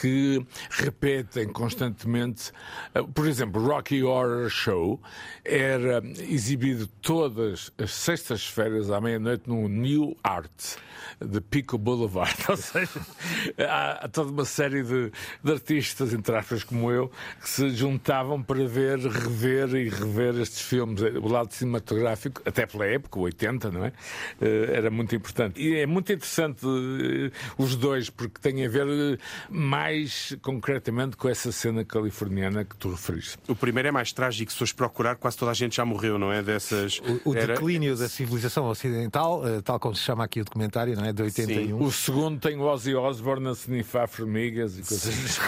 que 0.00 0.44
repetem 0.70 1.48
constantemente. 1.48 2.50
Uh, 2.94 3.06
por 3.08 3.26
exemplo, 3.26 3.64
Rocky 3.64 4.02
Horror 4.02 4.48
Show 4.48 5.00
era 5.44 6.02
exibido 6.18 6.86
todas 7.00 7.72
as 7.78 7.92
sextas-feiras 7.92 8.90
à 8.90 9.00
meia-noite 9.00 9.48
no 9.48 9.68
New 9.68 10.16
Art 10.22 10.76
de 11.20 11.40
Pico 11.40 11.78
Boulevard. 11.78 12.34
Ou 12.48 12.56
seja, 12.56 13.00
há, 13.58 14.08
toda 14.08 14.30
uma 14.30 14.44
série 14.44 14.82
de, 14.82 15.12
de 15.42 15.52
artistas, 15.52 16.12
entre 16.12 16.36
aspas, 16.36 16.64
como 16.64 16.90
eu, 16.90 17.10
que 17.40 17.48
se 17.48 17.70
juntavam 17.70 18.42
para 18.42 18.53
ver, 18.62 18.98
rever 18.98 19.74
e 19.74 19.88
rever 19.88 20.40
estes 20.40 20.60
filmes. 20.60 21.00
O 21.00 21.28
lado 21.28 21.52
cinematográfico, 21.52 22.42
até 22.44 22.66
pela 22.66 22.86
época, 22.86 23.18
80, 23.18 23.70
não 23.70 23.84
é? 23.84 23.92
Eh, 24.40 24.70
era 24.72 24.90
muito 24.90 25.14
importante. 25.14 25.60
E 25.60 25.76
é 25.76 25.86
muito 25.86 26.12
interessante 26.12 26.64
eh, 26.64 27.30
os 27.58 27.76
dois, 27.76 28.10
porque 28.10 28.40
têm 28.40 28.64
a 28.64 28.68
ver 28.68 28.86
eh, 28.86 29.18
mais 29.50 30.36
concretamente 30.42 31.16
com 31.16 31.28
essa 31.28 31.50
cena 31.50 31.84
californiana 31.84 32.64
que 32.64 32.76
tu 32.76 32.90
referiste. 32.90 33.38
O 33.48 33.56
primeiro 33.56 33.88
é 33.88 33.92
mais 33.92 34.12
trágico, 34.12 34.52
se 34.52 34.58
fores 34.58 34.72
procurar, 34.72 35.16
quase 35.16 35.36
toda 35.36 35.50
a 35.50 35.54
gente 35.54 35.76
já 35.76 35.84
morreu, 35.84 36.18
não 36.18 36.32
é? 36.32 36.42
Dessas. 36.42 37.00
O, 37.24 37.30
o 37.30 37.36
Era... 37.36 37.54
declínio 37.54 37.96
da 37.96 38.08
civilização 38.08 38.66
ocidental, 38.68 39.42
tal 39.62 39.80
como 39.80 39.94
se 39.94 40.02
chama 40.02 40.24
aqui 40.24 40.40
o 40.40 40.44
documentário, 40.44 40.94
não 40.94 41.04
é? 41.04 41.12
De 41.12 41.22
81. 41.22 41.66
Sim. 41.66 41.72
O 41.72 41.90
segundo 41.90 42.38
tem 42.38 42.56
o 42.56 42.62
Ozzy 42.62 42.94
Osbourne 42.94 43.48
a 43.48 43.52
snifar 43.52 44.08
formigas 44.08 44.78
e 44.78 44.82
coisas 44.82 45.08
assim. 45.08 45.40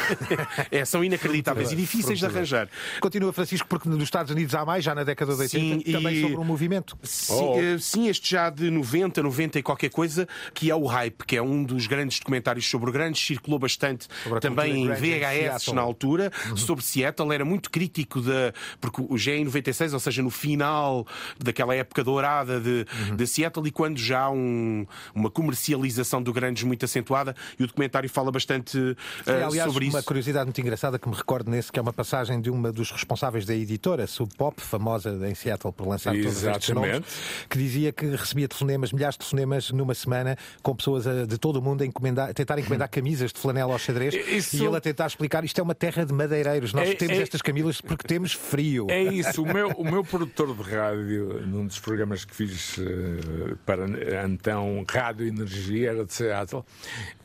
é, 0.71 0.85
são 0.85 1.05
inacreditáveis 1.05 1.73
e 1.73 1.77
difíceis 1.77 2.19
de 2.19 2.27
arranjar. 2.27 2.69
Continua, 3.01 3.33
Francisco, 3.33 3.67
porque 3.69 3.89
nos 3.89 4.03
Estados 4.03 4.31
Unidos 4.31 4.55
há 4.55 4.65
mais, 4.65 4.85
já 4.85 4.95
na 4.95 5.05
década 5.05 5.35
de 5.35 5.41
80, 5.41 5.85
sim, 5.85 5.93
também 5.93 6.17
e... 6.17 6.21
sobre 6.23 6.37
um 6.37 6.45
movimento. 6.45 6.97
Sim, 7.03 7.35
oh. 7.35 7.59
Eh, 7.59 7.79
sim, 7.79 8.09
este 8.09 8.31
já 8.31 8.51
de 8.51 8.71
90, 8.71 9.23
90 9.23 9.59
e 9.59 9.63
qualquer 9.63 9.91
coisa, 9.91 10.27
que 10.55 10.71
é 10.71 10.75
o 10.75 10.87
Hype, 10.87 11.25
que 11.27 11.37
é 11.37 11.43
um 11.43 11.65
dos 11.65 11.87
grandes 11.87 12.19
documentários 12.19 12.69
sobre 12.69 12.91
o 12.91 12.93
grande, 12.93 13.19
circulou 13.19 13.59
bastante 13.59 14.09
também 14.41 14.85
em 14.85 14.89
VHS 14.89 15.73
na 15.73 15.83
altura, 15.83 16.33
uhum. 16.49 16.57
sobre 16.57 16.85
Seattle, 16.85 17.33
era 17.33 17.45
muito 17.45 17.71
crítico 17.71 18.21
da. 18.21 18.53
Porque 18.81 19.03
o 19.07 19.17
G 19.17 19.37
em 19.37 19.45
96, 19.45 19.95
ou 19.95 20.01
seja, 20.01 20.23
no 20.23 20.31
final 20.31 21.07
daquela 21.39 21.75
época 21.75 22.03
dourada 22.03 22.61
de, 22.61 22.87
uhum. 23.09 23.17
de 23.17 23.27
Seattle, 23.27 23.67
e 23.67 23.71
quando 23.71 23.99
já 23.99 24.23
há 24.23 24.31
um, 24.31 24.87
uma 25.15 25.31
comercialização 25.31 26.23
do 26.23 26.33
Grandes 26.33 26.63
muito 26.63 26.85
acentuada, 26.85 27.35
e 27.59 27.65
o 27.65 27.67
documentário 27.67 28.09
fala 28.09 28.31
bastante 28.31 28.79
uh, 28.79 28.97
é, 29.27 29.43
aliás, 29.43 29.73
sobre 29.73 29.87
isso. 29.87 29.97
Uma 29.97 30.03
curiosidade 30.03 30.47
muito 30.47 30.61
engraçada 30.61 30.99
que 30.99 31.09
me 31.09 31.15
recordo 31.15 31.51
nesse, 31.51 31.71
que 31.71 31.79
é 31.79 31.83
uma 31.83 31.93
passagem 31.93 32.41
de 32.41 32.51
uma 32.51 32.73
dos 32.73 32.86
responsáveis 32.91 33.45
da 33.45 33.55
editora 33.55 34.07
Sub 34.07 34.35
Pop, 34.37 34.61
famosa 34.61 35.11
em 35.29 35.35
Seattle 35.35 35.73
por 35.73 35.87
lançar 35.87 36.15
todos 36.15 36.43
estes 36.45 36.71
nomes, 36.71 37.03
que 37.49 37.59
dizia 37.59 37.93
que 37.93 38.07
recebia 38.07 38.49
telefonemas, 38.49 38.93
milhares 38.93 39.15
de 39.15 39.21
telefonemas 39.21 39.71
numa 39.71 39.95
semana, 39.95 40.37
com 40.63 40.75
pessoas 40.75 41.07
a, 41.07 41.27
de 41.27 41.39
todo 41.39 41.57
o 41.57 41.63
mundo 41.63 41.83
a, 41.83 41.87
encomendar, 41.87 42.31
a 42.31 42.35
tentar 42.35 42.59
encomendar 42.59 42.89
camisas 42.91 43.33
de 43.33 43.39
flanela 43.39 43.73
ao 43.73 43.79
xadrez 43.79 44.15
isso... 44.15 44.57
e 44.57 44.65
ele 44.65 44.77
a 44.77 44.81
tentar 44.81 45.07
explicar 45.07 45.45
isto 45.45 45.59
é 45.59 45.63
uma 45.63 45.75
terra 45.75 46.05
de 46.05 46.13
madeireiros. 46.13 46.73
Nós 46.73 46.89
é, 46.91 46.95
temos 46.95 47.19
é... 47.19 47.23
estas 47.23 47.43
camisas 47.43 47.81
porque 47.81 48.07
temos 48.07 48.33
frio. 48.33 48.87
É 48.91 49.03
isso. 49.13 49.43
O 49.43 49.47
meu, 49.47 49.69
o 49.71 49.85
meu 49.85 50.05
produtor 50.05 50.55
de 50.55 50.63
rádio, 50.63 51.47
num 51.47 51.67
dos 51.67 51.79
programas 51.79 52.25
que 52.25 52.35
fiz 52.35 52.79
uh, 52.79 53.57
para 53.65 53.87
então 54.27 54.85
Rádio 54.89 55.27
Energia, 55.27 55.91
era 55.91 56.05
de 56.05 56.13
Seattle, 56.13 56.65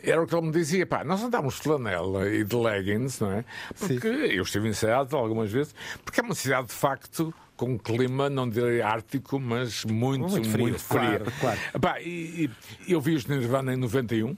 era 0.03 0.21
o 0.21 0.27
que 0.27 0.35
ele 0.35 0.47
me 0.47 0.51
dizia: 0.51 0.85
pá, 0.85 1.03
nós 1.03 1.23
andamos 1.23 1.55
de 1.55 1.61
flanela 1.61 2.29
e 2.29 2.43
de 2.43 2.55
leggings, 2.55 3.19
não 3.19 3.31
é? 3.31 3.45
Porque 3.77 3.99
Sim. 3.99 4.35
eu 4.35 4.43
estive 4.43 4.67
em 4.67 4.73
Seattle 4.73 5.21
algumas 5.21 5.50
vezes, 5.51 5.75
porque 6.03 6.19
é 6.19 6.23
uma 6.23 6.35
cidade 6.35 6.67
de 6.67 6.73
facto 6.73 7.33
com 7.55 7.73
um 7.73 7.77
clima, 7.77 8.29
não 8.29 8.49
direi 8.49 8.81
ártico, 8.81 9.39
mas 9.39 9.85
muito, 9.85 10.27
muito 10.29 10.49
frio. 10.49 10.63
Muito 10.63 10.79
frio. 10.79 11.01
Claro, 11.01 11.31
claro. 11.39 11.59
Epá, 11.75 12.01
e, 12.01 12.49
e, 12.87 12.91
eu 12.91 12.99
vi 12.99 13.13
os 13.13 13.27
Nirvana 13.27 13.73
em 13.73 13.77
91 13.77 14.35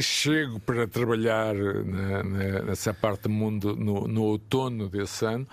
chego 0.00 0.60
para 0.60 0.86
trabalhar 0.86 1.54
na, 1.54 2.22
na, 2.22 2.62
nessa 2.62 2.94
parte 2.94 3.22
do 3.22 3.30
mundo 3.30 3.74
no, 3.76 4.06
no, 4.06 4.22
outono 4.22 4.88
desse 4.88 5.24
ano 5.24 5.46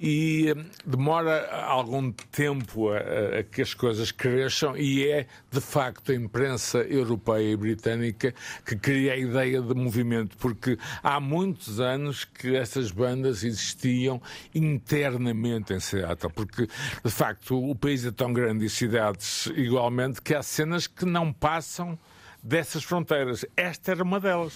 e 0.00 0.52
hum, 0.56 0.64
demora 0.84 1.48
algum 1.50 2.10
tempo 2.10 2.90
a, 2.90 2.98
a, 3.38 3.42
que 3.42 3.62
as 3.62 3.74
coisas 3.74 4.10
cresçam 4.10 4.76
e 4.76 5.06
é 5.06 5.26
de 5.50 5.60
facto 5.60 6.12
a 6.12 6.14
imprensa 6.14 6.78
europeia 6.78 7.52
e 7.52 7.56
britânica 7.56 8.34
que 8.64 8.76
cria 8.76 9.12
a 9.12 9.16
ideia 9.16 9.60
de 9.60 9.74
movimento, 9.74 10.36
porque 10.38 10.78
há 11.02 11.20
muitos 11.20 11.80
anos 11.80 12.24
que 12.24 12.56
essas 12.56 12.90
bandas 12.90 13.44
existiam 13.44 14.20
internamente 14.54 15.72
em 15.72 15.80
Seattle, 15.80 16.32
porque 16.32 16.66
de 17.04 17.10
facto 17.10 17.70
o 17.70 17.74
país 17.74 18.04
é 18.04 18.10
tão 18.10 18.32
grande 18.32 18.64
e 18.64 18.70
cidades 18.70 19.46
igualmente 19.54 20.20
que 20.20 20.34
há 20.34 20.42
cenas 20.42 20.86
que 20.86 21.04
não 21.04 21.32
passam 21.32 21.98
dessas 22.44 22.84
fronteiras. 22.84 23.44
Esta 23.56 23.92
era 23.92 24.02
uma 24.02 24.20
delas. 24.20 24.52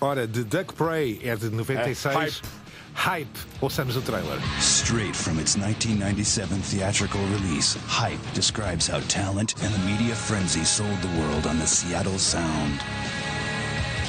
Ora, 0.00 0.26
The 0.26 0.42
Duck 0.42 0.74
Prey 0.74 1.20
é 1.24 1.34
de 1.34 1.48
96. 1.50 2.14
É, 2.14 2.18
hype. 2.18 2.42
Hype. 2.94 3.38
Ouçamos 3.60 3.96
o 3.96 4.02
trailer. 4.02 4.38
Straight 4.58 5.16
from 5.16 5.38
its 5.40 5.56
1997 5.56 6.48
theatrical 6.62 7.20
release, 7.26 7.78
Hype 7.86 8.20
describes 8.34 8.88
how 8.88 9.00
talent 9.08 9.54
and 9.62 9.72
the 9.72 9.78
media 9.86 10.14
frenzy 10.14 10.64
sold 10.64 10.98
the 11.00 11.20
world 11.20 11.46
on 11.46 11.58
the 11.58 11.66
Seattle 11.66 12.18
Sound. 12.18 12.80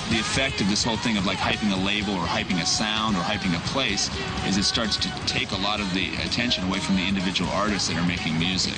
The 0.09 0.19
effect 0.19 0.59
of 0.59 0.67
this 0.69 0.83
whole 0.83 0.97
thing 0.97 1.17
of 1.17 1.25
like 1.27 1.37
hyping 1.37 1.71
a 1.71 1.85
label 1.85 2.13
or 2.15 2.25
hyping 2.25 2.59
a 2.61 2.65
sound 2.65 3.15
or 3.15 3.19
hyping 3.21 3.55
a 3.55 3.61
place 3.69 4.09
is 4.47 4.57
it 4.57 4.63
starts 4.63 4.97
to 4.97 5.09
take 5.27 5.51
a 5.51 5.57
lot 5.57 5.79
of 5.79 5.93
the 5.93 6.07
attention 6.25 6.63
away 6.67 6.79
from 6.79 6.95
the 6.95 7.07
individual 7.07 7.49
artists 7.51 7.89
that 7.89 7.97
are 7.97 8.07
making 8.07 8.33
music. 8.39 8.73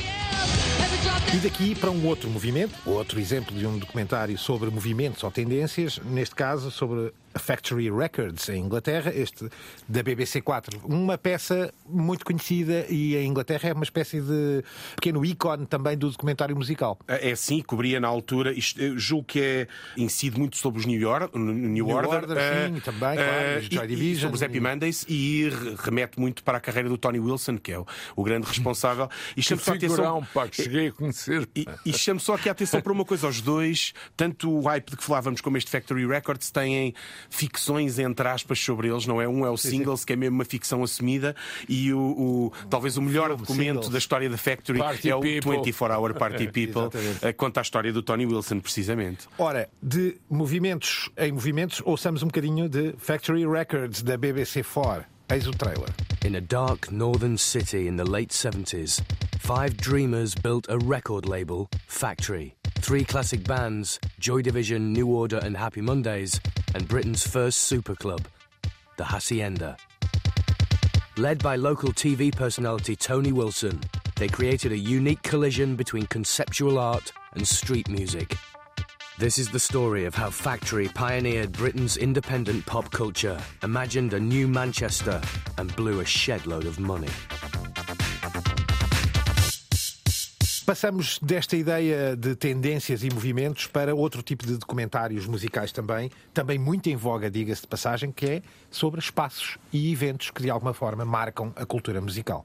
E 1.34 1.38
daqui 1.38 1.74
para 1.74 1.90
um 1.90 2.06
outro 2.06 2.30
movimento, 2.30 2.76
outro 2.86 3.18
exemplo 3.18 3.58
de 3.58 3.66
um 3.66 3.78
documentário 3.78 4.38
sobre 4.38 4.70
movimentos 4.70 5.24
ou 5.24 5.32
tendências, 5.32 6.00
neste 6.04 6.36
caso 6.36 6.70
sobre 6.70 7.14
Factory 7.40 7.90
Records, 7.90 8.50
em 8.50 8.64
Inglaterra, 8.64 9.12
este 9.14 9.50
da 9.88 10.04
BBC 10.04 10.42
4. 10.42 10.82
Uma 10.84 11.18
peça 11.18 11.74
muito 11.88 12.26
conhecida 12.26 12.86
e 12.90 13.16
em 13.16 13.28
Inglaterra 13.28 13.70
é 13.70 13.74
uma 13.74 13.84
espécie 13.84 14.22
de 14.22 14.64
pequeno 14.96 15.26
ícone 15.26 15.66
também 15.66 15.98
do 15.98 16.10
documentário 16.10 16.56
musical. 16.56 17.00
É 17.08 17.36
sim, 17.36 17.62
cobria 17.62 18.00
na 18.00 18.08
altura. 18.08 18.52
Isto, 18.52 18.98
julgo 18.98 19.26
que 19.26 19.40
é, 19.40 19.68
incide 19.98 20.38
muito 20.38 20.58
sobre 20.58 20.80
os 20.80 20.86
New, 20.86 21.00
York, 21.00 21.38
New, 21.38 21.54
New 21.54 21.88
Order. 21.88 22.12
Order 22.12 22.38
sim, 22.38 22.78
uh, 22.78 22.82
também, 22.82 23.16
claro, 23.16 23.60
uh, 23.60 23.62
Joy 23.62 23.86
e, 23.86 23.88
Division. 23.88 24.12
E 24.12 24.22
sobre 24.22 24.36
os 24.36 24.44
Happy 24.44 24.60
Mondays 24.60 25.06
e 25.08 25.50
remete 25.84 26.20
muito 26.20 26.44
para 26.44 26.58
a 26.58 26.62
carreira 26.62 26.90
do 26.90 26.98
Tony 26.98 27.20
Wilson, 27.20 27.58
que 27.58 27.72
é 27.72 27.80
o, 27.80 27.86
o 28.16 28.24
grande 28.24 28.48
responsável. 28.48 29.10
E 29.36 29.42
chamo 29.42 29.62
só 29.62 29.74
atenção. 29.74 30.28
Pá, 30.34 30.48
que 30.48 30.62
cheguei 30.62 30.88
a 30.88 30.92
conhecer. 30.92 31.48
E, 31.56 31.66
e 31.86 31.94
chamo 31.94 32.20
só 32.20 32.36
aqui 32.36 32.50
a 32.50 32.52
atenção 32.52 32.82
para 32.82 32.92
uma 32.92 33.06
coisa: 33.06 33.28
os 33.28 33.42
dois, 33.42 33.94
tanto 34.18 34.52
o 34.52 34.62
hype 34.62 34.92
de 34.92 34.98
que 34.98 35.04
falávamos 35.04 35.42
como 35.42 35.58
este 35.58 35.72
Factory 35.72 36.06
Records, 36.06 36.52
têm 36.52 36.94
ficções, 37.30 38.00
entre 38.00 38.28
aspas, 38.28 38.60
sobre 38.60 38.90
eles, 38.90 39.06
não 39.06 39.22
é? 39.22 39.28
Um 39.28 39.46
é 39.46 39.50
o 39.50 39.58
Singles, 39.58 40.06
que 40.06 40.14
é 40.14 40.16
mesmo 40.16 40.36
uma 40.36 40.46
ficção 40.46 40.84
assumida, 40.84 41.36
e 41.68 41.94
o, 41.94 42.00
o 42.00 42.54
talvez 42.70 42.98
o 42.98 43.02
melhor 43.02 43.30
documento 43.36 43.76
singles. 43.76 43.90
da 43.90 43.98
história 43.98 44.30
da 44.30 44.38
Factory 44.38 44.80
Party 44.80 45.10
é 45.10 45.16
o 45.16 45.22
People. 45.22 45.52
24 45.58 45.98
Hour 45.98 46.14
Party 46.20 46.48
People, 46.48 46.90
eh, 47.22 47.34
conta 47.34 47.62
a 47.62 47.64
história 47.64 47.92
do 47.92 48.02
Tony 48.02 48.26
Wilson, 48.26 48.60
precisamente. 48.60 49.28
Ora, 49.38 49.70
de 49.82 50.18
movimentos 50.30 51.10
em 51.18 51.32
movimentos, 51.32 51.82
ouçamos 51.86 52.24
um 52.24 52.28
bocadinho 52.28 52.68
de 52.68 52.94
Factory 52.98 53.48
Records 53.48 54.02
da 54.02 54.18
BBC4. 54.18 55.06
In 56.26 56.36
a 56.36 56.42
dark 56.42 56.92
northern 56.92 57.38
city 57.38 57.88
in 57.88 57.96
the 57.96 58.04
late 58.04 58.32
70s, 58.32 59.02
five 59.40 59.78
dreamers 59.78 60.36
built 60.36 60.66
a 60.68 60.78
record 60.80 61.26
label, 61.26 61.70
Factory. 61.88 62.54
Three 62.80 63.06
classic 63.06 63.46
bands, 63.46 63.98
Joy 64.20 64.42
Division, 64.42 64.92
New 64.92 65.08
Order, 65.08 65.38
and 65.38 65.56
Happy 65.56 65.80
Mondays, 65.80 66.38
and 66.76 66.86
Britain's 66.86 67.26
first 67.26 67.60
super 67.60 67.96
club, 67.96 68.28
the 68.98 69.06
Hacienda. 69.06 69.78
Led 71.16 71.42
by 71.42 71.56
local 71.56 71.94
TV 71.94 72.36
personality 72.36 72.98
Tony 72.98 73.32
Wilson, 73.32 73.80
they 74.18 74.28
created 74.28 74.74
a 74.74 74.78
unique 74.78 75.24
collision 75.24 75.78
between 75.78 76.08
conceptual 76.08 76.78
art 76.78 77.14
and 77.36 77.48
street 77.48 77.88
music. 77.88 78.36
This 79.22 79.38
is 79.38 79.50
the 79.50 79.60
story 79.60 80.08
of 80.08 80.16
how 80.16 80.32
Factory 80.32 80.90
pioneered 80.90 81.52
Britain's 81.52 81.96
independent 81.96 82.66
pop 82.66 82.90
culture, 82.90 83.38
imagined 83.62 84.16
a 84.16 84.20
new 84.20 84.48
Manchester, 84.48 85.22
and 85.60 85.72
blew 85.76 86.00
a 86.00 86.04
shed-load 86.04 86.66
of 86.66 86.80
money. 86.80 87.08
Passamos 90.66 91.20
desta 91.22 91.56
ideia 91.56 92.16
de 92.16 92.36
tendências 92.36 93.04
e 93.04 93.12
movimentos 93.14 93.68
para 93.68 93.94
outro 93.94 94.24
tipo 94.24 94.44
de 94.44 94.58
documentários 94.58 95.28
musicais 95.28 95.72
também, 95.72 96.10
também 96.34 96.58
muito 96.58 96.90
em 96.90 96.96
voga, 96.96 97.30
diga-se 97.30 97.62
de 97.62 97.68
passagem, 97.68 98.12
que 98.12 98.26
é 98.26 98.42
sobre 98.72 99.00
espaços 99.00 99.60
e 99.72 99.92
eventos 99.92 100.32
que 100.32 100.42
de 100.42 100.50
alguma 100.50 100.74
forma 100.74 101.06
marcam 101.06 101.54
a 101.56 101.64
cultura 101.64 102.02
musical. 102.02 102.44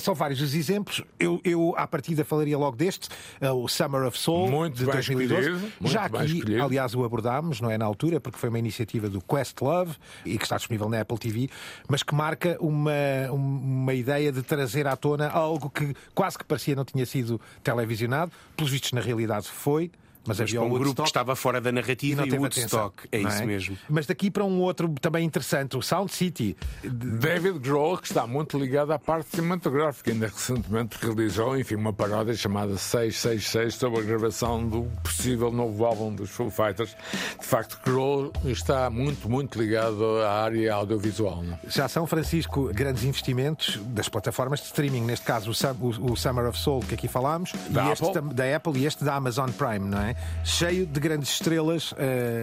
São 0.00 0.14
vários 0.14 0.40
os 0.40 0.54
exemplos. 0.54 1.02
Eu, 1.18 1.40
eu, 1.44 1.74
à 1.76 1.86
partida, 1.86 2.24
falaria 2.24 2.56
logo 2.58 2.76
deste, 2.76 3.08
eh, 3.40 3.50
o 3.50 3.68
Summer 3.68 4.06
of 4.06 4.18
Soul, 4.18 4.50
muito 4.50 4.76
de 4.76 4.84
2012. 4.84 5.50
Escolhido, 5.50 5.72
Já 5.82 6.04
aqui, 6.04 6.60
aliás, 6.60 6.94
o 6.94 7.04
abordámos, 7.04 7.60
não 7.60 7.70
é 7.70 7.78
na 7.78 7.84
altura, 7.84 8.20
porque 8.20 8.38
foi 8.38 8.48
uma 8.48 8.58
iniciativa 8.58 9.08
do 9.08 9.20
Questlove 9.20 9.96
e 10.24 10.36
que 10.38 10.44
está 10.44 10.56
disponível 10.56 10.88
na 10.88 11.00
Apple 11.00 11.18
TV, 11.18 11.48
mas 11.88 12.02
que 12.02 12.14
marca 12.14 12.56
uma, 12.60 12.92
uma 13.30 13.94
ideia 13.94 14.32
de 14.32 14.42
trazer 14.42 14.86
à 14.86 14.96
tona 14.96 15.28
algo 15.28 15.70
que 15.70 15.94
quase 16.14 16.38
que 16.38 16.44
parecia 16.44 16.74
não 16.74 16.84
tinha 16.84 17.06
sido 17.06 17.40
televisionado, 17.62 18.32
pelos 18.56 18.70
vistos, 18.70 18.92
na 18.92 19.00
realidade 19.00 19.48
foi. 19.48 19.90
Mas, 20.26 20.38
mas 20.38 20.40
havia 20.40 20.62
um 20.62 20.68
grupo 20.70 21.02
que 21.02 21.08
estava 21.08 21.36
fora 21.36 21.60
da 21.60 21.70
narrativa 21.72 22.26
e, 22.26 22.30
e 22.30 22.38
Woodstock. 22.38 23.06
Atenção, 23.06 23.10
é 23.12 23.18
isso 23.20 23.42
é? 23.42 23.46
mesmo. 23.46 23.78
Mas 23.88 24.06
daqui 24.06 24.30
para 24.30 24.44
um 24.44 24.60
outro 24.60 24.92
também 25.00 25.24
interessante, 25.24 25.76
o 25.76 25.82
Sound 25.82 26.12
City. 26.12 26.56
David 26.82 27.58
Grohl, 27.58 27.98
que 27.98 28.08
está 28.08 28.26
muito 28.26 28.58
ligado 28.58 28.92
à 28.92 28.98
parte 28.98 29.36
cinematográfica, 29.36 30.10
ainda 30.10 30.26
recentemente 30.26 30.96
realizou, 31.00 31.58
enfim, 31.58 31.76
uma 31.76 31.92
paródia 31.92 32.34
chamada 32.34 32.76
666 32.76 33.74
sobre 33.74 34.00
a 34.00 34.02
gravação 34.02 34.66
do 34.68 34.82
possível 35.02 35.50
novo 35.52 35.84
álbum 35.84 36.14
dos 36.14 36.30
Foo 36.30 36.50
Fighters. 36.50 36.96
De 37.38 37.46
facto, 37.46 37.78
Grohl 37.84 38.32
está 38.44 38.90
muito, 38.90 39.28
muito 39.28 39.60
ligado 39.60 40.04
à 40.22 40.44
área 40.44 40.74
audiovisual. 40.74 41.42
Não? 41.42 41.54
É? 41.54 41.58
Já 41.68 41.88
São 41.88 42.06
Francisco, 42.06 42.70
grandes 42.72 43.04
investimentos 43.04 43.78
das 43.86 44.08
plataformas 44.08 44.60
de 44.60 44.66
streaming, 44.66 45.02
neste 45.02 45.24
caso 45.24 45.50
o, 45.50 46.12
o 46.12 46.16
Summer 46.16 46.46
of 46.46 46.58
Soul, 46.58 46.80
que 46.80 46.94
aqui 46.94 47.08
falámos, 47.08 47.52
da, 47.70 47.86
e 47.86 47.92
Apple? 47.92 48.08
Este, 48.08 48.20
da 48.34 48.56
Apple 48.56 48.78
e 48.78 48.86
este 48.86 49.04
da 49.04 49.14
Amazon 49.14 49.50
Prime, 49.50 49.86
não 49.86 50.00
é? 50.00 50.15
Cheio 50.46 50.86
de 50.86 51.00
grandes 51.00 51.30
estrelas 51.30 51.92
uh, 51.92 51.96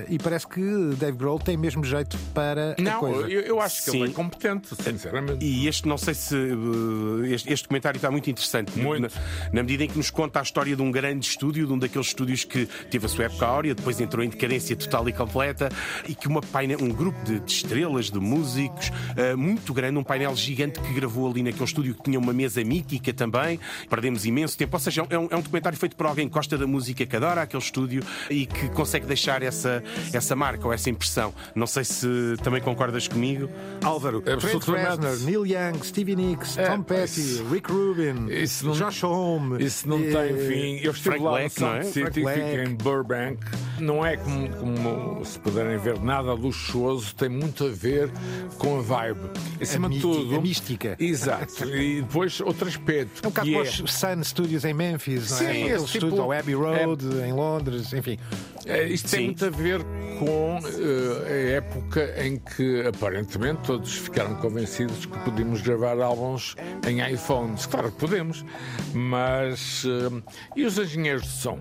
e 0.09 0.19
parece 0.19 0.45
que 0.45 0.61
Dave 0.97 1.17
Grohl 1.17 1.39
tem 1.39 1.55
mesmo 1.55 1.83
jeito 1.83 2.17
para 2.33 2.75
não, 2.77 2.91
a 2.91 2.99
coisa. 2.99 3.29
Eu, 3.29 3.41
eu 3.41 3.61
acho 3.61 3.83
que 3.83 3.91
Sim. 3.91 4.03
ele 4.03 4.11
é 4.11 4.13
competente, 4.13 4.69
sinceramente. 4.75 5.43
E 5.43 5.67
este, 5.67 5.87
não 5.87 5.97
sei 5.97 6.13
se. 6.13 6.35
Uh, 6.35 7.25
este, 7.25 7.51
este 7.51 7.63
documentário 7.63 7.97
está 7.97 8.11
muito 8.11 8.29
interessante. 8.29 8.77
Muito. 8.77 9.01
Na, 9.01 9.09
na, 9.53 9.63
medida 9.63 9.85
em 9.85 9.87
que 9.87 9.97
nos 9.97 10.09
conta 10.09 10.39
a 10.39 10.43
história 10.43 10.75
de 10.75 10.81
um 10.81 10.91
grande 10.91 11.25
estúdio, 11.25 11.65
de 11.65 11.73
um 11.73 11.79
daqueles 11.79 12.07
estúdios 12.07 12.43
que 12.43 12.65
teve 12.91 13.05
a 13.05 13.09
sua 13.09 13.25
época 13.25 13.45
áurea, 13.45 13.73
depois 13.73 13.99
entrou 14.01 14.23
em 14.23 14.29
decadência 14.29 14.75
total 14.75 15.07
e 15.07 15.13
completa, 15.13 15.69
e 16.07 16.13
que 16.13 16.27
uma 16.27 16.41
painel, 16.41 16.79
um 16.81 16.89
grupo 16.89 17.23
de, 17.23 17.39
de 17.39 17.51
estrelas, 17.51 18.11
de 18.11 18.19
músicos, 18.19 18.89
uh, 18.89 19.37
muito 19.37 19.73
grande, 19.73 19.97
um 19.97 20.03
painel 20.03 20.35
gigante 20.35 20.79
que 20.79 20.93
gravou 20.93 21.29
ali 21.29 21.41
naquele 21.41 21.63
estúdio 21.63 21.95
que 21.95 22.03
tinha 22.03 22.19
uma 22.19 22.33
mesa 22.33 22.63
mítica 22.63 23.13
também. 23.13 23.59
Perdemos 23.89 24.25
imenso 24.25 24.57
tempo. 24.57 24.75
Ou 24.75 24.79
seja, 24.79 25.05
é 25.09 25.17
um, 25.17 25.27
é 25.31 25.35
um 25.35 25.41
documentário 25.41 25.77
feito 25.77 25.95
por 25.95 26.05
alguém 26.05 26.27
que 26.27 26.33
gosta 26.33 26.57
da 26.57 26.67
música, 26.67 27.05
que 27.05 27.15
adora 27.15 27.43
aquele 27.43 27.62
estúdio 27.63 28.03
e 28.29 28.45
que 28.45 28.69
consegue 28.69 29.05
deixar 29.05 29.41
essa, 29.41 29.83
essa 30.11 30.35
marca 30.35 30.67
ou 30.67 30.73
essa 30.73 30.89
impressão. 30.89 31.33
Não 31.55 31.67
sei 31.67 31.83
se 31.83 32.07
também 32.43 32.61
concordas 32.61 33.07
comigo. 33.07 33.49
Álvaro, 33.83 34.21
Trent 34.21 34.63
Reznor, 34.63 35.19
Neil 35.19 35.45
Young, 35.45 35.83
Stevie 35.83 36.15
Nicks, 36.15 36.57
é, 36.57 36.69
Tom 36.69 36.83
Petty, 36.83 37.19
isso, 37.19 37.45
Rick 37.49 37.71
Rubin, 37.71 38.27
isso 38.29 38.65
não, 38.65 38.73
Josh 38.73 39.03
Homme. 39.03 39.63
Isso 39.63 39.87
não 39.87 39.99
tem 39.99 40.37
fim. 40.37 40.85
Eu 40.85 40.91
estive 40.91 41.17
Frank 41.17 41.23
lá 41.23 41.31
Black, 41.31 41.61
no 41.61 41.67
é? 41.67 41.83
City, 41.83 42.21
em 42.21 42.75
Burbank. 42.75 43.39
Não 43.79 44.05
é 44.05 44.17
como, 44.17 44.49
como, 44.49 45.25
se 45.25 45.39
puderem 45.39 45.77
ver, 45.77 45.99
nada 45.99 46.33
luxuoso, 46.33 47.13
tem 47.15 47.29
muito 47.29 47.65
a 47.65 47.69
ver 47.69 48.11
com 48.57 48.79
a 48.79 48.81
vibe. 48.81 49.29
Acima 49.61 49.89
de 49.89 49.99
tudo. 49.99 50.35
A 50.35 50.41
mística. 50.41 50.95
Exato. 50.99 51.63
E 51.73 52.01
depois 52.01 52.39
outro 52.39 52.67
aspecto. 52.67 53.21
É 53.23 53.27
um 53.27 53.31
bocado 53.31 53.49
é... 53.49 53.65
Sun 53.65 54.23
Studios 54.23 54.63
em 54.63 54.73
Memphis, 54.73 55.29
Sim, 55.29 55.43
não 55.43 55.49
é? 55.49 55.59
esse 55.69 55.85
estúdio 55.85 56.09
tipo... 56.11 56.21
ao 56.21 56.31
Abbey 56.31 56.53
Road, 56.53 57.21
é... 57.21 57.27
em 57.27 57.33
Londres, 57.33 57.52
enfim. 57.93 58.17
É, 58.65 58.83
isto 58.83 59.09
tem 59.09 59.25
muito 59.25 59.45
a 59.45 59.49
ver 59.49 59.81
com 60.19 60.59
uh, 60.59 61.25
a 61.25 61.55
época 61.55 62.13
em 62.23 62.37
que 62.37 62.85
aparentemente 62.87 63.61
todos 63.63 63.95
ficaram 63.95 64.35
convencidos 64.35 65.05
que 65.05 65.17
podíamos 65.19 65.61
gravar 65.61 65.99
álbuns 65.99 66.55
em 66.87 67.01
iPhones. 67.13 67.65
Claro 67.65 67.91
que 67.91 67.97
podemos, 67.97 68.45
mas. 68.93 69.83
Uh, 69.83 70.23
e 70.55 70.65
os 70.65 70.77
engenheiros 70.77 71.23
de 71.23 71.29
som? 71.29 71.59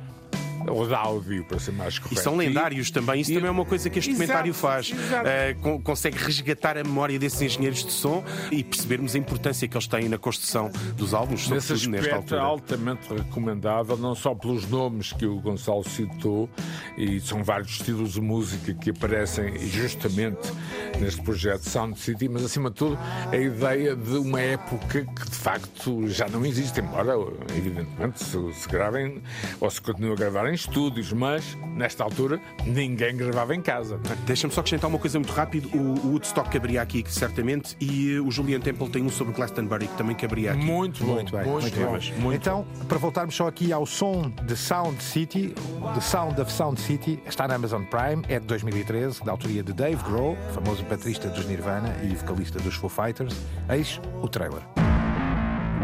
Ou 0.68 0.86
de 0.86 0.94
áudio, 0.94 1.44
para 1.44 1.58
ser 1.58 1.72
mais 1.72 1.98
correto. 1.98 2.20
E 2.20 2.22
são 2.22 2.36
lendários 2.36 2.88
e, 2.88 2.92
também. 2.92 3.20
Isso 3.20 3.32
e, 3.32 3.34
também 3.34 3.48
é 3.48 3.52
uma 3.52 3.64
coisa 3.64 3.88
que 3.90 3.98
este 3.98 4.10
exato, 4.10 4.22
documentário 4.22 4.54
faz. 4.54 4.90
Uh, 4.90 5.80
consegue 5.82 6.18
resgatar 6.18 6.76
a 6.76 6.84
memória 6.84 7.18
desses 7.18 7.40
engenheiros 7.40 7.84
de 7.84 7.92
som 7.92 8.24
e 8.50 8.62
percebermos 8.62 9.14
a 9.14 9.18
importância 9.18 9.66
que 9.66 9.76
eles 9.76 9.86
têm 9.86 10.08
na 10.08 10.18
construção 10.18 10.70
dos 10.96 11.14
álbuns, 11.14 11.48
Nesse 11.48 11.72
aspecto 11.72 11.90
nesta 11.90 12.16
altura. 12.16 12.40
é 12.40 12.44
altamente 12.44 13.14
recomendável, 13.14 13.96
não 13.96 14.14
só 14.14 14.34
pelos 14.34 14.68
nomes 14.68 15.12
que 15.12 15.26
o 15.26 15.40
Gonçalo 15.40 15.84
citou, 15.84 16.48
e 16.96 17.20
são 17.20 17.42
vários 17.42 17.72
estilos 17.72 18.12
de 18.12 18.20
música 18.20 18.74
que 18.74 18.90
aparecem 18.90 19.58
justamente 19.68 20.52
neste 20.98 21.22
projeto 21.22 21.68
Sound 21.68 21.98
City, 21.98 22.28
mas 22.28 22.44
acima 22.44 22.70
de 22.70 22.76
tudo 22.76 22.98
a 23.30 23.36
ideia 23.36 23.96
de 23.96 24.16
uma 24.16 24.40
época 24.40 25.04
que 25.04 25.30
de 25.30 25.36
facto 25.36 26.08
já 26.08 26.28
não 26.28 26.44
existe, 26.44 26.80
embora 26.80 27.14
evidentemente 27.56 28.22
se, 28.22 28.52
se 28.54 28.68
gravem 28.68 29.22
ou 29.60 29.70
se 29.70 29.80
continuem 29.80 30.12
a 30.12 30.16
gravar 30.16 30.51
em 30.52 30.54
estúdios, 30.54 31.12
mas 31.12 31.56
nesta 31.74 32.04
altura 32.04 32.40
ninguém 32.66 33.16
gravava 33.16 33.54
em 33.54 33.62
casa. 33.62 33.98
Deixa-me 34.26 34.52
só 34.52 34.60
acrescentar 34.60 34.88
uma 34.88 34.98
coisa 34.98 35.18
muito 35.18 35.32
rápido. 35.32 35.68
O, 35.74 36.06
o 36.06 36.12
Woodstock 36.12 36.50
caberia 36.50 36.82
aqui, 36.82 37.04
certamente, 37.08 37.76
e 37.80 38.18
o 38.20 38.30
Julian 38.30 38.60
Temple 38.60 38.88
tem 38.88 39.02
um 39.02 39.08
sobre 39.08 39.32
Glastonbury 39.34 39.86
que 39.86 39.96
também 39.96 40.14
caberia 40.14 40.52
aqui. 40.52 40.64
Muito 40.64 41.04
bom, 41.04 41.14
muito 41.14 41.32
bem. 41.36 41.46
Muito 41.46 41.80
bom. 41.80 42.20
Muito 42.20 42.36
então, 42.36 42.66
para 42.88 42.98
voltarmos 42.98 43.34
só 43.34 43.46
aqui 43.46 43.72
ao 43.72 43.86
som 43.86 44.30
de 44.44 44.56
Sound 44.56 45.02
City, 45.02 45.54
The 45.94 46.00
Sound 46.00 46.40
of 46.40 46.52
Sound 46.52 46.80
City, 46.80 47.18
está 47.26 47.48
na 47.48 47.54
Amazon 47.54 47.84
Prime, 47.84 48.22
é 48.28 48.38
de 48.38 48.46
2013, 48.46 49.24
da 49.24 49.32
autoria 49.32 49.62
de 49.62 49.72
Dave 49.72 50.02
Grohl, 50.04 50.36
famoso 50.54 50.82
baterista 50.84 51.28
dos 51.28 51.46
Nirvana 51.46 51.94
e 52.02 52.14
vocalista 52.14 52.58
dos 52.58 52.74
Foo 52.74 52.88
Fighters. 52.88 53.34
Eis 53.68 54.00
o 54.20 54.28
trailer. 54.28 54.62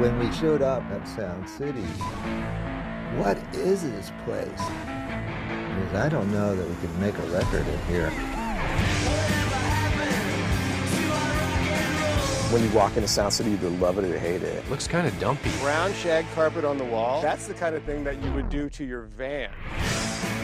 When 0.01 0.17
we 0.19 0.33
showed 0.33 0.63
up 0.63 0.85
at 0.93 1.07
Sound 1.09 1.49
City, 1.51 1.83
what 3.17 3.39
is 3.55 3.83
this 3.83 4.13
place? 4.25 4.49
Because 4.49 5.95
I 5.95 6.09
don't 6.09 6.31
know 6.33 6.55
that 6.55 6.69
we 6.69 6.75
could 6.77 6.99
make 6.99 7.17
a 7.19 7.23
record 7.23 7.67
in 7.67 7.79
here. 7.87 8.11
When 12.51 12.65
you 12.65 12.71
walk 12.71 12.97
into 12.97 13.09
Sound 13.09 13.33
City, 13.33 13.51
you 13.51 13.57
either 13.57 13.69
love 13.69 13.99
it 13.99 14.05
or 14.05 14.19
hate 14.19 14.43
it. 14.43 14.69
Looks 14.71 14.89
kind 14.89 15.07
of 15.07 15.19
dumpy. 15.21 15.51
Brown 15.61 15.93
shag 15.93 16.25
carpet 16.35 16.65
on 16.65 16.79
the 16.79 16.85
wall. 16.85 17.21
That's 17.21 17.47
the 17.47 17.55
kind 17.55 17.75
of 17.75 17.83
thing 17.83 18.05
that 18.05 18.23
you 18.23 18.33
would 18.33 18.49
do 18.49 18.71
to 18.71 18.85
your 18.85 19.03
van. 19.03 19.51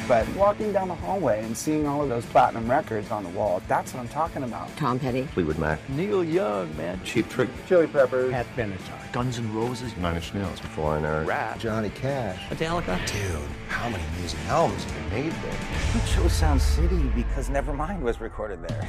But 0.06 0.28
walking 0.36 0.70
down 0.70 0.88
the 0.88 0.94
hallway 0.94 1.42
and 1.42 1.56
seeing 1.56 1.86
all 1.86 2.02
of 2.02 2.10
those 2.10 2.26
platinum 2.26 2.70
records 2.70 3.10
on 3.10 3.24
the 3.24 3.30
wall, 3.30 3.62
that's 3.68 3.94
what 3.94 4.00
I'm 4.00 4.08
talking 4.08 4.42
about. 4.42 4.74
Tom 4.76 4.98
Petty. 4.98 5.22
Fleetwood 5.28 5.58
Mac. 5.58 5.78
Neil 5.88 6.22
Young, 6.22 6.76
man. 6.76 7.00
Cheap 7.04 7.30
Trick. 7.30 7.48
Chili 7.66 7.86
Peppers. 7.86 8.30
Pat 8.30 8.46
Benatar. 8.54 9.12
Guns 9.12 9.38
N' 9.38 9.54
Roses. 9.54 9.96
Nine 9.96 10.16
Inch 10.16 10.34
Nails. 10.34 10.60
Foreigner. 10.60 11.24
Rat. 11.24 11.58
Johnny 11.58 11.88
Cash. 11.90 12.38
Metallica. 12.50 12.98
Dude, 13.06 13.48
how 13.68 13.88
many 13.88 14.04
music 14.18 14.38
albums 14.48 14.84
have 14.84 14.94
been 14.94 15.24
made 15.24 15.32
there? 15.32 15.58
We 15.94 16.00
chose 16.10 16.32
Sound 16.32 16.60
City 16.60 16.96
because 17.35 17.51
Nevermind 17.51 18.01
was 18.01 18.20
recorded 18.20 18.61
there. 18.61 18.81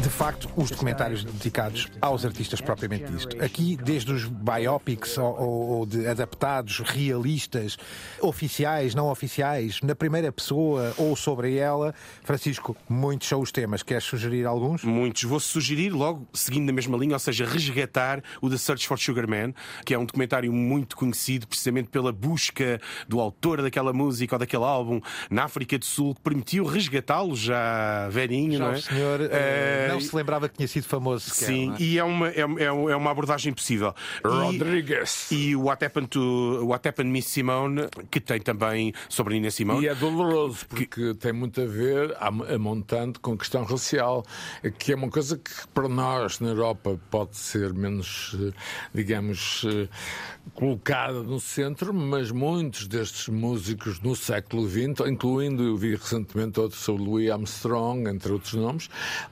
De 0.00 0.08
facto, 0.08 0.48
os 0.56 0.70
documentários 0.70 1.24
dedicados 1.24 1.88
aos 2.00 2.24
artistas 2.24 2.60
propriamente 2.60 3.10
disto. 3.12 3.42
Aqui, 3.42 3.76
desde 3.76 4.12
os 4.12 4.24
biopics 4.24 5.18
ou, 5.18 5.34
ou 5.36 5.86
de 5.86 6.06
adaptados, 6.06 6.80
realistas, 6.80 7.76
oficiais, 8.22 8.94
não 8.94 9.10
oficiais, 9.10 9.80
na 9.82 9.94
primeira 9.94 10.32
pessoa 10.32 10.94
ou 10.96 11.14
sobre 11.14 11.56
ela, 11.56 11.94
Francisco, 12.22 12.74
muitos 12.88 13.28
são 13.28 13.40
os 13.40 13.52
temas. 13.52 13.82
Queres 13.82 14.04
sugerir 14.04 14.46
alguns? 14.46 14.84
Muitos. 14.84 15.24
Vou 15.24 15.40
sugerir 15.40 15.90
logo, 15.90 16.26
seguindo 16.32 16.66
na 16.66 16.72
mesma 16.72 16.96
linha, 16.96 17.14
ou 17.14 17.18
seja, 17.18 17.44
resgatar 17.44 18.22
o 18.40 18.48
The 18.48 18.56
Search 18.56 18.88
for 18.88 18.98
Sugar 18.98 19.28
Man, 19.28 19.52
que 19.84 19.92
é 19.92 19.98
um 19.98 20.06
documentário 20.06 20.50
muito 20.50 20.96
conhecido 20.96 21.46
precisamente 21.46 21.88
pela 21.88 22.12
busca 22.12 22.80
do 23.06 23.20
autor 23.20 23.60
daquela 23.60 23.92
música 23.92 24.36
ou 24.36 24.38
daquele 24.38 24.64
álbum 24.64 25.00
na 25.28 25.44
África 25.44 25.78
do 25.78 25.84
Sul, 25.84 26.14
que 26.14 26.22
permitiu 26.22 26.64
resgatá-lo 26.64 27.36
já 27.36 27.79
velhinho, 28.10 28.52
Já 28.58 28.64
não 28.64 28.72
o 28.72 28.74
é? 28.74 28.80
senhor 28.80 29.20
eh, 29.22 29.28
Eh, 29.30 29.88
não 29.92 30.00
se 30.00 30.14
lembrava 30.14 30.48
que 30.48 30.56
tinha 30.56 30.68
sido 30.68 30.84
famoso 30.84 31.30
sequer, 31.30 31.46
Sim, 31.46 31.72
é? 31.72 31.82
e 31.82 31.98
é 31.98 32.04
uma, 32.04 32.28
é, 32.28 32.40
é- 32.40 32.64
é 32.64 32.96
uma 32.96 33.10
abordagem 33.10 33.52
possível. 33.52 33.94
E- 34.24 34.28
Rodrigues. 34.28 35.30
E, 35.30 35.54
o 35.56 35.62
What 35.64 35.84
Happened 35.84 36.08
to 36.08 36.66
What 36.66 36.86
Happened 36.88 37.10
Miss 37.10 37.26
Simone, 37.26 37.82
que 38.10 38.20
tem 38.20 38.40
também 38.40 38.92
sobre 39.08 39.34
Nina 39.34 39.50
Simone. 39.50 39.84
E 39.84 39.88
é 39.88 39.94
doloroso, 39.94 40.66
porque 40.68 41.14
tem 41.14 41.32
muito 41.32 41.60
a 41.60 41.66
ver, 41.66 42.14
a 42.18 42.28
a 42.28 42.58
montante, 42.58 43.18
com 43.18 43.32
a 43.32 43.36
questão 43.36 43.64
racial, 43.64 44.24
que 44.78 44.92
é 44.92 44.96
uma 44.96 45.08
coisa 45.10 45.36
que 45.36 45.50
para 45.74 45.88
nós 45.88 46.40
na 46.40 46.48
Europa 46.48 46.98
pode 47.10 47.36
ser 47.36 47.72
menos, 47.74 48.36
eh, 48.40 48.52
digamos, 48.94 49.64
colocada 50.54 51.22
no 51.22 51.38
centro, 51.40 51.92
mas 51.92 52.30
muitos 52.30 52.86
destes 52.86 53.28
músicos 53.28 54.00
no 54.00 54.16
século 54.16 54.68
XX, 54.68 55.06
incluindo, 55.08 55.62
eu 55.62 55.76
vi 55.76 55.94
recentemente 55.94 56.58
outro 56.58 56.78
sobre 56.78 57.02
Louis 57.04 57.30
Armstrong, 57.30 57.69
entre 58.08 58.32
outros 58.32 58.54
nomes, 58.54 58.88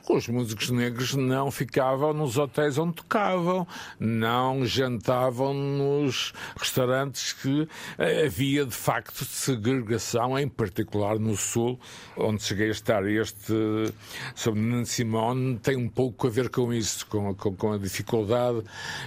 os 0.09 0.29
músicos 0.29 0.71
negros 0.71 1.15
não 1.15 1.51
ficavam 1.51 2.13
nos 2.13 2.37
hotéis 2.37 2.79
onde 2.79 2.95
tocavam, 2.95 3.67
não 3.99 4.65
jantavam 4.65 5.55
nos 5.55 6.33
restaurantes 6.57 7.33
que 7.33 7.69
eh, 7.99 8.27
havia 8.27 8.65
de 8.65 8.75
facto 8.75 9.25
segregação, 9.25 10.39
em 10.39 10.49
particular 10.49 11.19
no 11.19 11.37
Sul, 11.37 11.79
onde 12.17 12.43
cheguei 12.43 12.69
a 12.69 12.73
estar. 12.73 13.05
Este 13.09 13.55
sobre 14.35 14.61
Nina 14.61 14.85
Simone 14.85 15.59
tem 15.59 15.77
um 15.77 15.89
pouco 15.89 16.27
a 16.27 16.31
ver 16.31 16.49
com 16.49 16.73
isso, 16.73 17.07
com, 17.07 17.35
com, 17.35 17.55
com 17.55 17.73
a 17.73 17.79
dificuldade 17.79 18.63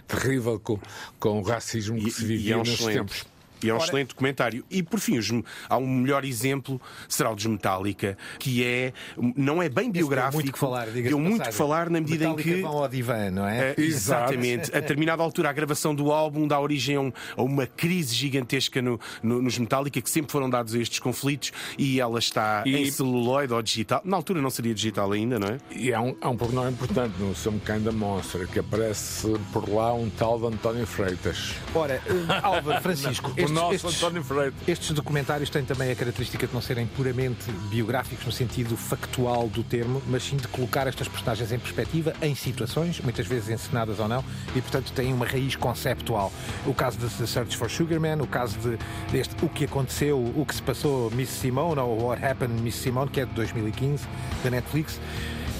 terrível 0.08 0.60
com, 0.60 0.80
com 1.20 1.40
o 1.40 1.44
racismo 1.44 1.98
que 1.98 2.12
se 2.12 2.24
e 2.24 2.28
vivia 2.28 2.54
é 2.54 2.58
um 2.58 2.62
nesses 2.62 2.86
tempos. 2.86 3.31
E 3.64 3.70
é 3.70 3.74
um 3.74 3.78
excelente 3.78 4.10
documentário. 4.10 4.64
E 4.70 4.82
por 4.84 5.00
fim, 5.00 5.18
os- 5.18 5.32
há 5.70 5.78
um 5.78 5.88
melhor 5.88 6.24
exemplo, 6.26 6.80
será 7.08 7.32
o 7.32 7.36
dos 7.36 7.46
Metallica, 7.46 8.18
que 8.40 8.64
é 8.66 8.94
não 9.36 9.62
é 9.62 9.70
bem 9.70 9.92
biográfico. 9.92 10.32
Deu 10.38 10.42
muito 10.44 10.54
que 10.54 10.60
falar, 10.60 10.86
diga-se 10.88 11.04
Deu 11.10 11.18
de 11.18 11.24
muito 11.24 11.38
passagem. 11.40 11.52
que 11.52 11.58
falar 11.58 11.90
na 11.90 12.00
medida 12.00 12.26
Metallica 12.30 12.50
em 12.50 12.54
que. 12.56 12.62
vão 12.62 12.78
ao 12.78 12.88
divã, 12.88 13.30
não 13.32 13.48
é? 13.48 13.70
É, 13.72 13.76
exatamente. 13.78 14.76
A 14.76 14.80
determinada 14.80 15.22
altura, 15.24 15.50
a 15.50 15.54
gravação 15.54 15.94
do 15.96 16.12
álbum 16.12 16.48
dá 16.48 16.60
origem 16.60 16.96
a, 16.96 17.02
um- 17.02 17.12
a 17.38 17.42
uma 17.44 17.66
crise 17.68 18.14
gigantesca 18.16 18.82
no- 18.82 19.00
no- 19.24 19.42
nos 19.42 19.58
Metallica, 19.58 20.02
que 20.02 20.10
sempre 20.10 20.32
foram 20.32 20.50
dados 20.50 20.74
a 20.76 20.80
estes 20.80 21.00
conflitos, 21.00 21.52
e 21.78 22.00
ela 22.00 22.20
está 22.20 22.64
E- 22.66 22.76
em 22.76 22.92
celuloide 22.92 23.54
ou 23.54 23.62
digital. 23.62 24.02
Na 24.04 24.18
altura 24.18 24.42
não 24.42 24.50
seria 24.50 24.74
digital 24.74 25.12
ainda, 25.12 25.38
não 25.40 25.48
é? 25.48 25.58
E 25.72 25.94
há 25.94 26.02
um, 26.02 26.16
há 26.22 26.30
um 26.30 26.38
pormenor 26.38 26.70
importante 26.70 27.14
no 27.20 27.36
Some 27.36 27.60
Kind 27.60 27.86
of 27.88 27.96
Monster, 27.96 28.48
que 28.48 28.60
aparece 28.60 29.34
por 29.54 29.70
lá 29.70 29.94
um 29.94 30.10
tal 30.10 30.40
de 30.40 30.48
António 30.48 30.86
Freitas. 30.88 31.54
Ora, 31.74 32.02
eh, 32.06 32.40
Álvaro 32.42 32.82
Francisco, 32.82 33.32
o 33.40 33.50
estes, 33.52 33.62
nosso 33.64 33.88
estes- 33.88 34.04
António 34.04 34.24
Freitas. 34.24 34.54
estes 34.68 34.92
documentários 34.92 35.50
têm 35.50 35.64
também 35.64 35.92
a 35.92 35.96
característica 35.96 36.48
de 36.48 36.54
não 36.54 36.62
serem 36.62 36.88
puramente 36.88 37.52
biográficos 37.70 38.26
no 38.26 38.32
sentido 38.32 38.76
factual 38.78 39.48
do 39.48 39.64
termo, 39.64 40.02
mas 40.08 40.24
sim 40.24 40.38
de 40.38 40.48
colocar 40.48 40.88
estas 40.88 41.08
personagens 41.08 41.52
em 41.52 41.60
perspectiva, 41.60 42.14
em 42.22 42.34
situações, 42.36 43.00
muitas 43.02 43.28
vezes 43.28 43.50
encenadas 43.50 44.00
ou 44.00 44.08
não, 44.08 44.24
e 44.56 44.62
portanto 44.62 44.92
têm 44.94 45.14
uma 45.14 45.26
raiz 45.26 45.56
conceptual. 45.56 46.32
O 46.66 46.74
caso 46.74 46.98
de 46.98 47.08
The 47.08 47.26
Search 47.26 47.58
for 47.58 47.70
Sugar 47.70 48.00
Man, 48.00 48.22
o 48.24 48.28
caso 48.28 48.58
de 48.60 48.78
deste 49.12 49.32
O 49.44 49.50
que 49.50 49.66
aconteceu, 49.66 50.18
o 50.36 50.46
que 50.46 50.56
se 50.56 50.62
passou 50.62 51.10
Miss 51.12 51.30
Simone, 51.30 51.80
ou 51.80 52.04
What 52.08 52.24
Happened 52.26 52.62
Miss 52.62 52.76
Simone, 52.76 53.10
que 53.10 53.20
é 53.22 53.26
de 53.26 53.34
2015, 53.34 54.06
da 54.44 54.50
Netflix. 54.50 55.00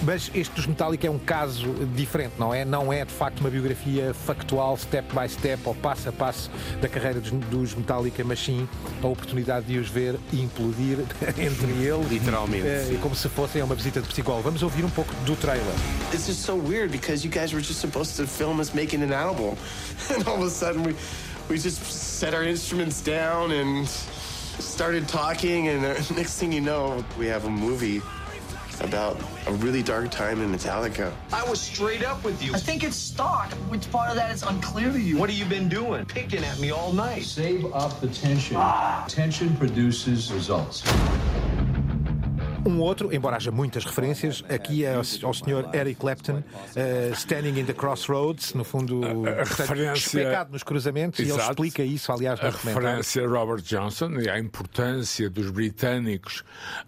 Mas 0.04 0.32
este 0.34 0.56
dos 0.56 0.66
Metallica 0.66 1.06
é 1.06 1.10
um 1.12 1.20
caso 1.20 1.74
diferente, 1.96 2.34
não 2.40 2.54
é? 2.54 2.66
Não 2.66 2.92
é 2.92 3.06
de 3.06 3.14
facto 3.14 3.40
uma 3.40 3.50
biografia 3.50 4.14
factual, 4.14 4.76
step 4.76 5.08
by 5.14 5.30
step 5.30 5.62
ou 5.66 5.76
passo 5.76 6.10
a 6.10 6.12
passo 6.12 6.50
da 6.82 6.90
carreira 6.90 7.20
dos, 7.20 7.32
dos 7.32 7.76
Metallica, 7.76 8.24
mas 8.24 8.40
sim 8.40 8.68
a 9.04 9.08
oportunidade 9.08 9.68
de 9.68 9.78
os 9.78 9.90
ver 9.90 10.20
implodir 10.34 11.00
entre 11.38 11.72
eles. 11.84 12.10
Literalmente, 12.10 12.88
sim. 12.88 12.98
como 12.98 13.16
se 13.16 13.30
fossem 13.30 13.62
uma 13.62 13.76
visita 13.76 14.02
de 14.02 14.08
psicólogo. 14.08 14.44
Vamos 14.44 14.64
ouvir 14.64 14.84
um 14.84 14.90
pouco 14.90 15.14
do 15.26 15.36
trailer. 15.36 15.76
It's 16.12 16.26
just 16.26 16.42
so 16.42 16.56
weird 16.56 16.92
because 16.92 17.26
you 17.26 17.32
guys 17.32 17.54
were 17.54 17.64
just 17.64 17.80
supposed 17.80 18.16
to 18.16 18.26
film 18.26 18.60
us 18.60 18.74
making 18.74 19.04
an 19.04 19.14
album. 19.14 19.56
And 20.10 20.28
all 20.28 20.42
of 20.42 20.48
a 20.48 20.50
sudden 20.50 20.84
we 20.84 20.96
we 21.48 21.58
just 21.58 21.84
set 21.84 22.34
our 22.34 22.44
instruments 22.44 23.02
down 23.02 23.52
and 23.52 23.88
started 24.60 25.08
talking 25.08 25.68
and 25.68 25.86
uh, 25.86 25.94
next 26.16 26.40
thing 26.40 26.52
you 26.52 26.62
know, 26.62 27.04
we 27.20 27.28
have 27.28 27.46
a 27.46 27.50
movie 27.50 28.02
about 28.86 29.20
a 29.48 29.54
really 29.54 29.84
dark 29.84 30.12
time 30.12 30.42
in 30.42 30.52
Metallica. 30.52 31.12
I 31.32 31.44
was 31.50 31.60
straight 31.60 32.04
up 32.04 32.24
with 32.24 32.42
you. 32.44 32.54
I 32.54 32.58
think 32.58 32.84
it's 32.84 32.96
stock. 32.96 33.52
Which 33.70 33.90
part 33.92 34.10
of 34.10 34.16
that 34.16 34.32
is 34.32 34.44
unclear 34.44 34.92
to 34.92 35.00
you? 35.00 35.18
What 35.18 35.30
have 35.30 35.38
you 35.38 35.46
been 35.46 35.70
doing? 35.70 36.06
Picking 36.06 36.44
at 36.44 36.60
me 36.60 36.72
all 36.72 36.94
night. 36.94 37.24
Save 37.24 37.74
up 37.74 38.00
the 38.02 38.08
tension. 38.08 38.58
Tension 39.08 39.56
produces 39.58 40.32
results. 40.32 40.84
Um 42.64 42.80
outro, 42.80 43.12
embora 43.14 43.38
haja 43.38 43.50
muitas 43.52 43.84
referências, 43.84 44.44
aqui 44.48 44.86
é 44.86 44.92
ao, 44.94 45.02
ao 45.24 45.34
Sr. 45.34 45.70
Eric 45.74 46.00
Clapton, 46.00 46.44
eh, 46.76 47.10
Standing 47.14 47.60
in 47.60 47.66
the 47.66 47.74
Crossroads, 47.74 48.54
no 48.54 48.64
fundo, 48.64 49.02
a 49.28 49.44
referência- 49.44 50.48
nos 50.52 50.62
cruzamentos, 50.62 51.20
e 51.20 51.24
ele 51.24 51.32
Exato. 51.32 51.50
explica 51.52 51.84
isso, 51.84 52.12
aliás, 52.12 52.40
no 52.40 52.48
A 52.48 52.52
referência 52.52 53.26
a 53.26 53.28
Robert 53.28 53.62
Johnson 53.64 54.12
e 54.20 54.30
à 54.30 54.38
importância 54.40 55.28
dos 55.28 55.50
britânicos. 55.50 56.44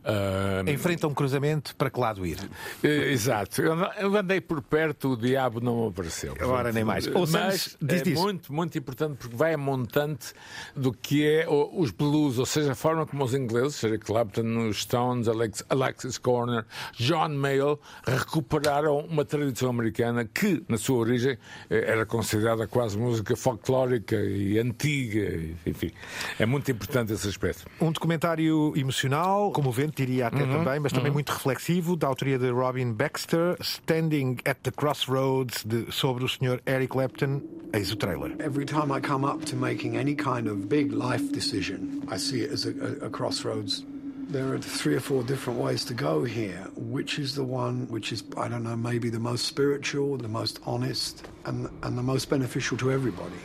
ah, 0.05 0.62
Enfrenta 0.67 1.07
um 1.07 1.13
cruzamento, 1.13 1.75
para 1.75 1.89
que 1.89 1.99
lado 1.99 2.23
ir? 2.25 2.38
eh, 2.83 3.12
Exato. 3.12 3.62
Eu 3.63 4.15
andei 4.15 4.39
por 4.41 4.62
perto, 4.62 5.13
o 5.13 5.17
diabo 5.17 5.59
não 5.59 5.88
apareceu. 5.88 6.36
Ora, 6.41 6.71
nem 6.71 6.83
mais. 6.83 7.07
Ouçamos, 7.07 7.77
Mas 7.81 7.91
é 7.99 8.01
disso. 8.03 8.21
muito, 8.21 8.53
muito 8.53 8.77
importante 8.77 9.17
porque 9.17 9.36
vai 9.36 9.53
a 9.55 9.57
montante 9.57 10.33
do 10.75 10.91
que 10.93 11.25
é 11.27 11.47
os 11.49 11.89
blues, 11.89 12.38
ou 12.38 12.45
seja, 12.45 12.73
a 12.73 12.75
forma 12.75 13.05
como 13.07 13.23
os 13.23 13.33
ingleses, 13.33 13.83
Eric 13.83 14.05
Clapton, 14.05 14.67
os 14.69 14.81
Stones, 14.83 15.27
Alex, 15.27 15.62
Alexis 15.69 16.17
Corner, 16.17 16.65
John 16.97 17.30
Mayall, 17.30 17.80
recuperaram 18.06 18.99
uma 18.99 19.26
tradição 19.26 19.69
americana 19.69 20.26
que, 20.26 20.63
na 20.67 20.78
sua 20.78 20.97
origem, 20.97 21.38
eh, 21.69 21.84
era 21.91 22.06
considerada 22.06 22.67
quase 22.67 22.97
música 22.97 23.36
folclórica 23.36 24.15
e 24.15 24.58
antiga. 24.60 25.39
Enfim, 25.65 25.91
é 26.39 26.45
muito 26.45 26.69
importante 26.71 27.13
esse 27.13 27.28
aspecto. 27.28 27.65
Um 27.82 27.91
documentário 27.91 28.73
emocional, 28.76 29.52
comovente, 29.52 30.06
diria 30.06 30.28
até 30.28 30.43
Uhum, 30.43 30.63
também, 30.63 30.80
mas 30.80 30.91
também 30.91 31.10
uhum. 31.10 31.13
muito 31.15 31.32
reflexivo, 31.32 31.95
da 31.95 32.08
autoria 32.08 32.38
de 32.39 32.49
Robin 32.49 32.91
Baxter, 32.93 33.56
Standing 33.62 34.38
at 34.45 34.58
the 34.63 34.71
Crossroads, 34.71 35.63
de- 35.65 35.91
sobre 35.91 36.23
o 36.23 36.28
Sr. 36.28 36.62
Eric 36.65 36.91
Clapton. 36.93 37.41
Eis 37.73 37.91
o 37.91 37.95
trailer. 37.95 38.32
Every 38.39 38.65
time 38.65 38.91
I 38.95 39.02
come 39.02 39.26
up 39.26 39.43
to 39.45 39.56
making 39.56 39.97
any 39.97 40.15
kind 40.15 40.47
of 40.47 40.67
big 40.67 40.91
life 40.93 41.32
decision, 41.32 42.02
I 42.12 42.17
see 42.19 42.41
it 42.43 42.54
as 42.54 42.65
a, 42.65 42.69
a, 43.04 43.08
a 43.08 43.10
crossroads. 43.10 43.86
There 44.29 44.53
are 44.53 44.57
three 44.57 44.95
or 44.95 44.99
four 44.99 45.23
different 45.23 45.59
ways 45.59 45.86
to 45.86 45.93
go 45.93 46.23
here. 46.23 46.67
Which 46.75 47.19
is 47.19 47.36
the 47.36 47.43
one 47.43 47.88
which 47.89 48.12
is, 48.12 48.23
I 48.38 48.47
don't 48.47 48.63
know, 48.63 48.75
maybe 48.75 49.09
the 49.09 49.19
most 49.19 49.45
spiritual, 49.45 50.17
the 50.17 50.27
most 50.27 50.59
honest, 50.65 51.23
and, 51.45 51.69
and 51.83 51.97
the 51.97 52.03
most 52.03 52.29
beneficial 52.29 52.77
to 52.77 52.91
everybody? 52.91 53.41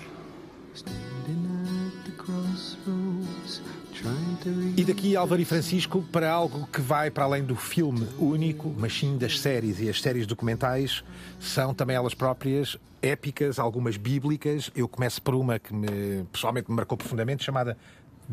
E 4.76 4.84
daqui, 4.84 5.16
Álvaro 5.16 5.42
e 5.42 5.44
Francisco, 5.44 6.04
para 6.12 6.30
algo 6.30 6.68
que 6.72 6.80
vai 6.80 7.10
para 7.10 7.24
além 7.24 7.42
do 7.42 7.56
filme 7.56 8.06
único, 8.18 8.72
mas 8.78 8.96
sim 8.96 9.18
das 9.18 9.40
séries. 9.40 9.80
E 9.80 9.88
as 9.88 10.00
séries 10.00 10.26
documentais 10.26 11.02
são 11.40 11.74
também 11.74 11.96
elas 11.96 12.14
próprias 12.14 12.76
épicas, 13.02 13.58
algumas 13.58 13.96
bíblicas. 13.96 14.70
Eu 14.74 14.86
começo 14.88 15.20
por 15.20 15.34
uma 15.34 15.58
que 15.58 15.74
me, 15.74 16.24
pessoalmente 16.32 16.70
me 16.70 16.76
marcou 16.76 16.96
profundamente, 16.96 17.44
chamada 17.44 17.76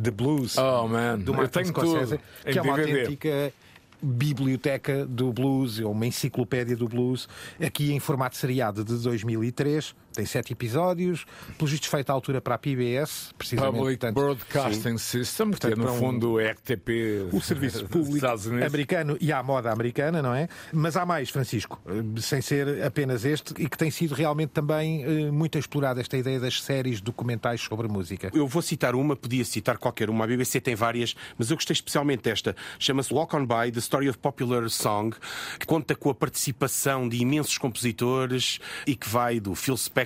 The 0.02 0.12
Blues, 0.12 0.58
Oh, 0.58 0.88
man. 0.88 1.20
do 1.20 1.34
Martin 1.34 1.66
Scorsese, 1.66 2.20
que 2.44 2.58
é 2.58 2.62
uma 2.62 2.76
DVD. 2.78 3.02
autêntica 3.02 3.54
biblioteca 4.02 5.06
do 5.06 5.32
blues, 5.34 5.80
ou 5.80 5.92
uma 5.92 6.06
enciclopédia 6.06 6.76
do 6.76 6.88
blues, 6.88 7.28
aqui 7.60 7.92
em 7.92 8.00
formato 8.00 8.36
seriado 8.36 8.84
de 8.84 8.96
2003. 9.02 9.96
Tem 10.16 10.26
sete 10.26 10.54
episódios, 10.54 11.26
pelos 11.58 11.72
vistos 11.72 11.90
feita 11.90 12.12
à 12.12 12.16
altura 12.16 12.40
para 12.40 12.56
a 12.56 12.58
PBS, 12.58 13.34
precisamente. 13.38 13.76
Public 13.78 14.00
portanto, 14.00 14.16
Broadcasting 14.16 14.98
System, 14.98 15.52
que 15.52 15.68
é 15.68 15.70
Portanto, 15.72 15.78
no 15.86 15.92
um- 15.94 16.00
fundo 16.00 16.32
o 16.34 16.40
RTP 16.40 17.28
o 17.34 17.42
serviço 17.42 17.86
público 17.90 18.26
americano 18.66 19.18
e 19.20 19.32
à 19.32 19.44
moda 19.44 19.72
americana, 19.72 20.22
não 20.22 20.34
é? 20.34 20.48
Mas 20.72 20.96
há 20.96 21.06
mais, 21.06 21.30
Francisco, 21.30 21.82
eh, 21.86 22.22
sem 22.22 22.42
ser 22.42 22.82
apenas 22.84 23.26
este, 23.26 23.54
e 23.62 23.68
que 23.68 23.78
tem 23.78 23.92
sido 23.92 24.16
realmente 24.16 24.52
também 24.52 25.04
eh, 25.04 25.32
muito 25.32 25.58
explorada 25.58 26.00
esta 26.00 26.16
ideia 26.18 26.40
das 26.40 26.62
séries 26.62 27.02
documentais 27.02 27.60
sobre 27.62 27.88
música. 27.90 28.32
Eu 28.34 28.48
vou 28.48 28.62
citar 28.62 28.96
uma, 28.96 29.16
podia 29.18 29.44
citar 29.44 29.78
qualquer 29.78 30.10
uma. 30.10 30.24
A 30.24 30.28
BBC 30.28 30.62
tem 30.62 30.76
várias, 30.76 31.14
mas 31.38 31.50
eu 31.52 31.58
gostei 31.58 31.74
especialmente 31.74 32.24
desta. 32.24 32.56
Chama-se 32.80 33.14
Walk 33.14 33.36
On 33.36 33.46
By, 33.46 33.72
The 33.72 33.80
Story 33.80 34.08
of 34.08 34.18
Popular 34.18 34.70
Song, 34.70 35.14
que 35.60 35.66
conta 35.66 35.94
com 35.94 36.10
a 36.10 36.16
participação 36.16 37.10
de 37.10 37.18
imensos 37.18 37.58
compositores 37.58 38.60
e 38.88 38.96
que 38.96 39.10
vai 39.10 39.40
do 39.40 39.54
Phil 39.56 39.76
Spector 39.76 40.05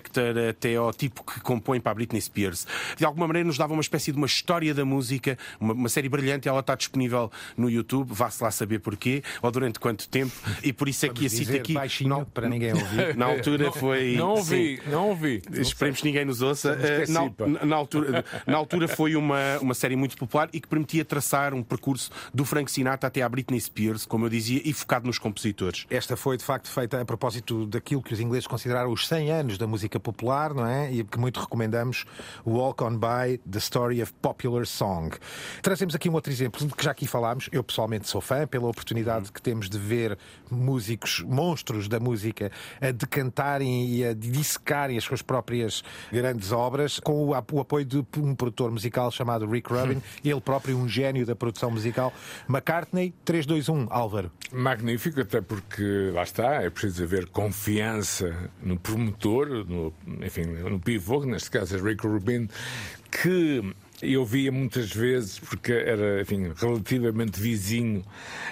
até 0.50 0.76
ao 0.76 0.94
tipo 0.94 1.24
que 1.24 1.40
compõe 1.42 1.80
para 1.80 1.92
a 1.92 1.96
Britney 1.96 2.22
Spears. 2.22 2.66
De 2.98 3.06
alguma 3.06 3.28
maneira 3.28 3.48
nos 3.48 3.58
dava 3.58 3.74
uma 3.74 3.82
espécie 3.82 4.12
de 4.12 4.18
uma 4.18 4.28
história 4.28 4.74
da 4.74 4.86
música, 4.86 5.38
uma, 5.60 5.74
uma 5.74 5.90
série 5.90 6.10
brilhante. 6.10 6.48
Ela 6.48 6.60
está 6.62 6.76
disponível 6.76 7.32
no 7.58 7.70
YouTube, 7.70 8.10
vá-se 8.14 8.42
lá 8.44 8.52
saber 8.52 8.80
porquê, 8.80 9.24
ou 9.42 9.52
durante 9.52 9.80
quanto 9.80 10.08
tempo, 10.10 10.32
e 10.64 10.72
por 10.74 10.88
isso 10.88 11.06
é 11.06 11.10
que 11.10 11.26
a 11.26 11.30
cito 11.30 11.44
dizer 11.46 11.60
aqui. 11.60 11.74
baixinho 11.74 12.26
para 12.34 12.48
ninguém 12.50 12.74
ouvir. 12.74 13.16
Na 13.18 13.26
altura 13.26 13.66
Não- 13.66 13.74
foi. 13.74 14.16
Não 14.16 14.30
ouvi, 14.32 14.78
Sim. 14.84 14.90
não 14.90 15.10
ouvi. 15.10 15.42
Esperemos 15.54 16.00
que 16.02 16.06
ninguém 16.08 16.26
nos 16.26 16.42
ouça. 16.42 16.78
Eh, 16.82 17.06
na- 17.08 17.66
na 17.66 17.76
altura, 17.76 18.24
na 18.46 18.58
altura 18.58 18.88
foi 18.88 19.16
uma, 19.16 19.58
uma 19.62 19.74
série 19.74 19.96
muito 19.96 20.16
popular 20.18 20.50
e 20.54 20.60
que 20.60 20.68
permitia 20.68 21.04
traçar 21.06 21.54
um 21.54 21.64
percurso 21.64 22.12
do 22.34 22.46
Frank 22.46 22.72
Sinatra 22.72 23.08
até 23.08 23.22
à 23.22 23.30
Britney 23.30 23.60
Spears, 23.60 24.06
como 24.06 24.26
eu 24.26 24.30
dizia, 24.30 24.62
e 24.64 24.74
focado 24.74 25.08
nos 25.08 25.18
compositores. 25.18 25.86
Esta 25.90 26.16
foi 26.16 26.38
de 26.38 26.44
facto 26.44 26.70
feita 26.70 27.00
a 27.02 27.06
propósito 27.06 27.66
daquilo 27.66 28.02
que 28.04 28.14
os 28.14 28.20
ingleses 28.20 28.46
consideraram 28.48 28.92
os 28.92 29.08
100 29.08 29.32
anos 29.32 29.58
da 29.58 29.66
música 29.66 29.88
popular, 29.97 30.54
não 30.54 30.65
é? 30.65 30.91
E 30.91 31.06
que 31.06 31.17
muito 31.17 31.39
recomendamos, 31.39 32.04
Walk 32.45 32.84
On 32.84 32.97
By, 32.97 33.38
The 33.49 33.60
Story 33.60 34.02
of 34.04 34.12
Popular 34.21 34.67
Song. 34.67 35.15
Trazemos 35.62 35.95
aqui 35.95 36.10
um 36.10 36.13
outro 36.13 36.34
exemplo 36.34 36.67
que 36.75 36.84
já 36.84 36.91
aqui 36.91 37.08
falámos. 37.08 37.47
Eu 37.54 37.63
pessoalmente 37.63 38.10
sou 38.10 38.19
fã 38.19 38.45
pela 38.45 38.67
oportunidade 38.67 39.32
que 39.32 39.41
temos 39.41 39.69
de 39.69 39.80
ver 39.80 40.17
músicos, 40.52 41.23
monstros 41.25 41.88
da 41.88 41.99
música, 42.02 42.52
a 42.82 42.91
decantarem 42.91 43.88
e 43.88 44.04
a 44.04 44.13
dissecarem 44.13 44.97
as 44.97 45.04
suas 45.06 45.21
próprias 45.21 45.82
grandes 46.12 46.52
obras, 46.52 46.99
com 46.99 47.28
o, 47.28 47.34
ap- 47.34 47.54
o 47.54 47.62
apoio 47.62 47.86
de 47.86 48.04
um 48.17 48.36
produtor 48.36 48.71
musical 48.71 49.10
chamado 49.12 49.47
Rick 49.49 49.71
Rubin, 49.71 50.02
ele 50.25 50.41
próprio 50.41 50.75
um 50.75 50.88
gênio 50.89 51.25
da 51.25 51.36
produção 51.36 51.69
musical. 51.71 52.12
McCartney, 52.49 53.13
321, 53.23 53.88
Álvaro. 53.91 54.32
Magnífico, 54.52 55.21
até 55.21 55.39
porque 55.39 56.10
lá 56.12 56.23
está, 56.23 56.56
é 56.63 56.69
preciso 56.69 57.04
haver 57.04 57.28
confiança 57.28 58.49
no 58.62 58.78
promotor, 58.80 59.47
no, 59.47 59.79
enfim, 60.22 60.46
no 60.46 60.80
pivô, 60.80 61.26
neste 61.26 61.52
caso 61.52 61.78
é 61.78 61.82
Rick 61.82 62.06
Rubin, 62.06 62.50
que 63.12 63.63
eu 64.02 64.26
via 64.26 64.52
muitas 64.52 64.92
vezes 64.92 65.40
porque 65.40 65.72
era, 65.72 66.22
enfim, 66.22 66.52
relativamente 66.56 67.40
vizinho 67.40 68.04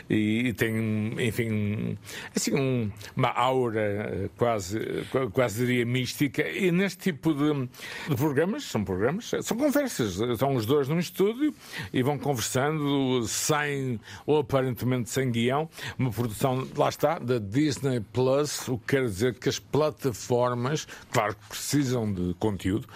e, 0.10 0.48
e 0.48 0.54
tem, 0.54 1.16
enfim, 1.20 1.98
assim, 2.36 2.54
um- 2.56 2.92
uma 3.16 3.30
aura 3.30 4.30
quase, 4.38 4.80
qua- 5.12 5.30
quase 5.32 5.66
diria 5.66 5.86
mística. 5.86 6.48
E 6.48 6.72
neste 6.72 7.12
tipo 7.12 7.34
de, 7.34 7.68
de 8.10 8.16
programas, 8.16 8.64
são 8.66 8.84
programas, 8.84 9.32
são 9.42 9.58
conversas, 9.58 10.20
estão 10.20 10.56
os 10.56 10.66
dois 10.66 10.88
num 10.88 11.00
estúdio 11.00 11.54
e 11.94 12.02
vão 12.04 12.18
conversando 12.18 13.26
sem, 13.28 14.00
ou 14.26 14.40
aparentemente 14.40 15.10
sem 15.10 15.32
guião, 15.32 15.70
uma 15.98 16.12
produção, 16.12 16.68
lá 16.76 16.90
está, 16.90 17.20
da 17.20 17.38
Disney 17.40 18.00
Plus, 18.14 18.68
o 18.68 18.78
que 18.78 18.98
quer 18.98 19.04
dizer 19.06 19.34
que 19.36 19.50
as 19.50 19.60
plataformas, 19.60 20.88
claro 21.12 21.36
precisam 21.50 22.12
de 22.12 22.34
conteúdo, 22.40 22.88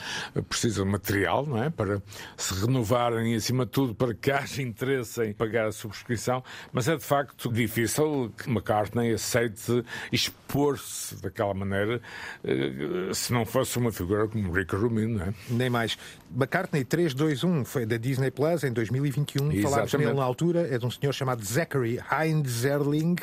precisam 0.50 0.86
de 0.86 0.92
material, 0.92 1.46
não 1.46 1.62
é? 1.64 1.70
Para 1.70 2.02
se 2.42 2.54
renovarem 2.66 3.34
e, 3.34 3.36
acima 3.36 3.66
de 3.66 3.72
tudo, 3.72 3.96
para 3.96 4.14
que 4.14 4.32
haja 4.32 4.62
interesse 4.62 5.24
em 5.24 5.34
pagar 5.34 5.68
a 5.68 5.72
subscrição, 5.72 6.44
mas 6.72 6.88
é 6.88 6.96
de 6.96 7.04
facto 7.04 7.52
difícil 7.52 8.34
que 8.38 8.50
McCartney 8.50 9.14
aceite 9.14 9.84
expor-se 10.12 11.22
daquela 11.22 11.54
maneira 11.54 12.02
eh, 12.44 13.14
se 13.14 13.32
não 13.32 13.46
fosse 13.46 13.78
uma 13.78 13.92
figura 13.92 14.28
como 14.28 14.52
Rick 14.52 14.76
Rubin, 14.76 15.08
não 15.08 15.26
é? 15.26 15.34
Nem 15.50 15.70
mais. 15.70 15.98
McCartney 16.36 16.84
321 16.84 17.66
foi 17.66 17.86
da 17.86 17.98
Disney 17.98 18.32
Plus 18.32 18.64
em 18.64 18.72
2021. 18.72 19.44
Falámos 19.44 19.66
Exatamente. 19.66 20.08
nele 20.08 20.20
na 20.20 20.24
altura. 20.24 20.68
É 20.74 20.78
de 20.78 20.86
um 20.86 20.92
senhor 20.92 21.14
chamado 21.14 21.44
Zachary 21.44 22.00
Heinzerling. 22.12 23.16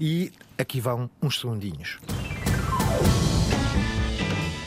E 0.00 0.32
aqui 0.58 0.80
vão 0.80 1.10
uns 1.22 1.40
segundinhos. 1.40 1.98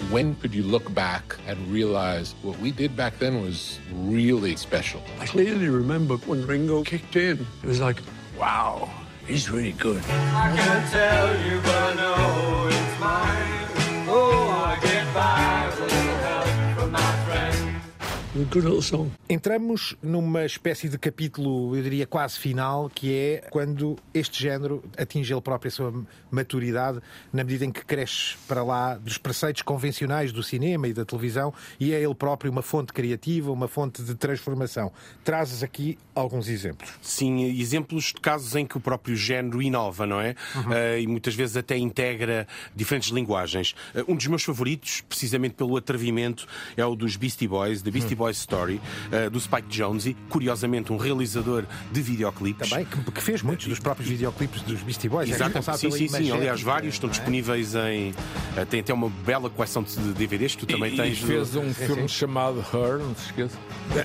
When 0.09 0.33
could 0.35 0.55
you 0.55 0.63
look 0.63 0.91
back 0.95 1.37
and 1.45 1.55
realize 1.67 2.33
what 2.41 2.57
we 2.57 2.71
did 2.71 2.97
back 2.97 3.19
then 3.19 3.43
was 3.43 3.77
really 3.93 4.55
special? 4.55 5.03
I 5.19 5.27
clearly 5.27 5.69
remember 5.69 6.17
when 6.17 6.47
Ringo 6.47 6.83
kicked 6.83 7.15
in. 7.15 7.45
It 7.61 7.67
was 7.67 7.79
like, 7.79 7.97
wow, 8.35 8.89
he's 9.27 9.51
really 9.51 9.73
good. 9.73 10.03
I 10.09 10.55
can't 10.57 10.91
tell 10.91 11.27
you, 11.45 11.61
but 11.61 11.75
I 11.75 11.93
know 11.93 12.67
it's 12.69 12.99
mine. 12.99 13.78
Song. 18.81 19.11
Entramos 19.29 19.95
numa 20.01 20.45
espécie 20.45 20.87
de 20.87 20.97
capítulo, 20.97 21.75
eu 21.75 21.83
diria 21.83 22.07
quase 22.07 22.39
final, 22.39 22.89
que 22.89 23.13
é 23.13 23.47
quando 23.49 23.97
este 24.13 24.41
género 24.41 24.81
atinge 24.97 25.33
ele 25.33 25.41
próprio 25.41 25.67
a 25.67 25.71
sua 25.71 26.05
maturidade, 26.31 26.99
na 27.33 27.43
medida 27.43 27.65
em 27.65 27.71
que 27.71 27.83
cresce 27.83 28.37
para 28.47 28.63
lá 28.63 28.95
dos 28.95 29.17
preceitos 29.17 29.61
convencionais 29.61 30.31
do 30.31 30.41
cinema 30.41 30.87
e 30.87 30.93
da 30.93 31.03
televisão 31.03 31.53
e 31.79 31.93
é 31.93 32.01
ele 32.01 32.15
próprio 32.15 32.51
uma 32.51 32.61
fonte 32.61 32.93
criativa, 32.93 33.51
uma 33.51 33.67
fonte 33.67 34.01
de 34.01 34.15
transformação. 34.15 34.91
Trazes 35.23 35.61
aqui 35.61 35.97
alguns 36.15 36.47
exemplos. 36.47 36.91
Sim, 37.01 37.43
exemplos 37.59 38.05
de 38.05 38.21
casos 38.21 38.55
em 38.55 38.65
que 38.65 38.77
o 38.77 38.79
próprio 38.79 39.15
género 39.15 39.61
inova, 39.61 40.05
não 40.05 40.19
é? 40.19 40.35
Eh, 40.71 41.01
e 41.01 41.07
muitas 41.07 41.35
vezes 41.35 41.57
até 41.57 41.77
integra 41.77 42.47
diferentes 42.75 43.09
linguagens. 43.09 43.75
Eh, 43.93 44.03
um 44.07 44.15
dos 44.15 44.27
meus 44.27 44.43
favoritos, 44.43 45.01
precisamente 45.01 45.55
pelo 45.55 45.75
atrevimento, 45.75 46.47
é 46.77 46.85
o 46.85 46.95
dos 46.95 47.15
Beastie 47.15 47.47
Boys, 47.47 47.81
The 47.81 47.91
Beastie 47.91 48.15
Boys 48.15 48.28
Story, 48.31 48.79
eh, 49.11 49.29
do 49.29 49.39
Spike 49.39 49.67
Jonze, 49.69 50.15
curiosamente 50.29 50.91
um 50.93 50.97
realizador 50.97 51.63
de 51.91 52.01
videoclipes. 52.01 52.69
Também, 52.69 52.85
que, 52.85 53.11
que 53.11 53.21
fez 53.21 53.41
muitos 53.41 53.67
dos 53.67 53.79
próprios 53.79 54.09
videoclipes 54.09 54.61
dos 54.61 54.81
Beastie 54.81 55.09
Boys. 55.09 55.29
É 55.29 55.33
Exato, 55.35 55.53
responsável 55.55 55.91
sim, 55.91 56.07
sim, 56.07 56.23
sim. 56.25 56.31
Aliás, 56.31 56.61
vários 56.61 56.95
estão 56.95 57.09
é? 57.09 57.11
disponíveis 57.11 57.75
em. 57.75 58.13
eh, 58.57 58.65
Tem 58.65 58.79
até 58.81 58.93
uma 58.93 59.09
bela 59.25 59.49
coleção 59.49 59.83
de 59.83 59.95
DVDs 60.13 60.55
que 60.55 60.65
tu 60.65 60.73
também 60.73 60.93
e, 60.93 60.97
tens. 60.97 61.17
e 61.19 61.25
fez 61.25 61.49
do- 61.51 61.61
um 61.61 61.73
filme 61.73 62.07
chamado 62.07 62.59
Her, 62.73 62.99
não 62.99 63.15
se 63.15 63.25
esqueça. 63.25 63.57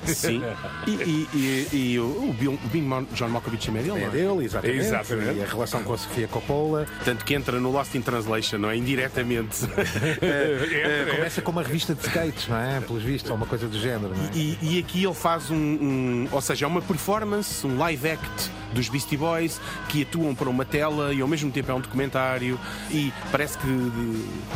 Sim. 0.07 0.43
E, 0.87 0.91
e- 0.91 1.29
e- 1.35 1.77
e 1.93 1.99
o, 1.99 2.33
Bill, 2.39 2.55
o 2.55 2.69
Bing 2.69 3.07
John 3.15 3.29
Malkovich 3.29 3.69
é 3.69 3.73
dele, 3.73 3.91
É 3.91 4.05
não 4.07 4.11
dele, 4.11 4.45
exatamente. 4.45 4.79
Exatamente. 4.81 5.39
E 5.39 5.43
a 5.43 5.47
relação 5.47 5.83
com 5.83 5.93
a 5.93 5.99
Sofia 5.99 6.27
Coppola. 6.29 6.87
Tanto 7.05 7.25
que 7.25 7.35
entra 7.35 7.61
no 7.61 7.71
Lost 7.71 7.95
in 7.95 8.01
Translation, 8.03 8.59
não 8.59 8.71
é? 8.71 8.77
Indiretamente. 8.77 9.59
Eh, 10.23 11.07
Começa 11.15 11.43
com 11.43 11.51
uma 11.53 11.63
revista 11.63 11.95
de 11.95 12.01
skates, 12.07 12.49
não 12.49 12.57
é? 12.57 12.81
Pelos 12.81 13.03
vistos, 13.03 13.31
ou 13.31 13.37
uma 13.37 13.47
coisa 13.47 13.67
do 13.69 13.79
género, 13.79 14.13
é? 14.33 14.37
E, 14.37 14.59
e 14.62 14.79
aqui 14.79 15.05
ele 15.05 15.14
faz 15.14 15.50
um, 15.50 15.55
um- 15.57 16.29
Ou 16.33 16.40
seja, 16.40 16.64
é 16.64 16.68
uma 16.68 16.83
performance, 16.83 17.66
um 17.66 17.79
live 17.79 18.11
act 18.11 18.50
dos 18.72 18.88
Beastie 18.88 19.16
Boys 19.16 19.61
que 19.88 20.03
atuam 20.03 20.35
para 20.35 20.48
uma 20.50 20.64
tela 20.64 21.14
e 21.14 21.20
ao 21.20 21.29
mesmo 21.29 21.48
tempo 21.53 21.70
é 21.70 21.74
um 21.74 21.81
documentário. 21.81 22.59
E 22.90 23.12
parece 23.31 23.57
que 23.59 23.66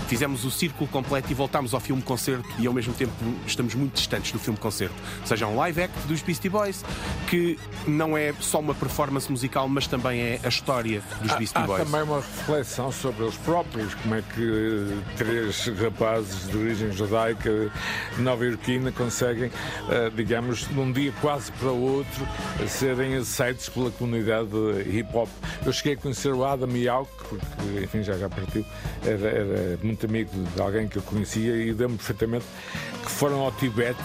fizemos 0.08 0.44
o 0.44 0.50
círculo 0.50 0.88
completo 0.90 1.30
e 1.30 1.34
voltámos 1.34 1.72
ao 1.72 1.78
filme-concerto 1.80 2.48
e 2.58 2.66
ao 2.66 2.72
mesmo 2.72 2.92
tempo 2.94 3.12
estamos 3.46 3.74
muito 3.76 3.94
distantes 3.94 4.32
do 4.32 4.38
filme-concerto. 4.40 4.94
Ou 5.20 5.26
seja, 5.26 5.44
é 5.44 5.48
um 5.48 5.56
live 5.56 5.82
act 5.82 5.96
dos 6.08 6.20
Beastie 6.22 6.48
Boys 6.50 6.84
que 7.28 7.56
não 7.86 8.16
é 8.16 8.34
só 8.40 8.58
uma 8.58 8.74
performance 8.74 9.30
musical, 9.30 9.68
mas 9.68 9.86
também 9.86 10.20
é 10.20 10.40
a 10.42 10.48
história 10.48 11.00
dos 11.22 11.32
Beastie 11.36 11.58
Há 11.62 11.66
Boys. 11.66 11.84
também 11.84 12.02
uma 12.02 12.16
reflexão 12.16 12.90
sobre 12.90 13.22
eles 13.24 13.36
próprios, 13.36 13.94
como 13.94 14.14
é 14.16 14.22
que 14.34 14.42
eh, 14.42 15.14
três 15.16 15.66
rapazes 15.80 16.48
de 16.48 16.56
origem 16.56 16.90
judaica 16.90 17.70
nova-iorquina 18.18 18.90
conseguem, 18.90 19.47
eh, 19.90 20.10
digamos, 20.14 20.68
num 20.70 20.92
dia 20.92 21.12
quase 21.20 21.50
para 21.52 21.70
outro, 21.70 22.26
serem 22.66 23.16
aceitos 23.16 23.68
pela 23.68 23.90
comunidade 23.90 24.48
hip-hop. 24.90 25.28
Eu 25.64 25.72
cheguei 25.72 25.94
a 25.94 25.96
conhecer 25.96 26.32
o 26.32 26.44
Adam 26.44 26.76
Yauch, 26.76 27.10
porque, 27.28 27.84
enfim, 27.84 28.02
já 28.02 28.16
já 28.16 28.28
partiu, 28.28 28.64
era, 29.04 29.28
era 29.28 29.78
muito 29.82 30.06
amigo 30.06 30.30
de 30.54 30.60
alguém 30.60 30.88
que 30.88 30.96
eu 30.96 31.02
conhecia 31.02 31.56
e 31.56 31.72
deu-me 31.72 31.96
perfeitamente 31.96 32.44
que 33.08 33.14
foram 33.14 33.40
ao 33.40 33.50
Tibete, 33.52 33.98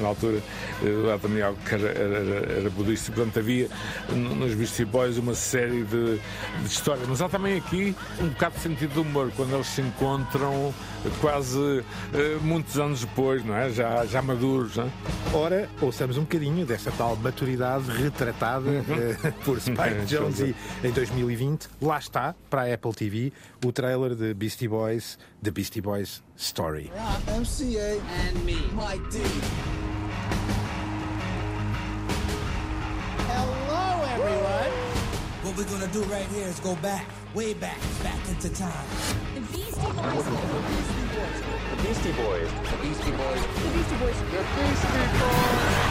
na, 0.00 0.08
altura, 0.08 0.42
eh, 0.82 0.88
o 0.88 1.10
Adam 1.12 1.30
Yauch 1.36 1.58
era, 1.70 1.88
era, 1.88 2.52
era, 2.58 2.70
budista, 2.70 3.12
portanto 3.12 3.38
havia 3.38 3.68
nos 4.12 4.54
Beastie 4.54 4.84
Boys 4.84 5.16
uma 5.18 5.34
série 5.34 5.84
de, 5.84 6.16
de 6.16 6.66
histórias. 6.66 7.06
Mas 7.08 7.22
há 7.22 7.28
também 7.28 7.56
aqui 7.56 7.94
um 8.20 8.28
bocado 8.28 8.56
de 8.56 8.60
sentido 8.62 8.92
de 8.94 8.98
humor, 8.98 9.30
quando 9.36 9.54
eles 9.54 9.68
se 9.68 9.80
encontram 9.82 10.74
quase 11.20 11.84
eh, 12.12 12.38
muitos 12.42 12.76
anos 12.76 13.00
depois, 13.02 13.44
não 13.44 13.54
é? 13.54 13.70
Já, 13.70 14.04
já 14.04 14.20
maduros, 14.20 14.76
não 14.76 14.86
é? 14.86 14.90
Ora, 15.32 15.68
ouçamos 15.80 16.18
um 16.18 16.22
bocadinho 16.22 16.66
dessa 16.66 16.90
tal 16.90 17.14
maturidade 17.14 17.88
retratada 17.88 18.68
eh, 18.68 19.32
por 19.44 19.60
Spike 19.60 20.06
Jonze 20.10 20.56
em 20.82 20.90
2020. 20.90 21.68
Lá 21.80 21.98
está, 21.98 22.34
para 22.50 22.62
a 22.62 22.74
Apple 22.74 22.92
TV, 22.94 23.32
o 23.64 23.70
trailer 23.70 24.16
de 24.16 24.34
Beastie 24.34 24.66
Boys, 24.66 25.16
The 25.40 25.52
Beastie 25.52 25.80
Boys 25.80 26.20
Story. 26.38 26.88
MCA 27.26 28.00
and 28.00 28.44
me, 28.46 28.62
Mike 28.72 29.02
D. 29.10 29.18
Hello, 33.26 34.04
everyone. 34.06 34.70
What 35.42 35.56
we're 35.56 35.64
gonna 35.64 35.92
do 35.92 36.04
right 36.04 36.26
here 36.26 36.46
is 36.46 36.60
go 36.60 36.76
back, 36.76 37.06
way 37.34 37.54
back, 37.54 37.80
back 38.04 38.28
into 38.28 38.50
time. 38.54 38.86
The 39.34 39.40
Beastie 39.40 39.80
Boys. 39.80 40.24
The 40.24 40.30
Beastie 41.82 42.12
Boys. 42.22 42.52
The 42.70 42.76
Beastie 42.86 43.10
Boys. 43.10 43.42
The 43.50 43.66
Beastie 43.74 43.96
Boys. 43.98 44.20
The 44.20 44.44
Beastie 44.54 45.18
Boys. 45.18 45.87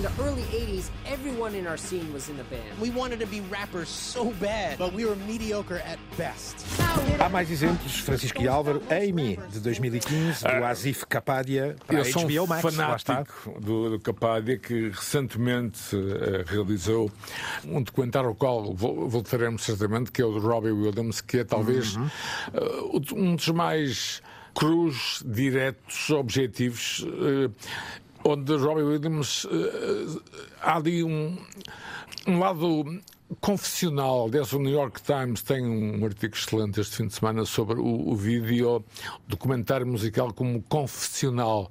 In 0.00 0.06
the 0.06 0.22
early 0.22 0.40
80s, 0.44 0.88
everyone 1.04 1.54
in 1.54 1.66
our 1.66 1.76
scene 1.76 2.10
was 2.10 2.30
in 2.30 2.36
the 2.38 2.44
band. 2.44 2.80
We 2.80 2.88
wanted 2.88 3.20
to 3.20 3.26
be 3.26 3.42
rappers 3.50 3.90
so 3.90 4.32
bad, 4.40 4.78
but 4.78 4.94
we 4.94 5.04
were 5.04 5.14
mediocre 5.26 5.76
at 5.84 5.98
best. 6.16 6.56
Há 7.18 7.28
mais 7.28 7.50
exemplos, 7.50 7.96
Francisco 8.00 8.40
e 8.42 8.48
Álvaro, 8.48 8.80
Amy, 8.90 9.36
de 9.52 9.60
2015, 9.60 10.42
do 10.42 10.64
Asif 10.64 11.04
Kapadia, 11.06 11.76
para 11.86 11.98
a 11.98 12.00
Eu 12.00 12.04
sou 12.06 12.22
HBO 12.22 12.44
um 12.44 12.46
Max. 12.46 12.62
fanático 12.62 13.60
do, 13.60 13.90
do 13.90 14.00
Capadia 14.00 14.56
que 14.56 14.88
recentemente 14.88 15.94
eh, 15.94 16.44
realizou 16.46 17.12
um 17.66 17.82
documentário 17.82 18.30
ao 18.30 18.34
qual 18.34 18.72
vol- 18.74 19.06
voltaremos 19.06 19.62
certamente, 19.64 20.10
que 20.10 20.22
é 20.22 20.24
o 20.24 20.32
de 20.32 20.46
Robbie 20.46 20.70
Williams, 20.70 21.20
que 21.20 21.40
é 21.40 21.44
talvez 21.44 21.94
Uhum. 21.96 22.08
o- 22.94 23.14
um 23.16 23.36
dos 23.36 23.48
mais 23.48 24.22
crus, 24.54 25.22
diretos, 25.26 26.08
objetivos, 26.08 27.04
eh, 27.06 27.50
onde 28.24 28.56
Robbie 28.56 28.82
Williams 28.82 29.46
eh, 29.50 30.20
há 30.60 30.76
ali 30.76 31.02
um, 31.02 31.36
um 32.26 32.38
lado 32.38 33.00
confessional. 33.40 34.26
Aliás, 34.26 34.52
o 34.52 34.58
New 34.58 34.72
York 34.72 35.00
Times 35.02 35.42
tem 35.42 35.64
um 35.64 36.04
artigo 36.04 36.34
excelente 36.34 36.80
este 36.80 36.96
fim 36.96 37.06
de 37.06 37.14
semana 37.14 37.44
sobre 37.44 37.78
o, 37.78 38.08
o 38.08 38.16
vídeo 38.16 38.84
documentário 39.28 39.86
musical 39.86 40.32
como 40.32 40.60
confessional. 40.62 41.70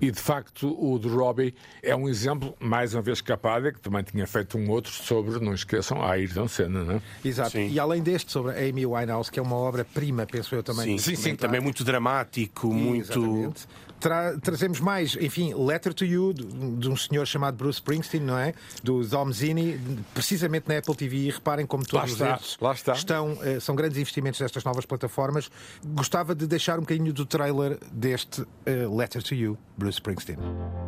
E, 0.00 0.10
de 0.10 0.20
facto, 0.20 0.76
o 0.78 0.98
de 0.98 1.08
Robbie 1.08 1.54
é 1.82 1.96
um 1.96 2.08
exemplo, 2.08 2.54
mais 2.60 2.94
uma 2.94 3.00
vez, 3.00 3.20
Capadia, 3.20 3.72
que 3.72 3.80
também 3.80 4.02
tinha 4.02 4.26
feito 4.26 4.58
um 4.58 4.68
outro 4.70 4.92
sobre, 4.92 5.40
não 5.40 5.54
esqueçam, 5.54 6.02
a 6.02 6.10
Ayrton 6.10 6.48
Senna, 6.48 6.84
não 6.84 6.94
é? 6.96 7.02
Exato. 7.24 7.56
E 7.58 7.80
além 7.80 8.02
deste, 8.02 8.30
sobre 8.30 8.52
a 8.52 8.68
Amy 8.68 8.84
Winehouse, 8.84 9.30
que 9.30 9.38
é 9.38 9.42
uma 9.42 9.56
obra-prima, 9.56 10.26
penso 10.26 10.54
eu 10.54 10.62
também. 10.62 10.98
Sim, 10.98 11.16
sim, 11.16 11.22
sim, 11.22 11.36
também 11.36 11.60
muito 11.60 11.82
dramático, 11.84 12.68
muito. 12.72 13.12
Exatamente. 13.12 13.66
Tra- 14.00 14.38
trazemos 14.38 14.80
mais, 14.80 15.16
enfim, 15.20 15.54
Letter 15.54 15.92
to 15.92 16.04
You, 16.04 16.32
de, 16.32 16.44
de 16.44 16.88
um 16.88 16.96
senhor 16.96 17.26
chamado 17.26 17.56
Bruce 17.56 17.78
Springsteen, 17.78 18.22
não 18.22 18.38
é? 18.38 18.54
Do 18.82 19.04
Dom 19.06 19.30
Zini, 19.32 19.78
precisamente 20.14 20.68
na 20.68 20.78
Apple 20.78 20.94
TV. 20.94 21.16
E 21.16 21.30
reparem 21.30 21.66
como 21.66 21.84
todos 21.84 22.12
está, 22.12 22.34
estes 22.36 22.56
lá 22.60 22.72
está. 22.72 22.92
Estão, 22.92 23.36
eh, 23.42 23.58
são 23.60 23.74
grandes 23.74 23.98
investimentos 23.98 24.40
destas 24.40 24.62
novas 24.64 24.86
plataformas. 24.86 25.50
Gostava 25.84 26.34
de 26.34 26.46
deixar 26.46 26.78
um 26.78 26.82
bocadinho 26.82 27.12
do 27.12 27.26
trailer 27.26 27.78
deste 27.90 28.46
eh, 28.66 28.86
Letter 28.86 29.22
to 29.22 29.34
You, 29.34 29.58
Bruce 29.76 29.96
Springsteen. 29.98 30.38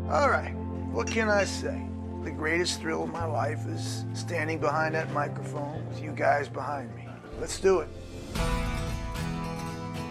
All 0.08 0.28
right, 0.30 0.54
what 0.92 1.10
can 1.12 1.28
I 1.28 1.44
say? 1.46 1.80
The 2.22 2.30
greatest 2.30 2.80
thrill 2.80 3.02
of 3.02 3.10
my 3.10 3.24
life 3.26 3.60
is 3.74 4.04
standing 4.14 4.58
behind 4.60 4.92
that 4.94 5.10
microphone 5.12 5.82
with 5.88 6.02
you 6.02 6.12
guys 6.12 6.48
behind 6.48 6.94
me. 6.94 7.08
Let's 7.40 7.58
do 7.58 7.80
it. 7.80 7.88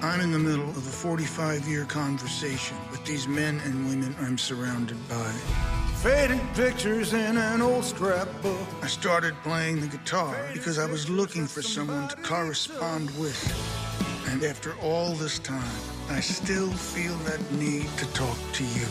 I'm 0.02 0.22
in 0.22 0.32
the 0.32 0.39
middle 0.39 0.70
of 0.70 0.78
a 0.78 0.91
45 0.91 1.68
year 1.68 1.84
conversation 1.84 2.78
with 2.89 3.04
these 3.04 3.28
men 3.28 3.60
and 3.66 3.89
women 3.89 4.16
I'm 4.22 4.38
surrounded 4.38 4.97
by. 5.10 5.32
Faded 6.02 6.39
pictures 6.54 7.12
in 7.12 7.36
an 7.36 7.62
old 7.62 7.84
scrapbook. 7.84 8.66
I 8.82 8.88
started 8.88 9.36
playing 9.43 9.82
the 9.82 9.88
guitar 9.88 10.38
because 10.54 10.80
I 10.80 10.86
was 10.86 11.10
looking 11.10 11.45
for 11.45 11.62
someone 11.62 12.08
to 12.08 12.16
correspond 12.18 13.10
with. 13.20 13.38
And 14.30 14.41
after 14.45 14.74
all 14.82 15.16
this 15.16 15.38
time, 15.39 15.82
I 16.10 16.22
still 16.22 16.72
feel 16.72 17.16
that 17.26 17.52
need 17.52 17.89
to 17.97 18.06
talk 18.14 18.38
to 18.54 18.64
you. 18.64 18.88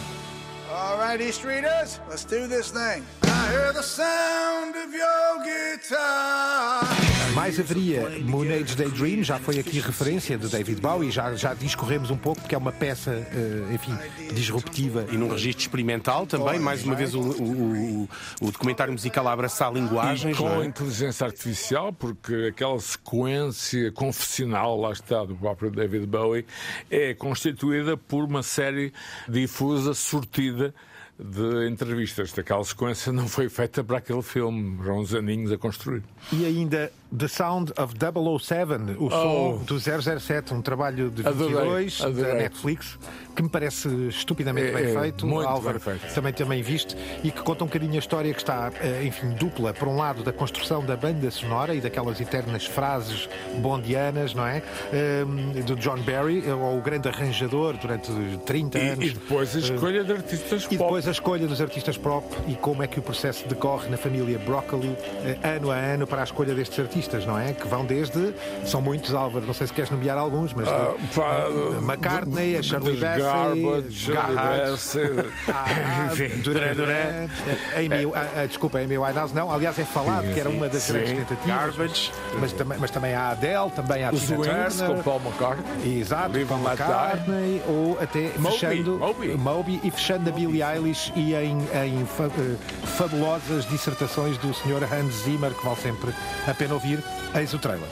All 0.70 0.98
right, 0.98 1.18
East 1.18 1.40
Streeters, 1.40 2.06
let's 2.10 2.26
do 2.26 2.46
this 2.46 2.70
thing. 2.70 3.06
I 3.22 3.50
hear 3.50 3.72
the 3.72 3.82
sound 3.82 4.76
of 4.76 4.92
your 4.92 5.78
guitar. 5.78 6.87
Mais 7.34 7.58
haveria 7.60 8.08
Moon 8.24 8.42
Age 8.42 8.74
Daydream, 8.76 9.22
já 9.22 9.38
foi 9.38 9.58
aqui 9.58 9.78
referência 9.80 10.36
de 10.38 10.48
David 10.48 10.80
Bowie, 10.80 11.10
já, 11.10 11.34
já 11.34 11.54
discorremos 11.54 12.10
um 12.10 12.16
pouco, 12.16 12.40
porque 12.40 12.54
é 12.54 12.58
uma 12.58 12.72
peça, 12.72 13.10
eh, 13.12 13.74
enfim, 13.74 13.96
disruptiva. 14.34 15.06
E 15.10 15.16
num 15.16 15.28
registro 15.28 15.62
experimental 15.62 16.26
também, 16.26 16.58
mais 16.58 16.82
uma 16.84 16.94
vez 16.94 17.14
o, 17.14 17.20
o- 17.20 18.08
o- 18.40 18.50
documentário 18.50 18.92
musical 18.92 19.26
a 19.28 19.32
abraçar 19.32 19.72
linguagens. 19.72 20.34
E 20.34 20.38
com 20.38 20.48
a 20.48 20.62
é? 20.64 20.66
inteligência 20.66 21.26
artificial, 21.26 21.92
porque 21.92 22.48
aquela 22.50 22.78
sequência 22.80 23.92
confessional, 23.92 24.80
lá 24.80 24.92
está, 24.92 25.24
do 25.24 25.36
próprio 25.36 25.70
David 25.70 26.06
Bowie, 26.06 26.44
é 26.90 27.14
constituída 27.14 27.96
por 27.96 28.24
uma 28.24 28.42
série 28.42 28.92
difusa, 29.28 29.94
sortida 29.94 30.74
de 31.18 31.68
entrevistas. 31.68 32.32
Aquela 32.38 32.64
sequência 32.64 33.12
não 33.12 33.26
foi 33.28 33.48
feita 33.48 33.82
para 33.82 33.98
aquele 33.98 34.22
filme, 34.22 34.78
eram 34.82 35.00
uns 35.00 35.12
aninhos 35.14 35.50
a 35.52 35.58
construir. 35.58 36.02
E 36.32 36.44
ainda 36.44 36.92
The 37.16 37.26
Sound 37.26 37.72
of 37.78 37.94
007, 37.98 38.96
o 38.98 39.10
som 39.10 39.62
do 39.64 39.78
007, 39.80 40.52
um 40.52 40.60
trabalho 40.60 41.10
de 41.10 41.26
Adorei, 41.26 41.86
22 41.86 41.98
da 42.00 42.06
adorei. 42.08 42.34
Netflix, 42.34 42.98
que 43.34 43.42
me 43.42 43.48
parece 43.48 43.88
estupidamente 44.08 44.68
É, 44.68 44.72
bem 44.72 44.94
é, 44.94 45.00
feito. 45.00 45.26
muito 45.26 45.48
Álvaro 45.48 45.80
bem 45.82 45.98
feito. 45.98 46.14
também 46.14 46.32
também 46.34 46.60
viste 46.62 46.94
e 47.24 47.30
que 47.30 47.40
conta 47.40 47.64
um 47.64 47.66
bocadinho 47.66 47.94
a 47.94 47.98
história 47.98 48.30
que 48.34 48.40
está, 48.40 48.70
eh, 48.82 49.04
enfim, 49.06 49.30
dupla. 49.30 49.72
Por 49.72 49.88
um 49.88 49.96
lado, 49.96 50.22
da 50.22 50.34
construção 50.34 50.84
da 50.84 50.96
banda 50.98 51.30
sonora 51.30 51.74
e 51.74 51.80
daquelas 51.80 52.20
eternas 52.20 52.66
frases 52.66 53.26
bondianas, 53.56 54.34
não 54.34 54.46
é? 54.46 54.62
Ehm, 54.92 55.62
do 55.64 55.76
John 55.76 56.02
Barry, 56.02 56.44
eh, 56.46 56.52
ou 56.52 56.76
o 56.76 56.82
grande 56.82 57.08
arranjador 57.08 57.78
durante 57.78 58.12
30 58.44 58.78
E- 58.78 58.88
anos. 58.90 59.06
e 59.06 59.10
depois 59.12 59.56
a 59.56 59.58
escolha 59.60 60.00
Eh, 60.00 60.04
de 60.04 60.12
artistas 60.12 60.64
E 60.70 60.76
depois 60.76 61.08
a 61.08 61.10
escolha 61.10 61.46
dos 61.48 61.62
artistas 61.62 61.96
pop 61.96 62.26
e 62.46 62.54
como 62.54 62.82
é 62.82 62.86
que 62.86 62.98
o 62.98 63.02
processo 63.02 63.48
decorre 63.48 63.88
na 63.88 63.96
família 63.96 64.38
Broccoli, 64.38 64.94
eh, 65.24 65.38
ano 65.56 65.70
a 65.70 65.76
ano, 65.76 66.06
para 66.06 66.20
a 66.20 66.24
escolha 66.24 66.54
destes 66.54 66.78
artistas, 66.78 66.97
não 67.26 67.38
é? 67.38 67.52
Que 67.52 67.66
vão 67.66 67.84
desde. 67.84 68.34
São 68.64 68.80
muitos, 68.80 69.14
Álvaro, 69.14 69.46
não 69.46 69.54
sei 69.54 69.66
se 69.66 69.72
queres 69.72 69.90
nomear 69.90 70.18
alguns, 70.18 70.52
mas. 70.54 70.68
Ah, 70.68 70.94
pá, 71.14 71.46
McCartney, 71.82 72.56
a 72.56 72.62
Bassey, 72.62 72.96
Garbage, 72.96 73.92
Shirley 73.92 74.34
Garrett, 74.34 75.30
ah. 75.48 76.08
Duran 76.42 76.74
Duran, 76.74 77.28
Amy, 77.76 78.12
ah, 78.14 78.28
ah, 78.36 78.46
desculpa, 78.46 78.78
Amy 78.78 78.98
Winehouse, 78.98 79.34
não, 79.34 79.50
aliás 79.50 79.78
é 79.78 79.84
falado 79.84 80.26
Sim, 80.26 80.34
que 80.34 80.40
era 80.40 80.50
sim. 80.50 80.56
uma 80.56 80.68
das 80.68 80.82
Sim. 80.82 80.92
grandes 80.92 81.12
tentativas. 81.12 81.46
Garbage. 81.46 82.12
Mas, 82.38 82.52
também, 82.52 82.78
mas 82.78 82.90
também 82.90 83.14
há 83.14 83.20
a 83.22 83.30
Adele, 83.30 83.70
também 83.70 84.04
há 84.04 84.08
a 84.08 84.12
Tina 84.12 84.36
Turner. 84.36 84.70
com 84.86 85.02
Paul 85.02 85.20
McCartney. 85.24 86.00
Exato, 86.00 86.46
Paul. 86.46 86.60
McCartney, 86.60 87.62
ou 87.66 87.98
até 88.00 88.32
Moby, 88.38 88.56
fechando 88.56 89.38
Moby. 89.38 89.80
E 89.82 89.90
fechando 89.90 90.30
a 90.30 90.32
Billie 90.32 90.62
Eilish 90.62 91.12
e 91.14 91.34
em, 91.34 91.58
em 91.58 92.02
eh, 92.02 92.56
fabulosas 92.96 93.66
dissertações 93.66 94.36
do 94.38 94.52
Sr. 94.54 94.82
Hans 94.92 95.24
Zimmer, 95.24 95.52
que 95.52 95.64
vale 95.64 95.76
sempre 95.76 96.12
a 96.46 96.54
pena 96.54 96.74
ouvir. 96.74 96.87
Eis 97.34 97.54
o 97.54 97.58
trailer. 97.58 97.86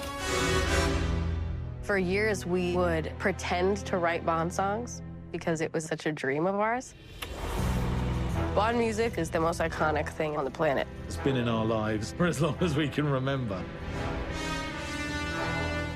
For 1.83 1.99
years, 1.99 2.47
we 2.47 2.75
would 2.75 3.13
pretend 3.19 3.79
to 3.87 3.99
write 3.99 4.25
Bond 4.25 4.53
songs 4.53 5.03
because 5.31 5.61
it 5.61 5.73
was 5.73 5.85
such 5.85 6.07
a 6.07 6.13
dream 6.13 6.47
of 6.47 6.55
ours. 6.55 6.95
Bond 8.55 8.79
music 8.79 9.19
is 9.19 9.29
the 9.29 9.39
most 9.39 9.61
iconic 9.61 10.09
thing 10.09 10.37
on 10.37 10.45
the 10.45 10.51
planet. 10.51 10.87
It's 11.07 11.19
been 11.19 11.37
in 11.37 11.49
our 11.49 11.65
lives 11.65 12.13
for 12.13 12.27
as 12.27 12.41
long 12.41 12.57
as 12.61 12.75
we 12.75 12.89
can 12.89 13.09
remember. 13.09 13.63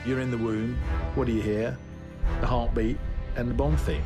You're 0.05 0.21
in 0.21 0.31
the 0.31 0.39
womb. 0.39 0.77
What 1.15 1.27
do 1.27 1.33
you 1.33 1.43
hear? 1.43 1.79
The 2.41 2.47
heartbeat 2.47 2.99
and 3.37 3.49
the 3.49 3.55
Bond 3.55 3.81
theme. 3.81 4.03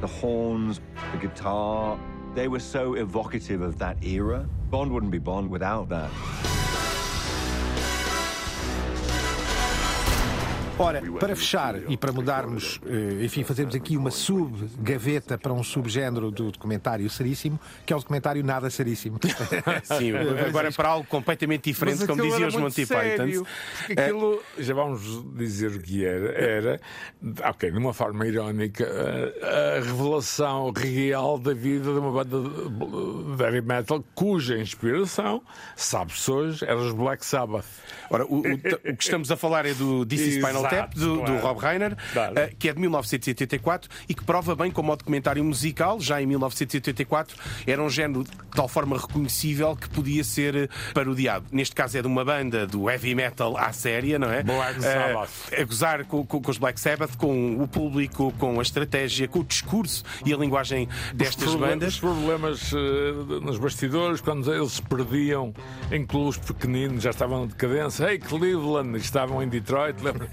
The 0.00 0.06
horns, 0.06 0.80
the 1.12 1.18
guitar, 1.18 1.98
they 2.34 2.48
were 2.48 2.60
so 2.60 2.94
evocative 2.94 3.62
of 3.62 3.78
that 3.78 4.04
era. 4.04 4.46
Bond 4.68 4.92
wouldn't 4.92 5.12
be 5.12 5.18
Bond 5.18 5.48
without 5.48 5.88
that. 5.88 6.10
Ora, 10.78 11.00
para 11.18 11.34
fechar 11.34 11.74
e 11.90 11.96
para 11.96 12.12
mudarmos, 12.12 12.78
eh, 12.86 13.24
enfim, 13.24 13.42
fazermos 13.42 13.74
aqui 13.74 13.96
uma 13.96 14.10
sub-gaveta 14.10 15.38
para 15.38 15.50
um 15.50 15.62
subgénero 15.64 16.30
do 16.30 16.52
documentário 16.52 17.08
seríssimo, 17.08 17.58
que 17.86 17.94
é 17.94 17.96
o 17.96 17.98
documentário 17.98 18.44
Nada 18.44 18.68
Seríssimo. 18.68 19.18
Sim, 19.84 20.12
agora 20.46 20.70
para 20.72 20.90
algo 20.90 21.06
completamente 21.08 21.64
diferente, 21.70 22.06
como 22.06 22.20
diziam 22.22 22.48
os 22.48 22.56
Monty 22.56 22.84
Python. 22.84 23.44
Porque 23.86 24.00
aquilo, 24.00 24.42
já 24.58 24.74
vamos 24.74 25.24
dizer 25.34 25.70
o 25.70 25.80
que 25.80 26.04
era, 26.04 26.32
era, 26.32 26.80
ok, 27.48 27.70
de 27.70 27.78
uma 27.78 27.94
forma 27.94 28.26
irónica, 28.26 28.86
a, 29.42 29.80
revelação 29.80 30.72
real 30.76 31.38
da 31.38 31.54
vida 31.54 31.84
de 31.90 31.98
uma 31.98 32.12
banda 32.22 32.36
de 33.36 33.42
heavy 33.42 33.62
metal 33.62 34.04
cuja 34.14 34.58
inspiração, 34.58 35.40
sabe-se 35.74 36.30
hoje, 36.30 36.64
era 36.66 36.76
os 36.76 36.92
Black 36.92 37.24
Sabbath. 37.24 37.64
Ora, 38.10 38.26
o, 38.26 38.40
o- 38.40 38.42
o 38.42 38.96
que 38.96 39.02
estamos 39.02 39.30
a 39.32 39.36
falar 39.38 39.64
é 39.64 39.72
do 39.72 40.04
This 40.04 40.20
is 40.20 40.34
Spinal 40.34 40.65
Exato, 40.74 40.98
do, 40.98 41.16
do 41.16 41.22
claro. 41.22 41.38
Rob 41.40 41.60
Reiner, 41.60 41.96
eh, 42.36 42.52
que 42.58 42.68
é 42.68 42.72
de 42.72 42.80
1984 42.80 43.88
e 44.08 44.14
que 44.14 44.24
prova 44.24 44.54
bem 44.54 44.70
como 44.70 44.92
o 44.92 44.96
documentário 44.96 45.44
musical, 45.44 46.00
já 46.00 46.20
em 46.20 46.26
1984, 46.26 47.36
era 47.66 47.82
um 47.82 47.88
género 47.90 48.24
de 48.24 48.30
tal 48.54 48.68
forma 48.68 48.96
reconhecível 48.98 49.76
que 49.76 49.88
podia 49.88 50.24
ser 50.24 50.54
eh, 50.56 50.68
parodiado. 50.94 51.46
Neste 51.52 51.74
caso 51.74 51.98
é 51.98 52.02
de 52.02 52.06
uma 52.08 52.24
banda 52.24 52.66
do 52.66 52.88
heavy 52.90 53.14
metal 53.14 53.56
à 53.56 53.72
séria, 53.72 54.18
não 54.18 54.30
é? 54.30 54.42
Black 54.42 54.78
Eh, 54.78 54.80
Sabbath. 54.82 55.30
a 55.60 55.64
gozar 55.64 56.04
com, 56.04 56.24
com- 56.26 56.40
com 56.40 56.50
os 56.50 56.58
Black 56.58 56.78
Sabbath, 56.80 57.16
com 57.16 57.62
o 57.62 57.68
público, 57.68 58.32
com 58.38 58.58
a 58.58 58.62
estratégia, 58.62 59.26
com 59.28 59.40
o 59.40 59.44
discurso 59.44 60.04
e 60.24 60.32
a 60.32 60.36
linguagem 60.36 60.88
destas 61.14 61.48
Os 61.48 61.54
bandas. 61.54 61.94
Os 61.94 62.00
problemas 62.00 62.72
eh, 62.72 63.40
nos 63.42 63.58
bastidores, 63.58 64.20
quando 64.20 64.52
eles 64.52 64.72
se 64.72 64.82
perdiam 64.82 65.52
em 65.90 66.04
clubes 66.06 66.36
pequeninos, 66.38 67.02
já 67.02 67.10
estavam 67.10 67.44
em 67.44 67.46
decadência. 67.48 68.04
Hey, 68.10 68.18
Cleveland, 68.18 68.96
estavam 68.98 69.42
em 69.42 69.48
Detroit. 69.48 70.02
lembra? 70.02 70.28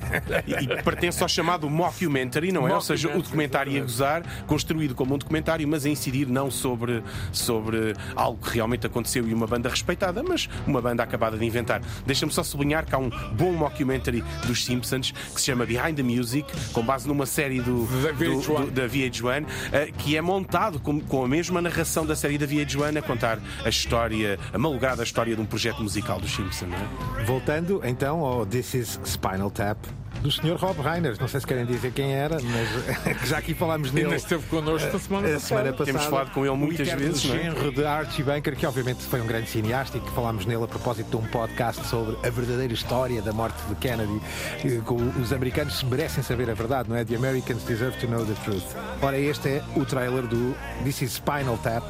E, 0.48 0.54
e 0.64 0.84
pertence 0.84 1.22
ao 1.22 1.30
chamado 1.30 1.70
mockumentary, 1.70 2.52
não 2.52 2.68
é? 2.68 2.74
Ou 2.74 2.82
seja, 2.82 3.10
o 3.16 3.22
documentário 3.22 3.78
a 3.78 3.82
gozar, 3.82 4.24
construído 4.48 4.96
como 4.96 5.16
um 5.16 5.18
documentário, 5.18 5.68
mas 5.68 5.86
a 5.86 5.90
incidir 5.90 6.28
não 6.28 6.50
sobre, 6.50 7.04
sobre 7.32 7.94
algo 8.16 8.40
que 8.46 8.54
realmente 8.56 8.86
aconteceu 8.88 9.28
e 9.28 9.34
uma 9.34 9.48
banda 9.48 9.70
respeitada, 9.70 10.24
mas 10.24 10.50
uma 10.66 10.82
banda 10.82 11.04
acabada 11.04 11.38
de 11.38 11.46
inventar. 11.46 11.82
Deixa-me 12.06 12.32
só 12.32 12.44
sublinhar 12.44 12.86
que 12.86 12.96
há 12.96 12.98
um 12.98 13.10
bom 13.34 13.52
mockumentary 13.54 14.24
dos 14.46 14.64
Simpsons 14.64 15.12
que 15.12 15.40
se 15.40 15.46
chama 15.48 15.66
Behind 15.66 15.96
the 15.96 16.04
Music, 16.04 16.48
com 16.72 16.82
base 16.84 17.08
numa 17.08 17.26
série 17.26 17.60
do, 17.62 17.86
Da 18.02 18.12
do- 18.12 18.18
VH1. 18.42 18.66
do- 18.66 18.72
da 18.72 18.88
VH1, 18.88 19.46
eh, 19.72 19.92
que 19.98 20.16
é 20.18 20.22
montado 20.22 20.80
com, 20.80 21.00
com 21.00 21.24
a 21.24 21.28
mesma 21.28 21.62
narração 21.62 22.06
da 22.06 22.16
série 22.16 22.38
da 22.38 22.46
VH1 22.46 22.98
a 22.98 23.02
contar 23.02 23.40
a 23.66 23.70
história, 23.70 24.40
a 24.54 24.58
malograda 24.58 25.04
história 25.04 25.36
de 25.36 25.42
um 25.42 25.46
projeto 25.46 25.82
musical 25.82 26.20
dos 26.20 26.32
Simpsons, 26.32 26.70
não 26.70 26.78
é? 27.20 27.24
Voltando 27.26 27.82
então 27.84 28.20
ao 28.20 28.46
This 28.46 28.74
is 28.74 29.00
Spinal 29.06 29.50
Tap 29.52 29.78
do 30.24 30.32
Sr. 30.32 30.56
Rob 30.58 30.80
Reiner. 30.82 31.16
Não 31.20 31.28
sei 31.28 31.42
se 31.42 31.46
querem 31.46 31.66
dizer 31.66 31.92
quem 31.92 32.14
era, 32.14 32.38
mas 32.42 33.28
já 33.28 33.38
aqui 33.38 33.54
falámos 33.54 33.92
nele. 33.92 34.06
Ainda 34.08 34.18
esteve 34.18 34.44
connosco 34.48 34.92
na 34.92 35.00
semana 35.00 35.28
a 35.28 35.34
passada. 35.34 35.48
semana 35.48 35.72
passada. 35.72 35.86
Temos 35.86 36.06
falado 36.06 36.32
com 36.32 36.46
ele 36.46 36.56
muitas 36.56 36.88
o 36.88 36.98
vezes, 36.98 37.26
não 37.26 37.36
é? 37.36 37.40
genro 37.44 37.72
de 37.72 37.86
Archie 37.86 38.24
Bunker, 38.24 38.56
que 38.56 38.66
obviamente 38.66 39.04
foi 39.04 39.22
um 39.22 39.28
grande 39.28 39.50
cineasta 39.50 39.98
e 39.98 40.02
que 40.02 40.10
falámos 40.12 40.46
nele 40.46 40.64
a 40.64 40.68
propósito 40.68 41.10
de 41.10 41.18
um 41.18 41.28
podcast 41.28 41.86
sobre 41.88 42.16
a 42.26 42.30
verdadeira 42.30 42.74
história 42.74 43.22
da 43.22 43.34
morte 43.34 43.62
de 43.68 43.76
Kennedy. 43.76 44.22
que 44.62 44.82
Os 45.22 45.34
americanos 45.34 45.84
merecem 45.84 46.24
saber 46.24 46.50
a 46.50 46.54
verdade, 46.54 46.90
não 46.90 46.96
é? 46.96 47.04
The 47.04 47.16
Americans 47.16 47.64
deserve 47.64 47.98
to 47.98 48.08
know 48.08 48.26
the 48.26 48.36
truth. 48.46 48.64
Ora, 49.02 49.18
este 49.20 49.50
é 49.50 49.64
o 49.76 49.86
trailer 49.86 50.24
do 50.24 50.56
This 50.86 51.02
is 51.02 51.14
Spinal 51.14 51.58
Tap, 51.58 51.84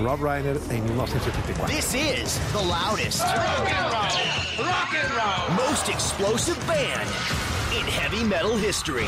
Rob 0.00 0.22
Reiner, 0.22 0.56
em 0.70 0.80
1984. 0.80 1.66
This 1.66 1.94
is 1.94 2.38
the 2.52 2.62
loudest, 2.66 3.20
rock 3.20 3.70
and 3.70 3.92
roll, 3.92 4.66
rock 4.66 4.96
and 4.96 5.10
roll, 5.14 5.68
most 5.68 5.90
explosive 5.90 6.58
band 6.66 7.53
in 7.78 7.86
heavy 7.86 8.22
metal 8.22 8.56
history. 8.56 9.06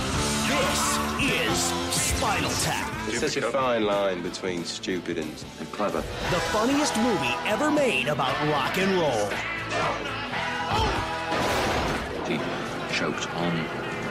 This 0.48 0.98
is 1.20 1.58
Spinal 1.94 2.50
Tap, 2.62 2.92
It's 3.08 3.20
such 3.20 3.36
a 3.36 3.42
fine 3.52 3.84
line 3.84 4.22
between 4.22 4.64
stupid 4.64 5.18
and, 5.18 5.32
and 5.60 5.70
clever. 5.70 5.98
the 5.98 6.40
funniest 6.50 6.96
movie 6.96 7.34
ever 7.44 7.70
made 7.70 8.08
about 8.08 8.34
rock 8.48 8.76
and 8.78 8.92
roll. 8.98 9.28
He 12.26 12.38
choked 12.92 13.30
on 13.34 13.64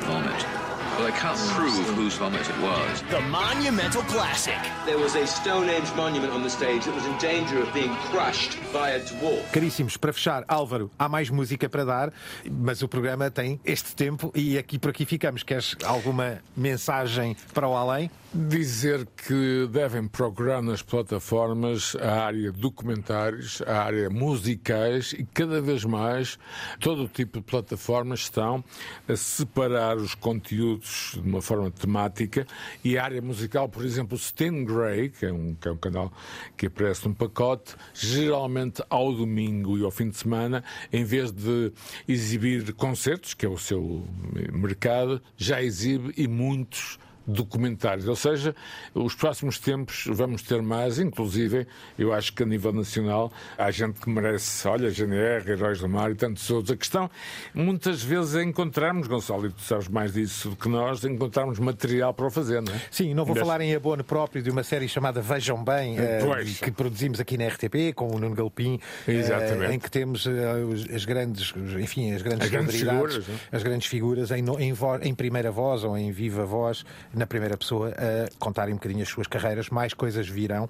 vomit. 0.05 0.64
Well, 0.97 1.11
they 1.11 1.19
can't 1.19 1.37
prove 1.49 1.85
whose 1.97 2.15
vomit 2.15 2.39
it 2.39 2.57
was. 2.61 3.01
The 3.11 3.19
monumental 3.19 4.01
classic. 4.03 4.55
There 4.85 4.97
was 4.97 5.15
a 5.15 5.27
Stone 5.27 5.69
Age 5.69 5.93
monument 5.93 6.31
on 6.31 6.41
the 6.41 6.49
stage 6.49 6.85
that 6.85 6.95
was 6.95 7.05
in 7.05 7.17
danger 7.17 7.61
of 7.61 7.73
being 7.73 7.93
crushed 8.11 8.57
by 8.71 8.91
a 8.91 8.99
dwarf. 9.01 9.43
Caríssimos, 9.51 9.97
para 9.97 10.13
fechar, 10.13 10.45
Álvaro, 10.47 10.89
há 10.97 11.09
mais 11.09 11.29
música 11.29 11.67
para 11.67 11.83
dar, 11.83 12.13
mas 12.49 12.81
o 12.81 12.87
programa 12.87 13.29
tem 13.29 13.59
este 13.65 13.93
tempo 13.93 14.31
e 14.33 14.57
aqui 14.57 14.79
por 14.79 14.91
aqui 14.91 15.05
ficamos. 15.05 15.43
Queres 15.43 15.75
alguma 15.83 16.39
mensagem 16.55 17.35
para 17.53 17.67
o 17.67 17.75
além? 17.75 18.09
Dizer 18.37 19.07
que 19.15 19.65
devem 19.71 20.09
procurar 20.09 20.61
nas 20.61 20.81
plataformas 20.81 21.95
a 21.95 22.25
área 22.25 22.51
documentários, 22.51 23.61
a 23.61 23.81
área 23.81 24.09
musicais 24.09 25.13
e 25.13 25.23
cada 25.23 25.61
vez 25.61 25.85
mais 25.85 26.37
todo 26.81 27.03
o 27.03 27.07
tipo 27.07 27.39
de 27.39 27.45
plataformas 27.45 28.19
estão 28.19 28.61
a 29.07 29.15
separar 29.15 29.95
os 29.95 30.15
conteúdos 30.15 31.11
de 31.13 31.29
uma 31.29 31.41
forma 31.41 31.71
temática. 31.71 32.45
E 32.83 32.97
a 32.97 33.05
área 33.05 33.21
musical, 33.21 33.69
por 33.69 33.85
exemplo, 33.85 34.17
o 34.17 34.19
Stingray, 34.19 35.11
que 35.11 35.27
é 35.27 35.31
um, 35.31 35.55
que 35.55 35.69
é 35.69 35.71
um 35.71 35.77
canal 35.77 36.11
que 36.57 36.65
aparece 36.65 37.07
num 37.07 37.13
pacote, 37.13 37.73
geralmente 37.93 38.83
ao 38.89 39.13
domingo 39.13 39.77
e 39.77 39.83
ao 39.85 39.91
fim 39.91 40.09
de 40.09 40.17
semana, 40.17 40.61
em 40.91 41.05
vez 41.05 41.31
de 41.31 41.71
exibir 42.05 42.73
concertos, 42.73 43.33
que 43.33 43.45
é 43.45 43.49
o 43.49 43.57
seu 43.57 44.05
mercado, 44.51 45.21
já 45.37 45.63
exibe 45.63 46.13
e 46.17 46.27
muitos 46.27 46.99
documentários. 47.27 48.07
Ou 48.07 48.15
seja, 48.15 48.55
os 48.93 49.15
próximos 49.15 49.59
tempos 49.59 50.05
vamos 50.09 50.41
ter 50.41 50.61
mais, 50.61 50.99
inclusive, 50.99 51.67
eu 51.97 52.13
acho 52.13 52.33
que 52.33 52.43
a 52.43 52.45
nível 52.45 52.71
nacional 52.73 53.31
há 53.57 53.69
gente 53.71 53.99
que 53.99 54.09
merece, 54.09 54.67
olha, 54.67 54.89
GNR, 54.89 55.49
Heróis 55.51 55.79
do 55.79 55.89
Mar 55.89 56.11
e 56.11 56.15
tantos 56.15 56.49
outros. 56.49 56.71
A 56.71 56.77
questão, 56.77 57.09
muitas 57.53 58.01
vezes, 58.03 58.35
é 58.35 58.43
encontrarmos, 58.43 59.07
Gonçalo, 59.07 59.47
e 59.47 59.51
tu 59.51 59.61
sabes 59.61 59.87
mais 59.87 60.13
disso 60.13 60.49
do 60.49 60.55
que 60.55 60.67
nós, 60.69 61.03
encontrarmos 61.03 61.59
material 61.59 62.13
para 62.13 62.27
o 62.27 62.31
fazer, 62.31 62.61
não 62.61 62.73
é? 62.73 62.81
Sim, 62.91 63.13
não 63.13 63.25
vou 63.25 63.33
Ainda- 63.35 63.45
falar 63.45 63.61
em 63.61 63.73
abono 63.75 64.03
próprio 64.03 64.41
de 64.41 64.49
uma 64.49 64.63
série 64.63 64.87
chamada 64.87 65.21
Vejam 65.21 65.63
Bem, 65.63 65.97
Pois. 66.25 66.59
que 66.59 66.71
produzimos 66.71 67.19
aqui 67.19 67.37
na 67.37 67.47
RTP 67.47 67.93
com 67.93 68.07
o 68.15 68.19
Nuno 68.19 68.35
Galpim, 68.35 68.79
Exatamente. 69.07 69.73
em 69.73 69.79
que 69.79 69.89
temos 69.89 70.25
os- 70.25 70.89
as 70.93 71.05
grandes, 71.05 71.53
enfim, 71.79 72.13
as 72.13 72.21
grandes 72.21 72.45
As 72.45 72.51
grandes 72.51 72.75
celebridades, 72.79 73.15
figuras, 73.15 73.41
as 73.51 73.63
grandes 73.63 73.87
figuras 73.87 74.31
em, 74.31 74.43
em 74.59 74.75
em 75.01 75.15
primeira 75.15 75.51
voz 75.51 75.83
ou 75.83 75.97
em 75.97 76.11
viva 76.11 76.45
voz, 76.45 76.85
na 77.15 77.25
primeira 77.25 77.57
pessoa, 77.57 77.89
a 77.89 78.29
contarem 78.39 78.73
um 78.73 78.77
bocadinho 78.77 79.01
as 79.03 79.09
suas 79.09 79.27
carreiras. 79.27 79.69
Mais 79.69 79.93
coisas 79.93 80.27
virão. 80.27 80.69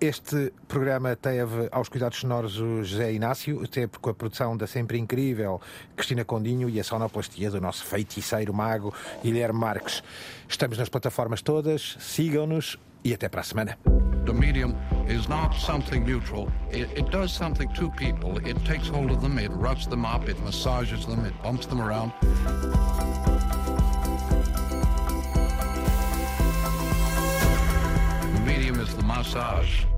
Este 0.00 0.52
programa 0.68 1.16
teve 1.16 1.68
aos 1.72 1.88
cuidados 1.88 2.18
sonoros 2.18 2.58
o 2.58 2.84
José 2.84 3.12
Inácio, 3.12 3.66
teve 3.68 3.98
com 4.00 4.10
a 4.10 4.14
produção 4.14 4.56
da 4.56 4.66
sempre 4.66 4.98
incrível 4.98 5.60
Cristina 5.96 6.24
Condinho 6.24 6.68
e 6.68 6.78
a 6.78 6.84
sonoplastia 6.84 7.50
do 7.50 7.60
nosso 7.60 7.84
feiticeiro 7.84 8.52
mago 8.52 8.94
Guilherme 9.22 9.58
Marques. 9.58 10.02
Estamos 10.48 10.78
nas 10.78 10.88
plataformas 10.88 11.42
todas, 11.42 11.96
sigam-nos 11.98 12.78
e 13.04 13.14
até 13.14 13.28
para 13.28 13.40
a 13.40 13.44
semana. 13.44 13.78
The 14.26 14.32
medium 14.32 14.74
is 15.08 15.28
not 15.28 15.54
something 15.54 16.00
neutral. 16.04 16.48
It, 16.72 16.88
it 16.98 17.10
does 17.10 17.30
something 17.30 17.68
to 17.74 17.88
people. 17.90 18.38
It 18.44 18.56
takes 18.64 18.88
hold 18.88 19.12
of 19.12 19.20
them, 19.20 19.38
it 19.38 19.52
them 19.88 20.04
up, 20.04 20.28
it 20.28 20.36
massages 20.40 21.06
them, 21.06 21.24
it 21.24 21.32
bumps 21.42 21.66
them 21.66 21.80
around. 21.80 22.12
Is 28.88 28.96
the 28.96 29.02
massage. 29.02 29.95